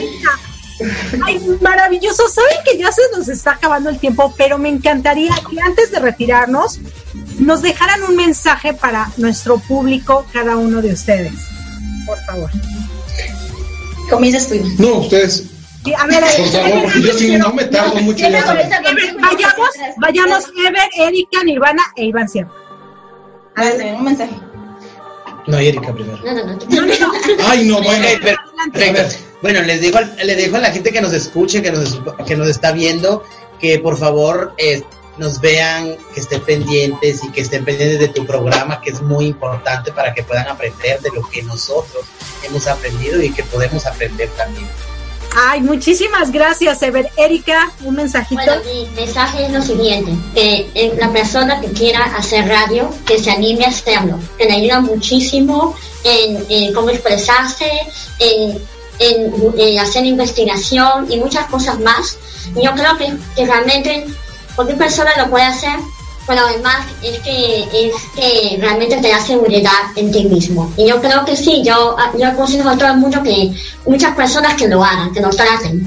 Ay, 1.26 1.40
maravilloso. 1.60 2.28
Saben 2.28 2.56
que 2.64 2.78
ya 2.78 2.90
se 2.90 3.02
nos 3.16 3.28
está 3.28 3.52
acabando 3.52 3.90
el 3.90 3.98
tiempo, 3.98 4.32
pero 4.38 4.56
me 4.56 4.68
encantaría 4.68 5.34
que 5.50 5.60
antes 5.60 5.90
de 5.90 5.98
retirarnos 5.98 6.78
nos 7.38 7.62
dejaran 7.62 8.02
un 8.04 8.16
mensaje 8.16 8.72
para 8.72 9.10
nuestro 9.16 9.58
público, 9.58 10.26
cada 10.32 10.56
uno 10.56 10.80
de 10.80 10.92
ustedes. 10.92 11.34
Por 12.06 12.18
favor. 12.24 12.50
Comienzas 14.08 14.48
tú. 14.48 14.56
No, 14.78 14.98
ustedes. 15.00 15.44
Sí, 15.84 15.92
a 15.94 16.06
ver, 16.06 16.16
a 16.22 16.26
ver, 16.28 16.36
Por 16.36 16.46
favor, 16.48 16.82
porque 16.84 17.02
yo 17.02 17.12
sí 17.14 17.36
no 17.36 17.52
me 17.52 17.64
tardo 17.64 17.96
mucho. 17.96 18.24
vayamos, 18.24 19.70
vayamos, 19.96 20.44
Ever, 20.56 20.88
Erika, 21.08 21.42
Nirvana 21.44 21.82
e 21.96 22.04
Iván 22.04 22.28
Sierra. 22.28 22.50
A 23.56 23.62
ver, 23.64 23.94
un 23.94 24.04
mensaje. 24.04 24.32
no 25.48 25.58
Erika 25.58 25.92
primero 25.92 26.18
No, 26.24 26.32
no, 26.34 26.44
no. 26.54 27.12
Ay, 27.48 27.66
no, 27.68 27.82
bueno. 27.82 28.06
Perfecto. 28.72 29.16
Bueno, 29.42 29.60
les 29.62 29.80
digo, 29.80 29.98
al- 29.98 30.16
le 30.22 30.36
dejo 30.36 30.56
a 30.56 30.60
la 30.60 30.70
gente 30.70 30.92
que 30.92 31.00
nos 31.00 31.12
escuche, 31.12 31.60
que 31.62 31.72
nos, 31.72 32.00
que 32.26 32.36
nos 32.36 32.48
está 32.48 32.70
viendo, 32.70 33.24
que 33.60 33.80
por 33.80 33.98
favor 33.98 34.54
eh, 34.58 34.82
nos 35.18 35.40
vean, 35.40 35.96
que 36.14 36.20
estén 36.20 36.42
pendientes 36.42 37.24
y 37.24 37.30
que 37.32 37.40
estén 37.40 37.64
pendientes 37.64 37.98
de 37.98 38.06
tu 38.08 38.24
programa, 38.24 38.80
que 38.80 38.90
es 38.90 39.02
muy 39.02 39.26
importante 39.26 39.90
para 39.90 40.14
que 40.14 40.22
puedan 40.22 40.46
aprender 40.46 41.00
de 41.00 41.10
lo 41.10 41.28
que 41.28 41.42
nosotros 41.42 42.04
hemos 42.44 42.68
aprendido 42.68 43.20
y 43.20 43.30
que 43.32 43.42
podemos 43.42 43.84
aprender 43.84 44.28
también. 44.36 44.68
Ay, 45.34 45.62
muchísimas 45.62 46.30
gracias, 46.30 46.82
Ever. 46.82 47.10
Erika, 47.16 47.70
un 47.84 47.94
mensajito. 47.96 48.42
Bueno, 48.42 48.62
mi 48.64 48.86
mensaje 48.94 49.46
es 49.46 49.52
lo 49.52 49.62
siguiente, 49.62 50.12
que 50.34 50.70
eh, 50.74 50.94
la 50.98 51.10
persona 51.10 51.60
que 51.60 51.68
quiera 51.68 52.04
hacer 52.16 52.46
radio, 52.48 52.90
que 53.06 53.18
se 53.18 53.30
anime 53.30 53.64
a 53.64 53.68
hacerlo, 53.68 54.18
que 54.36 54.44
le 54.44 54.52
ayuda 54.52 54.80
muchísimo 54.80 55.74
en, 56.04 56.74
cómo 56.74 56.90
expresarse, 56.90 57.70
en, 58.18 58.58
en, 58.98 59.78
hacer 59.78 60.04
investigación 60.04 61.10
y 61.10 61.16
muchas 61.18 61.46
cosas 61.46 61.80
más. 61.80 62.18
Yo 62.54 62.72
creo 62.72 62.96
que, 62.98 63.14
que 63.34 63.46
realmente 63.46 64.06
cualquier 64.54 64.78
persona 64.78 65.12
lo 65.16 65.30
puede 65.30 65.44
hacer, 65.44 65.78
pero 66.26 66.46
además 66.46 66.86
es 67.02 67.18
que, 67.20 67.62
es 67.62 67.92
que 68.14 68.56
realmente 68.60 68.96
te 68.98 69.08
da 69.08 69.20
seguridad 69.20 69.70
en 69.96 70.10
ti 70.10 70.24
mismo. 70.24 70.72
Y 70.76 70.88
yo 70.88 71.00
creo 71.00 71.24
que 71.24 71.36
sí, 71.36 71.62
yo, 71.64 71.96
yo 72.18 72.28
aconsejo 72.28 72.68
a 72.68 72.76
todo 72.76 72.90
el 72.90 72.98
mundo 72.98 73.22
que 73.22 73.52
muchas 73.86 74.14
personas 74.14 74.54
que 74.54 74.68
lo 74.68 74.84
hagan, 74.84 75.12
que 75.12 75.20
lo 75.20 75.30
traten, 75.30 75.84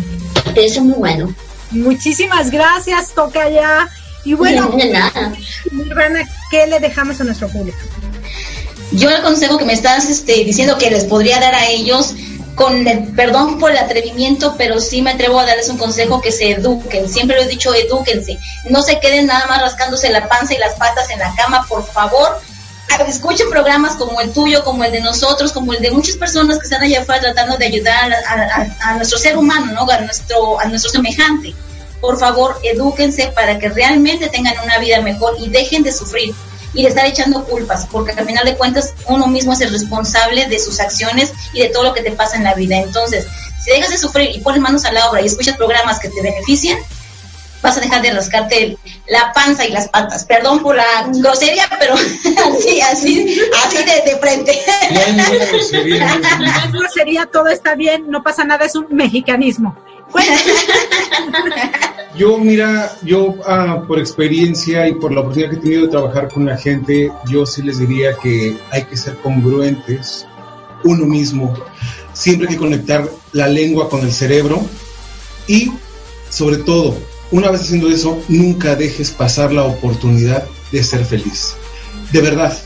que 0.53 0.65
eso 0.65 0.79
es 0.79 0.85
muy 0.85 0.95
bueno. 0.95 1.33
Muchísimas 1.71 2.51
gracias, 2.51 3.13
toca 3.13 3.49
ya. 3.49 3.89
Y 4.23 4.33
bueno, 4.33 4.71
nada. 4.91 5.33
¿qué 6.49 6.67
le 6.67 6.79
dejamos 6.79 7.19
a 7.21 7.23
nuestro 7.23 7.47
público? 7.47 7.77
Yo 8.91 9.09
el 9.09 9.21
consejo 9.21 9.57
que 9.57 9.65
me 9.65 9.73
estás 9.73 10.09
este, 10.09 10.43
diciendo 10.43 10.77
que 10.77 10.89
les 10.89 11.05
podría 11.05 11.39
dar 11.39 11.53
a 11.53 11.67
ellos, 11.67 12.13
con 12.55 12.87
el 12.87 13.03
perdón 13.13 13.59
por 13.59 13.71
el 13.71 13.77
atrevimiento, 13.77 14.55
pero 14.57 14.79
sí 14.79 15.01
me 15.01 15.11
atrevo 15.11 15.39
a 15.39 15.45
darles 15.45 15.69
un 15.69 15.77
consejo 15.77 16.21
que 16.21 16.31
se 16.31 16.51
eduquen. 16.51 17.09
Siempre 17.09 17.35
lo 17.35 17.43
he 17.43 17.47
dicho, 17.47 17.73
edúquense. 17.73 18.39
No 18.69 18.81
se 18.81 18.99
queden 18.99 19.27
nada 19.27 19.45
más 19.47 19.61
rascándose 19.61 20.09
la 20.09 20.27
panza 20.27 20.53
y 20.53 20.57
las 20.57 20.73
patas 20.75 21.09
en 21.09 21.19
la 21.19 21.33
cama, 21.35 21.65
por 21.67 21.85
favor. 21.85 22.39
A- 22.97 23.03
Escuchen 23.03 23.49
programas 23.49 23.95
como 23.95 24.21
el 24.21 24.31
tuyo, 24.31 24.63
como 24.63 24.83
el 24.85 24.91
de 24.93 25.01
nosotros, 25.01 25.51
como 25.51 25.73
el 25.73 25.81
de 25.81 25.91
muchas 25.91 26.15
personas 26.15 26.57
que 26.57 26.63
están 26.65 26.81
allá 26.81 27.01
afuera 27.01 27.21
tratando 27.21 27.57
de 27.57 27.65
ayudar 27.65 28.13
a 28.81 28.93
nuestro 28.95 29.17
ser 29.17 29.37
humano, 29.37 29.71
¿no? 29.73 29.91
a, 29.91 29.97
nuestro, 30.01 30.59
a 30.59 30.65
nuestro 30.65 30.91
semejante. 30.91 31.53
Por 31.99 32.17
favor, 32.19 32.59
edúquense 32.63 33.27
para 33.35 33.57
que 33.59 33.67
realmente 33.69 34.29
tengan 34.29 34.53
una 34.63 34.77
vida 34.77 35.01
mejor 35.01 35.35
y 35.39 35.49
dejen 35.49 35.81
de 35.83 35.91
sufrir 35.91 36.33
y 36.75 36.83
de 36.83 36.89
estar 36.89 37.05
echando 37.05 37.43
culpas, 37.45 37.87
porque 37.91 38.11
al 38.11 38.25
final 38.25 38.45
de 38.45 38.55
cuentas 38.55 38.93
uno 39.07 39.27
mismo 39.27 39.53
es 39.53 39.61
el 39.61 39.71
responsable 39.71 40.45
de 40.47 40.59
sus 40.59 40.79
acciones 40.79 41.31
y 41.53 41.61
de 41.61 41.69
todo 41.69 41.83
lo 41.83 41.93
que 41.93 42.03
te 42.03 42.11
pasa 42.11 42.37
en 42.37 42.43
la 42.43 42.53
vida. 42.53 42.77
Entonces, 42.77 43.25
si 43.63 43.71
dejas 43.71 43.89
de 43.89 43.97
sufrir 43.97 44.35
y 44.35 44.41
pones 44.41 44.61
manos 44.61 44.85
a 44.85 44.91
la 44.91 45.09
obra 45.09 45.21
y 45.21 45.25
escuchas 45.25 45.57
programas 45.57 45.99
que 45.99 46.09
te 46.09 46.21
benefician, 46.21 46.77
vas 47.65 47.77
a 47.77 47.81
dejar 47.81 48.01
de 48.01 48.11
rascarte 48.11 48.77
la 49.07 49.31
panza 49.33 49.65
y 49.65 49.71
las 49.71 49.89
patas. 49.89 50.25
Perdón 50.25 50.61
por 50.61 50.75
la 50.75 51.09
grosería, 51.13 51.65
pero 51.79 51.93
así, 51.95 52.81
así, 52.81 53.39
así 53.65 53.77
de, 53.77 54.11
de 54.11 54.17
frente. 54.19 54.51
No 54.91 54.99
es 56.45 56.71
grosería, 56.71 57.25
todo 57.25 57.47
está 57.47 57.75
bien, 57.75 58.09
no 58.09 58.23
pasa 58.23 58.43
nada, 58.43 58.65
es 58.65 58.75
un 58.75 58.87
mexicanismo. 58.91 59.75
Yo, 62.15 62.37
mira, 62.37 62.93
yo 63.03 63.35
ah, 63.45 63.83
por 63.85 63.99
experiencia 63.99 64.87
y 64.87 64.93
por 64.93 65.11
la 65.11 65.19
oportunidad 65.19 65.49
que 65.49 65.57
he 65.57 65.59
tenido 65.59 65.81
de 65.81 65.87
trabajar 65.89 66.31
con 66.31 66.45
la 66.45 66.55
gente, 66.55 67.11
yo 67.27 67.45
sí 67.45 67.61
les 67.61 67.77
diría 67.77 68.13
que 68.13 68.57
hay 68.71 68.85
que 68.85 68.95
ser 68.95 69.17
congruentes 69.17 70.25
uno 70.85 71.05
mismo. 71.05 71.53
Siempre 72.13 72.47
hay 72.47 72.53
que 72.53 72.59
conectar 72.59 73.09
la 73.33 73.49
lengua 73.49 73.89
con 73.89 73.99
el 73.99 74.13
cerebro 74.13 74.61
y, 75.45 75.73
sobre 76.29 76.57
todo, 76.57 76.95
una 77.35 77.51
vez 77.51 77.61
haciendo 77.61 77.89
eso, 77.89 78.23
nunca 78.29 78.75
dejes 78.75 79.11
pasar 79.11 79.51
la 79.51 79.63
oportunidad 79.63 80.45
de 80.71 80.81
ser 80.81 81.03
feliz. 81.03 81.55
De 82.13 82.21
verdad, 82.21 82.57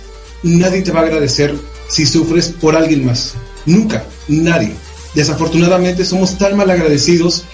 nadie 0.43 0.83
te 0.83 0.91
va 0.91 0.99
a 0.99 1.03
agradecer 1.03 1.55
si 1.87 2.05
sufres 2.05 2.49
por 2.49 2.75
alguien 2.75 3.03
más. 3.03 3.33
Nunca, 3.65 4.03
nadie. 4.27 4.75
Desafortunadamente 5.15 6.05
somos 6.05 6.37
tan 6.37 6.55
mal 6.55 6.69
agradecidos 6.69 7.45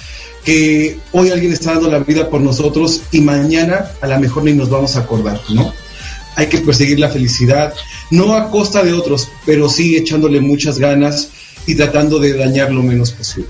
que 0.44 1.00
hoy 1.14 1.30
alguien 1.30 1.54
está 1.54 1.72
dando 1.72 1.90
la 1.90 2.00
vida 2.00 2.30
por 2.30 2.42
nosotros 2.42 3.04
y 3.14 3.22
mañana 3.22 3.92
a 4.02 4.08
lo 4.08 4.20
mejor 4.20 4.44
ni 4.44 4.52
nos 4.52 4.70
vamos 4.70 4.98
a 4.98 5.00
acordar, 5.00 5.40
¿no? 5.48 5.74
Hay 6.36 6.48
que 6.48 6.58
perseguir 6.58 7.00
la 7.00 7.10
felicidad, 7.10 7.74
no 8.12 8.36
a 8.36 8.52
costa 8.52 8.84
de 8.84 8.92
otros, 8.92 9.30
pero 9.46 9.70
sí 9.70 9.96
echándole 9.96 10.42
muchas 10.42 10.80
ganas 10.80 11.30
y 11.66 11.76
tratando 11.76 12.20
de 12.20 12.34
dañar 12.34 12.74
lo 12.74 12.84
menos 12.84 13.12
posible. 13.12 13.48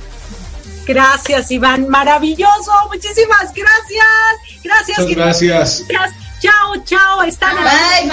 Gracias, 0.85 1.51
Iván. 1.51 1.89
Maravilloso. 1.89 2.71
Muchísimas 2.91 3.53
gracias. 3.53 4.63
Gracias. 4.63 4.99
Muchas 4.99 5.15
gracias. 5.15 5.83
Gracias. 5.87 6.15
Chao, 6.41 6.75
chao. 6.83 7.23
Están 7.23 7.55
Bye. 7.55 8.11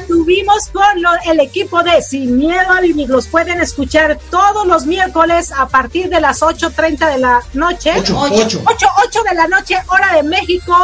Estuvimos 0.00 0.68
con 0.72 1.02
lo- 1.02 1.10
el 1.30 1.40
equipo 1.40 1.82
de 1.82 2.02
Sin 2.02 2.36
Miedo 2.38 2.70
a 2.70 2.80
Vivir. 2.80 3.08
Los 3.08 3.26
pueden 3.28 3.60
escuchar 3.60 4.18
todos 4.30 4.66
los 4.66 4.86
miércoles 4.86 5.52
a 5.52 5.68
partir 5.68 6.08
de 6.08 6.20
las 6.20 6.42
8.30 6.42 7.08
de 7.08 7.18
la 7.18 7.40
noche. 7.54 7.92
Ocho, 7.98 8.18
ocho. 8.18 8.62
8, 8.66 8.86
8 9.06 9.22
de 9.28 9.34
la 9.34 9.46
noche, 9.48 9.76
hora 9.88 10.14
de 10.14 10.22
México. 10.22 10.74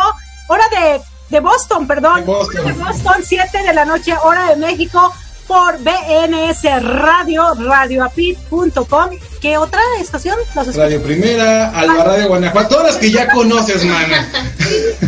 Hora 0.49 0.65
de, 0.71 1.01
de 1.31 1.41
Boston, 1.41 1.87
perdón. 1.87 2.21
De 2.21 2.27
Boston. 2.27 2.67
De 2.67 2.73
Boston, 2.73 3.15
7 3.25 3.63
de 3.63 3.73
la 3.75 3.85
noche, 3.85 4.15
hora 4.23 4.47
de 4.51 4.57
México. 4.57 5.13
Por 5.49 5.79
BNS 5.79 6.63
Radio, 6.83 7.55
radioapit.com. 7.55 9.11
¿Qué 9.41 9.57
otra 9.57 9.81
estación? 9.99 10.37
Los? 10.55 10.77
Radio 10.77 11.03
Primera, 11.03 11.71
Alba 11.71 12.05
Radio 12.05 12.29
Guanajuato, 12.29 12.69
todas 12.69 12.93
las 12.93 12.97
que 12.97 13.11
ya 13.11 13.29
conoces, 13.33 13.85
mana. 13.85 14.29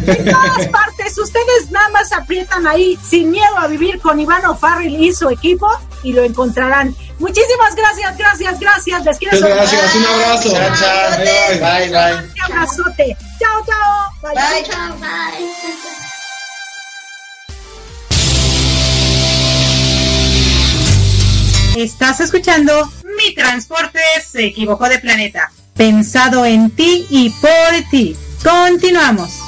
en 0.06 0.24
todas 0.24 0.66
partes. 0.68 1.18
Ustedes 1.18 1.70
nada 1.70 1.90
más 1.90 2.12
aprietan 2.12 2.66
ahí 2.66 2.98
sin 3.06 3.30
miedo 3.30 3.56
a 3.58 3.66
vivir 3.66 4.00
con 4.00 4.18
Iván 4.18 4.44
O'Farrill 4.46 5.02
y 5.02 5.12
su 5.12 5.28
equipo 5.28 5.68
y 6.02 6.14
lo 6.14 6.22
encontrarán. 6.22 6.96
Muchísimas 7.18 7.74
gracias, 7.74 8.16
gracias, 8.16 8.58
gracias. 8.58 9.04
Les 9.04 9.18
quiero 9.18 9.38
gracias, 9.38 9.94
un 9.94 10.06
abrazo. 10.06 10.50
Chao, 10.50 10.74
chao. 10.74 11.18
Bye, 11.18 11.88
bye. 11.90 12.14
Un 12.14 12.52
abrazote. 12.52 13.16
Chao, 13.38 13.62
chao. 13.66 14.10
Bye, 14.22 14.34
Bye. 14.34 14.64
Chao, 14.64 14.96
bye. 14.98 16.09
Estás 21.82 22.20
escuchando 22.20 22.92
Mi 23.16 23.34
Transporte 23.34 24.00
se 24.22 24.44
equivocó 24.44 24.86
de 24.86 24.98
planeta. 24.98 25.50
Pensado 25.74 26.44
en 26.44 26.68
ti 26.68 27.06
y 27.08 27.30
por 27.30 27.90
ti. 27.90 28.14
Continuamos. 28.44 29.40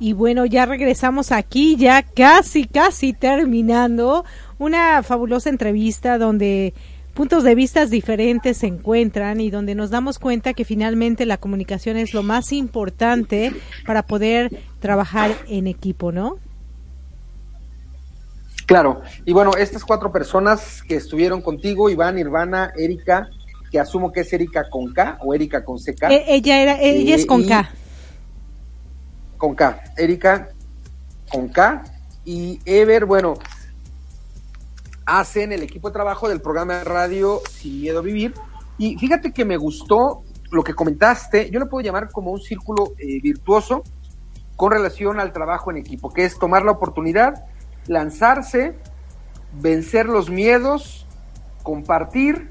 Y 0.00 0.14
bueno, 0.14 0.46
ya 0.46 0.66
regresamos 0.66 1.30
aquí, 1.30 1.76
ya 1.76 2.02
casi, 2.02 2.64
casi 2.64 3.12
terminando 3.12 4.24
una 4.58 5.04
fabulosa 5.04 5.48
entrevista 5.48 6.18
donde 6.18 6.74
puntos 7.14 7.44
de 7.44 7.54
vistas 7.54 7.90
diferentes 7.90 8.58
se 8.58 8.66
encuentran 8.66 9.40
y 9.40 9.50
donde 9.50 9.74
nos 9.74 9.90
damos 9.90 10.18
cuenta 10.18 10.54
que 10.54 10.64
finalmente 10.64 11.26
la 11.26 11.36
comunicación 11.36 11.96
es 11.96 12.14
lo 12.14 12.22
más 12.22 12.52
importante 12.52 13.52
para 13.86 14.02
poder 14.02 14.50
trabajar 14.80 15.32
en 15.48 15.66
equipo, 15.66 16.12
¿no? 16.12 16.38
Claro, 18.66 19.02
y 19.24 19.32
bueno, 19.32 19.52
estas 19.56 19.84
cuatro 19.84 20.12
personas 20.12 20.82
que 20.82 20.96
estuvieron 20.96 21.42
contigo, 21.42 21.90
Iván, 21.90 22.18
Irvana, 22.18 22.72
Erika, 22.76 23.28
que 23.70 23.80
asumo 23.80 24.12
que 24.12 24.20
es 24.20 24.32
Erika 24.32 24.68
con 24.70 24.92
K 24.92 25.18
o 25.20 25.34
Erika 25.34 25.64
con 25.64 25.78
CK. 25.78 26.04
E- 26.10 26.24
ella 26.28 26.62
era, 26.62 26.80
ella 26.80 27.14
es 27.14 27.26
con 27.26 27.46
K. 27.46 27.70
Con 29.36 29.54
K. 29.54 29.82
Erika 29.96 30.48
con 31.30 31.48
K 31.48 31.82
y 32.24 32.60
Ever, 32.64 33.04
bueno, 33.04 33.34
hacen 35.06 35.52
el 35.52 35.62
equipo 35.62 35.88
de 35.88 35.92
trabajo 35.94 36.28
del 36.28 36.40
programa 36.40 36.78
de 36.78 36.84
radio 36.84 37.40
Sin 37.50 37.80
Miedo 37.80 37.98
a 38.00 38.02
Vivir. 38.02 38.34
Y 38.78 38.96
fíjate 38.98 39.32
que 39.32 39.44
me 39.44 39.56
gustó 39.56 40.22
lo 40.50 40.62
que 40.64 40.74
comentaste, 40.74 41.50
yo 41.50 41.60
lo 41.60 41.68
puedo 41.68 41.84
llamar 41.84 42.10
como 42.10 42.30
un 42.30 42.40
círculo 42.40 42.92
eh, 42.98 43.20
virtuoso 43.22 43.82
con 44.56 44.70
relación 44.72 45.18
al 45.18 45.32
trabajo 45.32 45.70
en 45.70 45.78
equipo, 45.78 46.12
que 46.12 46.24
es 46.24 46.38
tomar 46.38 46.62
la 46.64 46.72
oportunidad, 46.72 47.46
lanzarse, 47.86 48.76
vencer 49.60 50.06
los 50.06 50.30
miedos, 50.30 51.06
compartir 51.62 52.50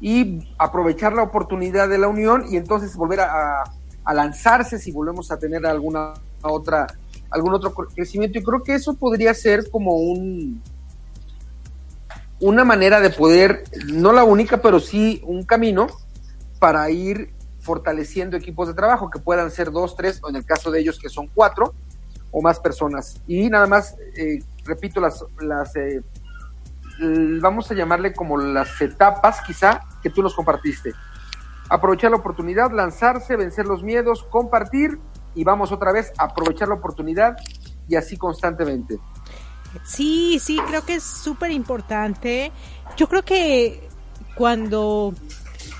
y 0.00 0.46
aprovechar 0.58 1.12
la 1.14 1.22
oportunidad 1.22 1.88
de 1.88 1.98
la 1.98 2.08
unión 2.08 2.44
y 2.50 2.56
entonces 2.56 2.96
volver 2.96 3.20
a, 3.20 3.62
a- 4.04 4.14
lanzarse 4.14 4.78
si 4.78 4.92
volvemos 4.92 5.30
a 5.30 5.38
tener 5.38 5.64
alguna 5.64 6.14
otra 6.42 6.86
algún 7.30 7.54
otro 7.54 7.72
crecimiento 7.72 8.38
y 8.38 8.42
creo 8.42 8.62
que 8.62 8.74
eso 8.74 8.94
podría 8.94 9.32
ser 9.32 9.70
como 9.70 9.94
un 9.94 10.60
una 12.42 12.64
manera 12.64 13.00
de 13.00 13.08
poder 13.08 13.64
no 13.86 14.12
la 14.12 14.24
única 14.24 14.60
pero 14.60 14.80
sí 14.80 15.22
un 15.24 15.44
camino 15.44 15.86
para 16.58 16.90
ir 16.90 17.32
fortaleciendo 17.60 18.36
equipos 18.36 18.68
de 18.68 18.74
trabajo 18.74 19.08
que 19.08 19.18
puedan 19.18 19.50
ser 19.50 19.70
dos 19.70 19.96
tres 19.96 20.20
o 20.22 20.28
en 20.28 20.36
el 20.36 20.44
caso 20.44 20.70
de 20.70 20.80
ellos 20.80 20.98
que 20.98 21.08
son 21.08 21.28
cuatro 21.34 21.72
o 22.30 22.42
más 22.42 22.60
personas 22.60 23.20
y 23.26 23.48
nada 23.48 23.66
más 23.66 23.96
eh, 24.16 24.40
repito 24.64 25.00
las 25.00 25.24
las 25.40 25.74
eh, 25.76 26.02
vamos 27.40 27.70
a 27.70 27.74
llamarle 27.74 28.12
como 28.12 28.36
las 28.36 28.80
etapas 28.80 29.40
quizá 29.46 29.80
que 30.02 30.10
tú 30.10 30.22
nos 30.22 30.34
compartiste 30.34 30.92
aprovechar 31.72 32.10
la 32.10 32.18
oportunidad, 32.18 32.70
lanzarse, 32.70 33.34
vencer 33.34 33.64
los 33.64 33.82
miedos, 33.82 34.24
compartir 34.24 34.98
y 35.34 35.42
vamos 35.42 35.72
otra 35.72 35.90
vez 35.90 36.12
a 36.18 36.24
aprovechar 36.24 36.68
la 36.68 36.74
oportunidad 36.74 37.34
y 37.88 37.96
así 37.96 38.18
constantemente. 38.18 38.98
Sí, 39.84 40.38
sí, 40.42 40.58
creo 40.66 40.84
que 40.84 40.94
es 40.94 41.02
súper 41.02 41.50
importante. 41.50 42.52
Yo 42.96 43.08
creo 43.08 43.24
que 43.24 43.88
cuando 44.34 45.14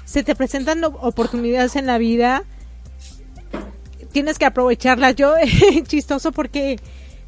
se 0.04 0.22
te 0.22 0.34
presentan 0.34 0.84
oportunidades 0.84 1.76
en 1.76 1.86
la 1.86 1.98
vida, 1.98 2.44
tienes 4.12 4.38
que 4.38 4.44
aprovecharlas. 4.44 5.16
Yo, 5.16 5.34
chistoso 5.86 6.32
porque 6.32 6.78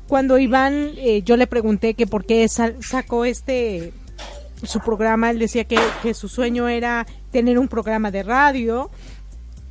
cuando 0.06 0.38
Iván, 0.38 0.92
eh, 0.96 1.22
yo 1.22 1.36
le 1.36 1.46
pregunté 1.46 1.94
que 1.94 2.06
por 2.06 2.24
qué 2.24 2.46
sacó 2.48 3.24
este 3.24 3.92
su 4.62 4.80
programa, 4.80 5.30
él 5.30 5.38
decía 5.38 5.64
que, 5.64 5.78
que, 6.02 6.14
su 6.14 6.28
sueño 6.28 6.68
era 6.68 7.06
tener 7.30 7.58
un 7.58 7.68
programa 7.68 8.10
de 8.10 8.22
radio 8.22 8.90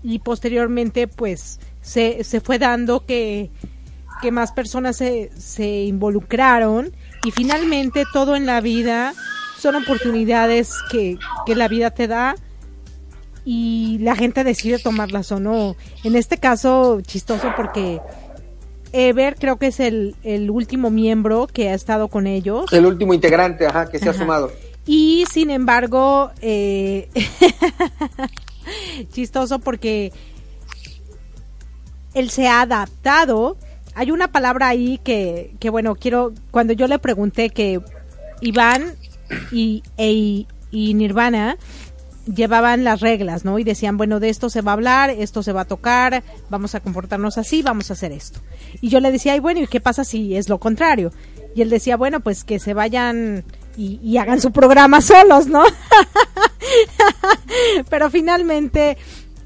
y 0.04 0.20
posteriormente 0.20 1.08
pues 1.08 1.60
se, 1.82 2.24
se 2.24 2.42
fue 2.42 2.60
dando 2.60 3.06
que, 3.06 3.50
que 4.24 4.32
más 4.32 4.54
personas 4.54 4.96
se, 4.96 5.32
se 5.38 5.84
involucraron 5.84 6.94
y 7.26 7.32
finalmente 7.32 8.06
todo 8.14 8.38
en 8.38 8.46
la 8.46 8.62
vida 8.62 9.14
son 9.60 9.76
oportunidades 9.76 10.72
que, 10.90 11.18
que 11.46 11.56
la 11.56 11.68
vida 11.68 11.92
te 11.92 12.08
da 12.08 12.36
y 13.44 13.98
la 14.00 14.16
gente 14.16 14.46
decide 14.46 14.80
tomarlas 14.80 15.34
o 15.34 15.42
no. 15.42 15.76
En 16.06 16.16
este 16.16 16.38
caso, 16.38 17.02
chistoso 17.02 17.52
porque 17.58 18.00
Ever 18.94 19.36
creo 19.36 19.58
que 19.58 19.68
es 19.68 19.82
el, 19.82 20.16
el 20.24 20.50
último 20.50 20.90
miembro 20.90 21.48
que 21.48 21.68
ha 21.68 21.74
estado 21.74 22.08
con 22.08 22.26
ellos. 22.26 22.72
El 22.72 22.86
último 22.86 23.14
integrante, 23.14 23.68
ajá, 23.68 23.90
que 23.90 24.00
se 24.00 24.08
ha 24.08 24.14
sumado. 24.14 24.54
Y 24.86 25.26
sin 25.34 25.50
embargo, 25.50 26.32
eh, 26.40 27.10
chistoso 29.12 29.60
porque 29.60 30.14
él 32.14 32.30
se 32.30 32.48
ha 32.48 32.62
adaptado. 32.62 33.58
Hay 33.96 34.12
una 34.12 34.30
palabra 34.30 34.68
ahí 34.68 35.00
que, 35.04 35.56
que 35.60 35.70
bueno, 35.70 35.96
quiero, 35.96 36.34
cuando 36.52 36.74
yo 36.74 36.88
le 36.88 37.00
pregunté 37.00 37.50
que 37.50 37.80
Iván 38.42 38.94
y, 39.52 39.84
e, 39.98 40.46
y 40.72 40.94
Nirvana 40.94 41.58
llevaban 42.26 42.84
las 42.84 43.02
reglas, 43.02 43.44
¿no? 43.46 43.60
Y 43.60 43.64
decían, 43.64 43.98
bueno, 43.98 44.20
de 44.20 44.30
esto 44.30 44.50
se 44.50 44.62
va 44.62 44.72
a 44.72 44.76
hablar, 44.76 45.10
esto 45.10 45.44
se 45.44 45.52
va 45.52 45.62
a 45.62 45.66
tocar, 45.66 46.24
vamos 46.50 46.76
a 46.76 46.80
comportarnos 46.80 47.38
así, 47.38 47.62
vamos 47.62 47.90
a 47.90 47.94
hacer 47.94 48.12
esto. 48.12 48.40
Y 48.82 48.90
yo 48.90 49.00
le 49.00 49.12
decía, 49.12 49.34
ay, 49.34 49.40
bueno, 49.40 49.62
¿y 49.62 49.68
qué 49.68 49.82
pasa 49.82 50.04
si 50.04 50.36
es 50.36 50.50
lo 50.50 50.60
contrario? 50.60 51.12
Y 51.56 51.62
él 51.62 51.70
decía, 51.70 51.98
bueno, 51.98 52.22
pues 52.22 52.44
que 52.44 52.60
se 52.60 52.74
vayan 52.74 53.44
y, 53.76 54.18
hagan 54.18 54.40
su 54.40 54.52
programa 54.52 55.02
solos, 55.02 55.48
¿no? 55.48 55.64
Pero 57.90 58.10
finalmente 58.10 58.98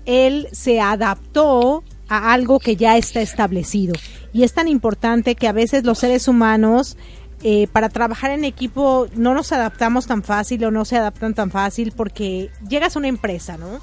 él 0.06 0.48
se 0.52 0.80
adaptó 0.80 1.84
a 2.08 2.34
algo 2.34 2.60
que 2.60 2.76
ya 2.76 2.98
está 2.98 3.22
establecido. 3.22 3.94
Y 4.34 4.44
es 4.44 4.54
tan 4.54 4.68
importante 4.68 5.36
que 5.36 5.48
a 5.48 5.52
veces 5.52 5.84
los 5.84 6.00
seres 6.00 6.28
humanos 6.28 6.98
eh, 7.44 7.68
para 7.72 7.90
trabajar 7.90 8.32
en 8.32 8.46
equipo 8.46 9.08
no 9.16 9.36
nos 9.36 9.52
adaptamos 9.52 10.08
tan 10.08 10.24
fácil 10.24 10.66
o 10.66 10.72
no 10.72 10.86
se 10.86 10.98
adaptan 10.98 11.36
tan 11.36 11.52
fácil 11.52 11.94
porque 11.96 12.50
llegas 12.68 12.96
a 12.96 13.00
una 13.00 13.10
empresa, 13.10 13.58
¿no? 13.58 13.80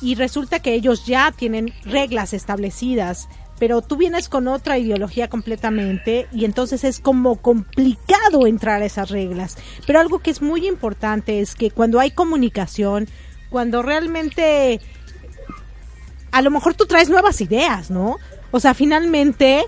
Y 0.00 0.14
resulta 0.14 0.60
que 0.60 0.74
ellos 0.74 1.04
ya 1.04 1.30
tienen 1.30 1.72
reglas 1.84 2.32
establecidas, 2.32 3.28
pero 3.58 3.82
tú 3.82 3.96
vienes 3.96 4.28
con 4.28 4.48
otra 4.48 4.78
ideología 4.78 5.28
completamente 5.28 6.26
y 6.32 6.46
entonces 6.46 6.82
es 6.82 6.98
como 6.98 7.36
complicado 7.36 8.46
entrar 8.46 8.82
a 8.82 8.86
esas 8.86 9.10
reglas. 9.10 9.58
Pero 9.86 10.00
algo 10.00 10.20
que 10.20 10.30
es 10.30 10.40
muy 10.40 10.66
importante 10.66 11.40
es 11.40 11.54
que 11.54 11.70
cuando 11.70 12.00
hay 12.00 12.10
comunicación, 12.10 13.06
cuando 13.50 13.82
realmente 13.82 14.80
a 16.32 16.42
lo 16.42 16.50
mejor 16.50 16.74
tú 16.74 16.86
traes 16.86 17.10
nuevas 17.10 17.40
ideas, 17.40 17.90
¿no? 17.90 18.16
O 18.50 18.60
sea, 18.60 18.74
finalmente 18.74 19.64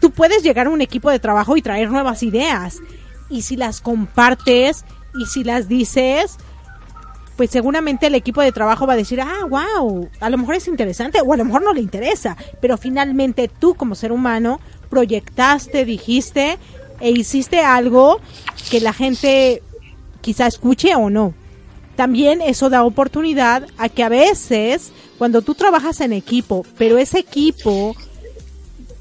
tú 0.00 0.10
puedes 0.10 0.42
llegar 0.42 0.66
a 0.66 0.70
un 0.70 0.80
equipo 0.80 1.10
de 1.10 1.18
trabajo 1.18 1.56
y 1.56 1.62
traer 1.62 1.90
nuevas 1.90 2.22
ideas. 2.22 2.78
Y 3.28 3.42
si 3.42 3.56
las 3.56 3.80
compartes 3.80 4.84
y 5.18 5.26
si 5.26 5.44
las 5.44 5.68
dices, 5.68 6.38
pues 7.36 7.50
seguramente 7.50 8.06
el 8.06 8.14
equipo 8.14 8.40
de 8.40 8.52
trabajo 8.52 8.86
va 8.86 8.94
a 8.94 8.96
decir, 8.96 9.20
ah, 9.20 9.44
wow, 9.48 10.08
a 10.20 10.30
lo 10.30 10.38
mejor 10.38 10.54
es 10.54 10.68
interesante 10.68 11.20
o 11.20 11.32
a 11.32 11.36
lo 11.36 11.44
mejor 11.44 11.62
no 11.62 11.72
le 11.72 11.80
interesa, 11.80 12.36
pero 12.60 12.78
finalmente 12.78 13.48
tú 13.48 13.74
como 13.74 13.94
ser 13.94 14.12
humano 14.12 14.60
proyectaste, 14.88 15.84
dijiste 15.84 16.58
e 17.00 17.10
hiciste 17.10 17.60
algo 17.60 18.20
que 18.70 18.80
la 18.80 18.92
gente 18.92 19.62
quizá 20.22 20.46
escuche 20.46 20.94
o 20.94 21.10
no. 21.10 21.34
También 21.94 22.42
eso 22.42 22.68
da 22.68 22.84
oportunidad 22.84 23.66
a 23.78 23.88
que 23.88 24.02
a 24.02 24.08
veces 24.08 24.92
cuando 25.18 25.42
tú 25.42 25.54
trabajas 25.54 26.00
en 26.00 26.12
equipo, 26.12 26.64
pero 26.76 26.98
ese 26.98 27.18
equipo 27.18 27.94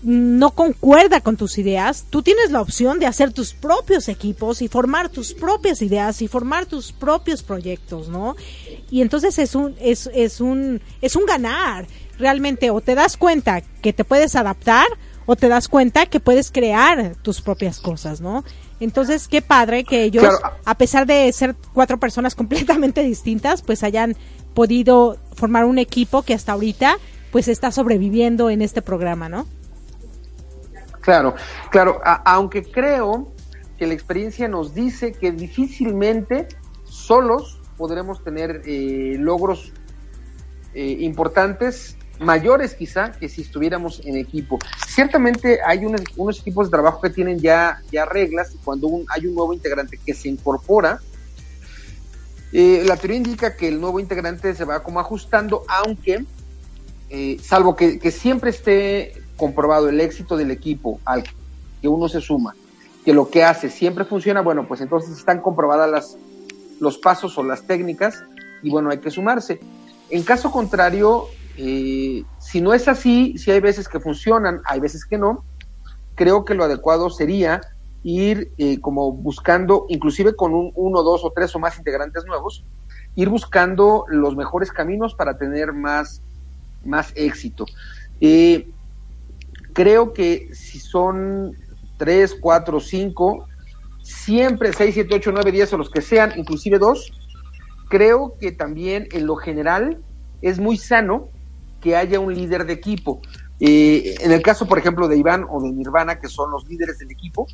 no 0.05 0.51
concuerda 0.51 1.19
con 1.19 1.35
tus 1.35 1.57
ideas, 1.57 2.05
tú 2.11 2.21
tienes 2.21 2.51
la 2.51 2.61
opción 2.61 2.99
de 2.99 3.07
hacer 3.07 3.33
tus 3.33 3.55
propios 3.55 4.07
equipos 4.07 4.61
y 4.61 4.67
formar 4.67 5.09
tus 5.09 5.33
propias 5.33 5.81
ideas 5.81 6.21
y 6.21 6.27
formar 6.27 6.67
tus 6.67 6.91
propios 6.91 7.41
proyectos, 7.41 8.07
¿no? 8.07 8.35
Y 8.91 9.01
entonces 9.01 9.39
es 9.39 9.55
un 9.55 9.75
es, 9.79 10.07
es 10.13 10.41
un 10.41 10.79
es 11.01 11.15
un 11.15 11.25
ganar. 11.25 11.87
Realmente 12.19 12.69
o 12.69 12.81
te 12.81 12.93
das 12.93 13.17
cuenta 13.17 13.61
que 13.61 13.93
te 13.93 14.05
puedes 14.05 14.35
adaptar 14.35 14.85
o 15.25 15.35
te 15.35 15.49
das 15.49 15.67
cuenta 15.67 16.05
que 16.05 16.19
puedes 16.19 16.51
crear 16.51 17.15
tus 17.23 17.41
propias 17.41 17.79
cosas, 17.79 18.21
¿no? 18.21 18.45
Entonces, 18.79 19.27
qué 19.27 19.41
padre 19.41 19.83
que 19.83 20.03
ellos, 20.03 20.23
a 20.65 20.77
pesar 20.77 21.07
de 21.07 21.31
ser 21.33 21.55
cuatro 21.73 21.99
personas 21.99 22.35
completamente 22.35 23.01
distintas, 23.01 23.63
pues 23.63 23.83
hayan 23.83 24.15
podido 24.53 25.17
formar 25.33 25.65
un 25.65 25.79
equipo 25.79 26.21
que 26.21 26.35
hasta 26.35 26.51
ahorita 26.51 26.99
pues 27.31 27.47
está 27.47 27.71
sobreviviendo 27.71 28.51
en 28.51 28.61
este 28.61 28.83
programa, 28.83 29.29
¿no? 29.29 29.47
Claro, 31.05 31.35
claro, 31.69 32.01
aunque 32.03 32.63
creo 32.63 33.31
que 33.77 33.85
la 33.85 33.93
experiencia 33.93 34.47
nos 34.47 34.73
dice 34.73 35.11
que 35.11 35.31
difícilmente 35.31 36.47
solos 36.83 37.61
podremos 37.77 38.23
tener 38.23 38.63
eh, 38.65 39.15
logros 39.19 39.71
eh, 40.73 40.97
importantes, 41.01 41.95
mayores 42.19 42.73
quizá, 42.73 43.11
que 43.11 43.29
si 43.29 43.43
estuviéramos 43.43 44.01
en 44.03 44.17
equipo. 44.17 44.57
Ciertamente 44.87 45.59
hay 45.63 45.85
unos, 45.85 46.39
equipos 46.39 46.67
de 46.67 46.71
trabajo 46.71 47.01
que 47.01 47.11
tienen 47.11 47.39
ya, 47.39 47.83
ya 47.91 48.05
reglas 48.05 48.55
y 48.55 48.57
cuando 48.57 48.89
hay 49.09 49.27
un 49.27 49.35
nuevo 49.35 49.53
integrante 49.53 49.99
que 50.03 50.15
se 50.15 50.27
incorpora, 50.29 51.01
eh, 52.51 52.83
la 52.83 52.97
teoría 52.97 53.17
indica 53.17 53.55
que 53.55 53.67
el 53.67 53.79
nuevo 53.79 53.99
integrante 53.99 54.55
se 54.55 54.65
va 54.65 54.81
como 54.81 54.99
ajustando, 54.99 55.65
aunque, 55.67 56.25
salvo 57.43 57.75
que, 57.75 57.99
que 57.99 58.09
siempre 58.09 58.49
esté 58.49 59.24
comprobado 59.37 59.89
el 59.89 59.99
éxito 60.01 60.37
del 60.37 60.51
equipo 60.51 60.99
al 61.05 61.23
que 61.23 61.87
uno 61.87 62.09
se 62.09 62.21
suma, 62.21 62.55
que 63.03 63.13
lo 63.13 63.29
que 63.29 63.43
hace 63.43 63.69
siempre 63.69 64.05
funciona, 64.05 64.41
bueno, 64.41 64.67
pues 64.67 64.81
entonces 64.81 65.17
están 65.17 65.41
comprobadas 65.41 66.17
los 66.79 66.97
pasos 66.97 67.37
o 67.37 67.43
las 67.43 67.63
técnicas 67.63 68.23
y 68.63 68.69
bueno, 68.69 68.89
hay 68.89 68.99
que 68.99 69.11
sumarse. 69.11 69.59
En 70.09 70.23
caso 70.23 70.51
contrario, 70.51 71.25
eh, 71.57 72.23
si 72.39 72.61
no 72.61 72.73
es 72.73 72.87
así, 72.87 73.37
si 73.37 73.51
hay 73.51 73.59
veces 73.59 73.87
que 73.87 73.99
funcionan, 73.99 74.61
hay 74.65 74.79
veces 74.79 75.05
que 75.05 75.17
no, 75.17 75.43
creo 76.15 76.45
que 76.45 76.55
lo 76.55 76.63
adecuado 76.63 77.09
sería 77.09 77.61
ir 78.03 78.51
eh, 78.57 78.79
como 78.79 79.11
buscando, 79.11 79.85
inclusive 79.89 80.35
con 80.35 80.53
un, 80.53 80.71
uno, 80.75 81.01
dos 81.01 81.23
o 81.23 81.31
tres 81.31 81.55
o 81.55 81.59
más 81.59 81.77
integrantes 81.77 82.25
nuevos, 82.25 82.63
ir 83.15 83.29
buscando 83.29 84.05
los 84.09 84.35
mejores 84.35 84.71
caminos 84.71 85.15
para 85.15 85.37
tener 85.37 85.73
más, 85.73 86.21
más 86.83 87.11
éxito. 87.15 87.65
Eh, 88.21 88.69
creo 89.75 90.13
que 90.13 90.49
si 90.55 90.79
son 90.79 91.51
3, 91.97 92.37
4, 92.39 92.79
5, 92.79 93.47
siempre 94.01 94.71
6, 94.71 94.93
7, 94.93 95.15
8, 95.15 95.31
9, 95.33 95.51
10 95.51 95.73
o 95.73 95.77
los 95.77 95.89
que 95.91 96.01
sean, 96.01 96.31
inclusive 96.37 96.79
dos, 96.79 97.11
creo 97.89 98.37
que 98.39 98.53
también 98.53 99.07
en 99.11 99.27
lo 99.27 99.35
general 99.35 100.01
es 100.41 100.59
muy 100.59 100.77
sano 100.77 101.27
que 101.81 101.97
haya 101.97 102.21
un 102.21 102.33
líder 102.33 102.65
de 102.65 102.73
equipo. 102.73 103.21
Eh, 103.59 104.15
en 104.21 104.31
el 104.31 104.41
caso, 104.41 104.65
por 104.65 104.79
ejemplo, 104.79 105.09
de 105.09 105.17
Iván 105.17 105.45
o 105.49 105.61
de 105.61 105.71
Nirvana, 105.71 106.19
que 106.19 106.29
son 106.29 106.51
los 106.51 106.65
líderes 106.69 106.97
del 106.99 107.11
equipo, 107.11 107.45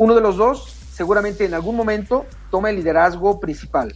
uno 0.00 0.16
de 0.16 0.20
los 0.20 0.36
dos 0.36 0.74
seguramente 0.92 1.44
en 1.44 1.54
algún 1.54 1.76
momento 1.76 2.26
toma 2.50 2.70
el 2.70 2.76
liderazgo 2.76 3.38
principal. 3.38 3.94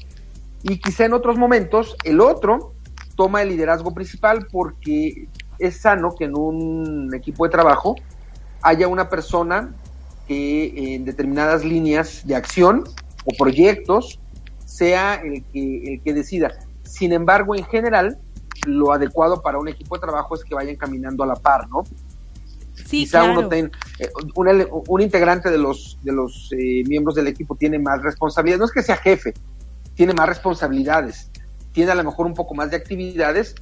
Y 0.63 0.79
quizá 0.79 1.05
en 1.05 1.13
otros 1.13 1.37
momentos 1.39 1.97
el 2.05 2.21
otro 2.21 2.73
toma 3.17 3.43
el 3.43 3.49
liderazgo 3.49 3.93
principal 3.93 4.47
porque 4.53 5.29
es 5.59 5.81
sano 5.81 6.15
que 6.17 6.25
en 6.25 6.37
un 6.37 7.15
equipo 7.15 7.45
de 7.45 7.51
trabajo 7.51 7.97
haya 8.63 8.89
una 8.89 9.09
persona 9.09 9.75
que 10.27 10.95
en 10.95 11.05
determinadas 11.05 11.65
líneas 11.65 12.27
de 12.27 12.35
acción 12.35 12.85
o 13.25 13.33
proyectos 13.37 14.19
sea 14.65 15.15
el 15.15 15.45
que, 15.45 15.95
el 15.95 16.03
que 16.03 16.13
decida. 16.13 16.53
Sin 16.83 17.13
embargo, 17.13 17.55
en 17.55 17.65
general, 17.65 18.19
lo 18.67 18.93
adecuado 18.93 19.43
para 19.43 19.59
un 19.59 19.69
equipo 19.69 19.97
de 19.97 20.03
trabajo 20.03 20.35
es 20.35 20.45
que 20.45 20.55
vayan 20.55 20.77
caminando 20.77 21.23
a 21.23 21.27
la 21.27 21.37
par, 21.37 21.69
¿no? 21.69 21.85
Sí, 22.75 23.05
Quizá 23.05 23.25
uno 23.25 23.49
ten, 23.49 23.71
eh, 23.99 24.09
un, 24.35 25.01
integrante 25.01 25.51
de 25.51 25.59
los, 25.59 25.99
de 26.03 26.13
los 26.13 26.51
eh, 26.53 26.85
miembros 26.87 27.15
del 27.15 27.27
equipo 27.27 27.57
tiene 27.57 27.79
más 27.79 28.03
responsabilidades, 28.03 28.61
no 28.61 28.67
es 28.67 28.73
que 28.73 28.83
sea 28.83 28.97
jefe, 28.97 29.35
tiene 29.95 30.13
más 30.13 30.29
responsabilidades, 30.29 31.31
tiene 31.73 31.91
a 31.91 31.95
lo 31.95 32.05
mejor 32.05 32.27
un 32.27 32.35
poco 32.35 32.55
más 32.55 32.71
de 32.71 32.77
actividades 32.77 33.55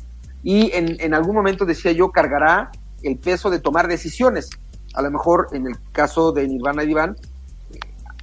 y 0.45 0.71
en, 0.73 0.97
en 1.01 1.15
algún 1.15 1.35
momento 1.35 1.65
decía 1.65 1.91
yo 1.93 2.13
cargará 2.13 2.71
el 3.03 3.19
peso 3.19 3.51
de 3.51 3.59
tomar 3.59 3.89
decisiones. 3.89 4.51
A 4.95 5.03
lo 5.03 5.11
mejor 5.11 5.49
en 5.53 5.67
el 5.67 5.77
caso 5.91 6.31
de 6.31 6.47
Nirvana 6.47 6.85
y 6.85 6.91
Iván, 6.91 7.17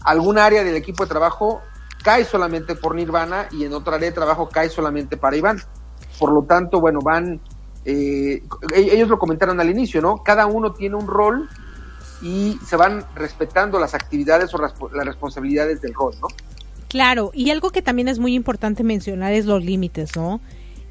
algún 0.03 0.38
área 0.38 0.63
del 0.63 0.76
equipo 0.76 1.03
de 1.03 1.09
trabajo 1.09 1.61
cae 2.03 2.24
solamente 2.26 2.76
por 2.76 2.95
Nirvana 2.95 3.47
y 3.51 3.65
en 3.65 3.74
otra 3.74 3.95
área 3.95 4.09
de 4.09 4.15
trabajo 4.15 4.49
cae 4.49 4.69
solamente 4.69 5.17
para 5.17 5.36
Iván. 5.36 5.59
Por 6.19 6.32
lo 6.32 6.43
tanto, 6.43 6.80
bueno, 6.80 6.99
van, 7.01 7.39
eh, 7.86 8.41
ellos 8.74 9.09
lo 9.09 9.19
comentaron 9.19 9.59
al 9.59 9.69
inicio, 9.69 10.01
¿no? 10.01 10.24
Cada 10.24 10.45
uno 10.45 10.74
tiene 10.74 10.95
un 10.95 11.07
rol 11.07 11.49
y 12.22 12.59
se 12.65 12.76
van 12.76 13.03
respetando 13.15 13.80
las 13.80 13.93
actividades 13.93 14.53
o 14.53 14.57
las 14.59 15.05
responsabilidades 15.05 15.82
del 15.82 15.93
rol, 15.93 16.13
¿no? 16.22 16.28
Claro, 16.88 17.32
y 17.34 17.49
algo 17.51 17.69
que 17.69 17.82
también 17.82 18.07
es 18.07 18.19
muy 18.19 18.36
importante 18.36 18.84
mencionar 18.84 19.32
es 19.34 19.45
los 19.45 19.63
límites, 19.63 20.15
¿no? 20.15 20.41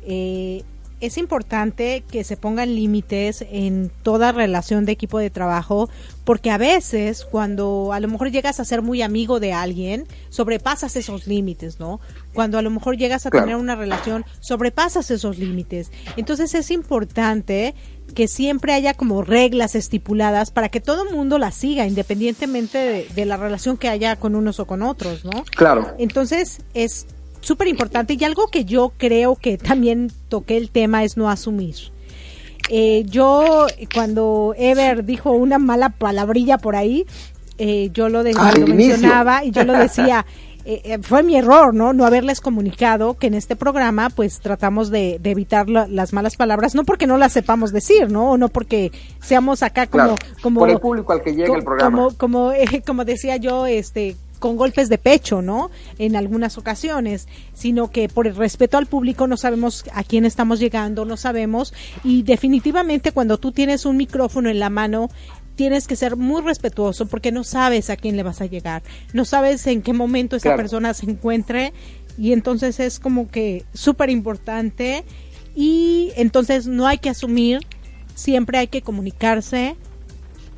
Eh, 0.03 0.65
es 1.01 1.19
importante 1.19 2.05
que 2.11 2.25
se 2.25 2.37
pongan 2.37 2.75
límites 2.75 3.45
en 3.51 3.91
toda 4.03 4.33
relación 4.33 4.85
de 4.85 4.93
equipo 4.93 5.19
de 5.19 5.31
trabajo, 5.31 5.89
porque 6.25 6.51
a 6.51 6.59
veces 6.59 7.25
cuando 7.25 7.93
a 7.93 8.01
lo 8.01 8.09
mejor 8.09 8.31
llegas 8.31 8.61
a 8.61 8.65
ser 8.65 8.83
muy 8.83 9.03
amigo 9.03 9.41
de 9.41 9.53
alguien, 9.53 10.07
sobrepasas 10.29 10.97
esos 10.97 11.27
límites, 11.27 11.81
¿no? 11.81 12.01
Cuando 12.35 12.59
a 12.59 12.63
lo 12.63 12.71
mejor 12.71 12.97
llegas 12.97 13.27
a 13.27 13.31
tener 13.31 13.57
una 13.57 13.77
relación, 13.77 14.25
sobrepasas 14.41 15.11
esos 15.11 15.39
límites. 15.39 15.91
Entonces 16.17 16.55
es 16.55 16.71
importante 16.71 17.75
que 18.15 18.29
siempre 18.29 18.73
haya 18.73 18.95
como 18.95 19.23
reglas 19.23 19.75
estipuladas 19.75 20.51
para 20.51 20.69
que 20.69 20.81
todo 20.81 21.05
el 21.05 21.15
mundo 21.15 21.39
las 21.39 21.55
siga, 21.55 21.87
independientemente 21.87 22.79
de, 22.79 23.07
de 23.15 23.25
la 23.25 23.37
relación 23.37 23.77
que 23.77 23.89
haya 23.89 24.17
con 24.17 24.35
unos 24.35 24.61
o 24.61 24.67
con 24.67 24.83
otros, 24.83 25.25
¿no? 25.25 25.45
Claro. 25.57 25.95
Entonces 25.99 26.61
es 26.75 27.07
súper 27.41 27.69
importante 27.69 28.17
y 28.19 28.25
algo 28.25 28.49
que 28.49 28.65
yo 28.65 28.93
creo 28.97 29.37
que 29.37 29.59
también 29.59 30.11
toqué 30.29 30.57
el 30.57 30.71
tema 30.71 31.05
es 31.05 31.17
no 31.17 31.31
asumir. 31.31 31.77
Eh, 32.69 33.05
yo 33.07 33.67
cuando 33.93 34.55
Ever 34.57 35.05
dijo 35.05 35.33
una 35.33 35.59
mala 35.59 35.91
palabrilla 35.91 36.59
por 36.59 36.77
ahí, 36.77 37.07
eh, 37.59 37.91
yo 37.93 38.09
lo, 38.09 38.23
de, 38.23 38.33
lo 38.33 38.67
mencionaba 38.67 39.45
y 39.45 39.51
yo 39.51 39.65
lo 39.65 39.75
decía. 39.75 40.25
Eh, 40.67 40.99
fue 41.01 41.23
mi 41.23 41.37
error, 41.37 41.75
¿no? 41.75 41.95
No 41.95 42.05
haberles 42.05 42.43
comunicado 42.43 43.15
que 43.15 43.29
en 43.29 43.35
este 43.35 43.57
programa, 43.57 44.11
pues 44.11 44.41
tratamos 44.41 44.91
de, 44.91 45.19
evitar 45.25 45.71
las 45.71 46.13
malas 46.13 46.37
palabras, 46.37 46.75
no 46.75 46.85
porque 46.85 47.07
no 47.07 47.17
las 47.17 47.33
sepamos 47.33 47.73
decir, 47.73 48.11
¿no? 48.11 48.33
O 48.33 48.37
no 48.37 48.51
porque 48.51 48.93
seamos 49.23 49.63
acá 49.63 49.87
como, 49.87 50.17
como 50.43 50.61
por 50.61 50.69
el 50.69 50.79
público 50.79 51.15
al 51.15 51.23
que 51.23 51.35
llega 51.35 51.57
el 51.57 51.65
programa. 51.65 51.97
Como, 51.97 52.17
como, 52.17 52.53
como 52.87 53.05
decía 53.07 53.39
yo, 53.39 53.67
este, 53.67 54.17
con 54.41 54.57
golpes 54.57 54.89
de 54.89 54.99
pecho, 54.99 55.43
¿no? 55.43 55.71
En 55.99 56.17
algunas 56.17 56.59
ocasiones, 56.59 57.29
sino 57.55 57.91
que 57.91 58.09
por 58.09 58.27
el 58.27 58.35
respeto 58.35 58.79
al 58.79 58.87
público 58.87 59.29
no 59.29 59.37
sabemos 59.37 59.85
a 59.93 60.03
quién 60.03 60.25
estamos 60.25 60.59
llegando, 60.59 61.05
no 61.05 61.17
sabemos. 61.17 61.73
Y 62.03 62.25
definitivamente 62.25 63.13
cuando 63.13 63.39
tú 63.39 63.53
tienes 63.53 63.85
un 63.85 63.97
micrófono 63.97 64.49
en 64.49 64.59
la 64.59 64.71
mano 64.71 65.09
tienes 65.55 65.87
que 65.87 65.95
ser 65.95 66.17
muy 66.17 66.41
respetuoso 66.41 67.07
porque 67.07 67.33
no 67.33 67.45
sabes 67.45 67.91
a 67.91 67.97
quién 67.97 68.17
le 68.17 68.23
vas 68.23 68.41
a 68.41 68.47
llegar, 68.47 68.83
no 69.13 69.27
sabes 69.27 69.67
en 69.67 69.83
qué 69.83 69.93
momento 69.93 70.37
esa 70.37 70.57
persona 70.57 70.95
se 70.95 71.09
encuentre. 71.09 71.73
Y 72.19 72.33
entonces 72.33 72.81
es 72.81 72.99
como 72.99 73.29
que 73.29 73.65
súper 73.73 74.11
importante 74.11 75.05
y 75.55 76.13
entonces 76.17 76.67
no 76.67 76.87
hay 76.87 76.99
que 76.99 77.11
asumir, 77.11 77.61
siempre 78.15 78.59
hay 78.59 78.67
que 78.67 78.83
comunicarse 78.83 79.77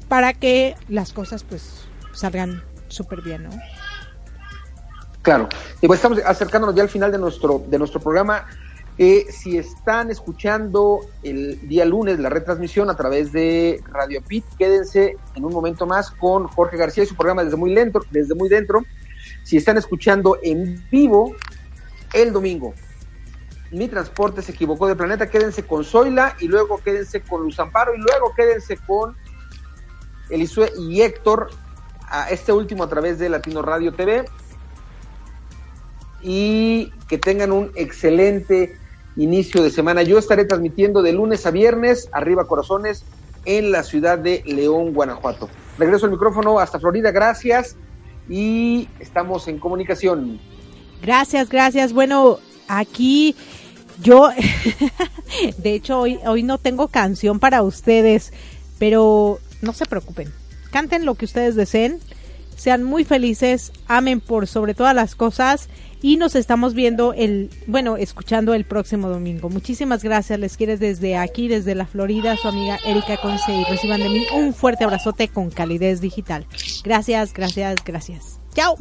para 0.09 0.35
que 0.35 0.75
las 0.89 1.13
cosas 1.13 1.45
pues 1.45 1.83
salgan 2.13 2.63
súper 2.93 3.23
bien, 3.23 3.45
¿no? 3.45 3.51
Claro. 5.23 5.49
Pues 5.81 5.99
estamos 5.99 6.19
acercándonos 6.25 6.75
ya 6.75 6.83
al 6.83 6.89
final 6.89 7.13
de 7.13 7.19
nuestro, 7.19 7.63
de 7.67 7.79
nuestro 7.79 8.01
programa. 8.01 8.47
Eh, 8.99 9.27
si 9.31 9.57
están 9.57 10.11
escuchando 10.11 11.01
el 11.23 11.67
día 11.67 11.85
lunes 11.85 12.19
la 12.19 12.29
retransmisión 12.29 12.91
a 12.91 12.97
través 12.97 13.33
de 13.33 13.83
Radio 13.91 14.21
Pit, 14.23 14.45
quédense 14.59 15.17
en 15.35 15.45
un 15.45 15.53
momento 15.53 15.87
más 15.87 16.11
con 16.11 16.47
Jorge 16.47 16.77
García 16.77 17.05
y 17.05 17.07
su 17.07 17.17
programa 17.17 17.43
desde 17.43 17.57
muy 17.57 17.73
lento, 17.73 18.01
desde 18.11 18.35
muy 18.35 18.49
dentro. 18.49 18.85
Si 19.45 19.57
están 19.57 19.79
escuchando 19.79 20.39
en 20.43 20.85
vivo 20.91 21.35
el 22.13 22.33
domingo, 22.33 22.75
mi 23.71 23.89
transporte 23.89 24.43
se 24.43 24.53
equivocó 24.53 24.87
de 24.87 24.95
planeta, 24.95 25.31
quédense 25.31 25.65
con 25.65 25.85
Zoila 25.85 26.37
y 26.41 26.49
luego 26.49 26.79
quédense 26.79 27.23
con 27.23 27.43
Luz 27.43 27.59
Amparo 27.59 27.95
y 27.95 27.99
luego 27.99 28.35
quédense 28.37 28.77
con 28.77 29.17
Elisue 30.29 30.71
y 30.79 31.01
Héctor 31.01 31.49
a 32.13 32.29
este 32.29 32.53
último 32.53 32.85
a 32.85 32.89
través 32.89 33.19
de 33.19 33.31
Latino 33.31 33.63
Radio 33.63 33.93
TV 33.95 34.27
y 36.23 36.93
que 37.09 37.19
tengan 37.19 37.51
un 37.51 37.73
excelente 37.75 38.77
inicio 39.17 39.63
de 39.63 39.71
semana. 39.71 40.03
Yo 40.03 40.19
estaré 40.19 40.45
transmitiendo 40.45 41.03
de 41.03 41.13
lunes 41.13 41.47
a 41.47 41.51
viernes, 41.51 42.09
arriba 42.13 42.47
corazones, 42.47 43.05
en 43.47 43.73
la 43.73 43.83
ciudad 43.83 44.19
de 44.19 44.43
León, 44.47 44.93
Guanajuato. 44.93 45.49
Regreso 45.79 46.05
al 46.05 46.13
micrófono 46.13 46.61
hasta 46.61 46.79
Florida, 46.79 47.11
gracias 47.11 47.77
y 48.29 48.89
estamos 49.01 49.49
en 49.49 49.59
comunicación. 49.59 50.39
Gracias, 51.01 51.49
gracias. 51.49 51.93
Bueno, 51.95 52.39
aquí 52.69 53.35
yo, 54.03 54.29
de 55.57 55.75
hecho, 55.75 56.01
hoy, 56.01 56.21
hoy 56.27 56.43
no 56.43 56.59
tengo 56.59 56.89
canción 56.89 57.41
para 57.41 57.63
ustedes, 57.63 58.33
pero 58.79 59.41
no 59.63 59.73
se 59.73 59.87
preocupen 59.87 60.42
canten 60.73 61.05
lo 61.05 61.15
que 61.15 61.27
ustedes 61.27 61.55
deseen, 61.55 62.01
sean 62.57 62.83
muy 62.83 63.05
felices, 63.05 63.73
amen 63.87 64.21
por 64.21 64.49
sobre 64.49 64.75
todas 64.75 64.95
las 64.95 65.15
cosas 65.15 65.69
y 66.01 66.17
nos 66.17 66.35
estamos 66.35 66.75
viendo 66.75 67.13
el, 67.13 67.51
bueno, 67.69 67.97
escuchando 67.97 68.55
el 68.55 68.65
próximo 68.65 69.09
domingo. 69.09 69.49
Muchísimas 69.49 70.03
gracias, 70.03 70.39
les 70.39 70.57
quiere 70.57 70.77
desde 70.77 71.17
aquí, 71.17 71.47
desde 71.47 71.77
la 71.77 71.87
Florida, 71.87 72.37
su 72.37 72.49
amiga 72.49 72.79
Erika 72.85 73.17
Conce 73.19 73.53
y 73.53 73.65
reciban 73.65 74.03
de 74.03 74.09
mí 74.09 74.27
un 74.35 74.53
fuerte 74.53 74.85
abrazote 74.85 75.29
con 75.29 75.51
calidez 75.51 76.01
digital. 76.01 76.47
Gracias, 76.83 77.33
gracias, 77.33 77.77
gracias. 77.85 78.41
Chao. 78.55 78.77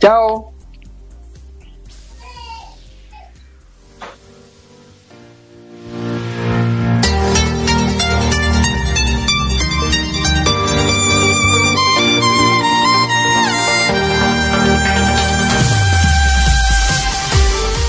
Chao. 0.00 0.55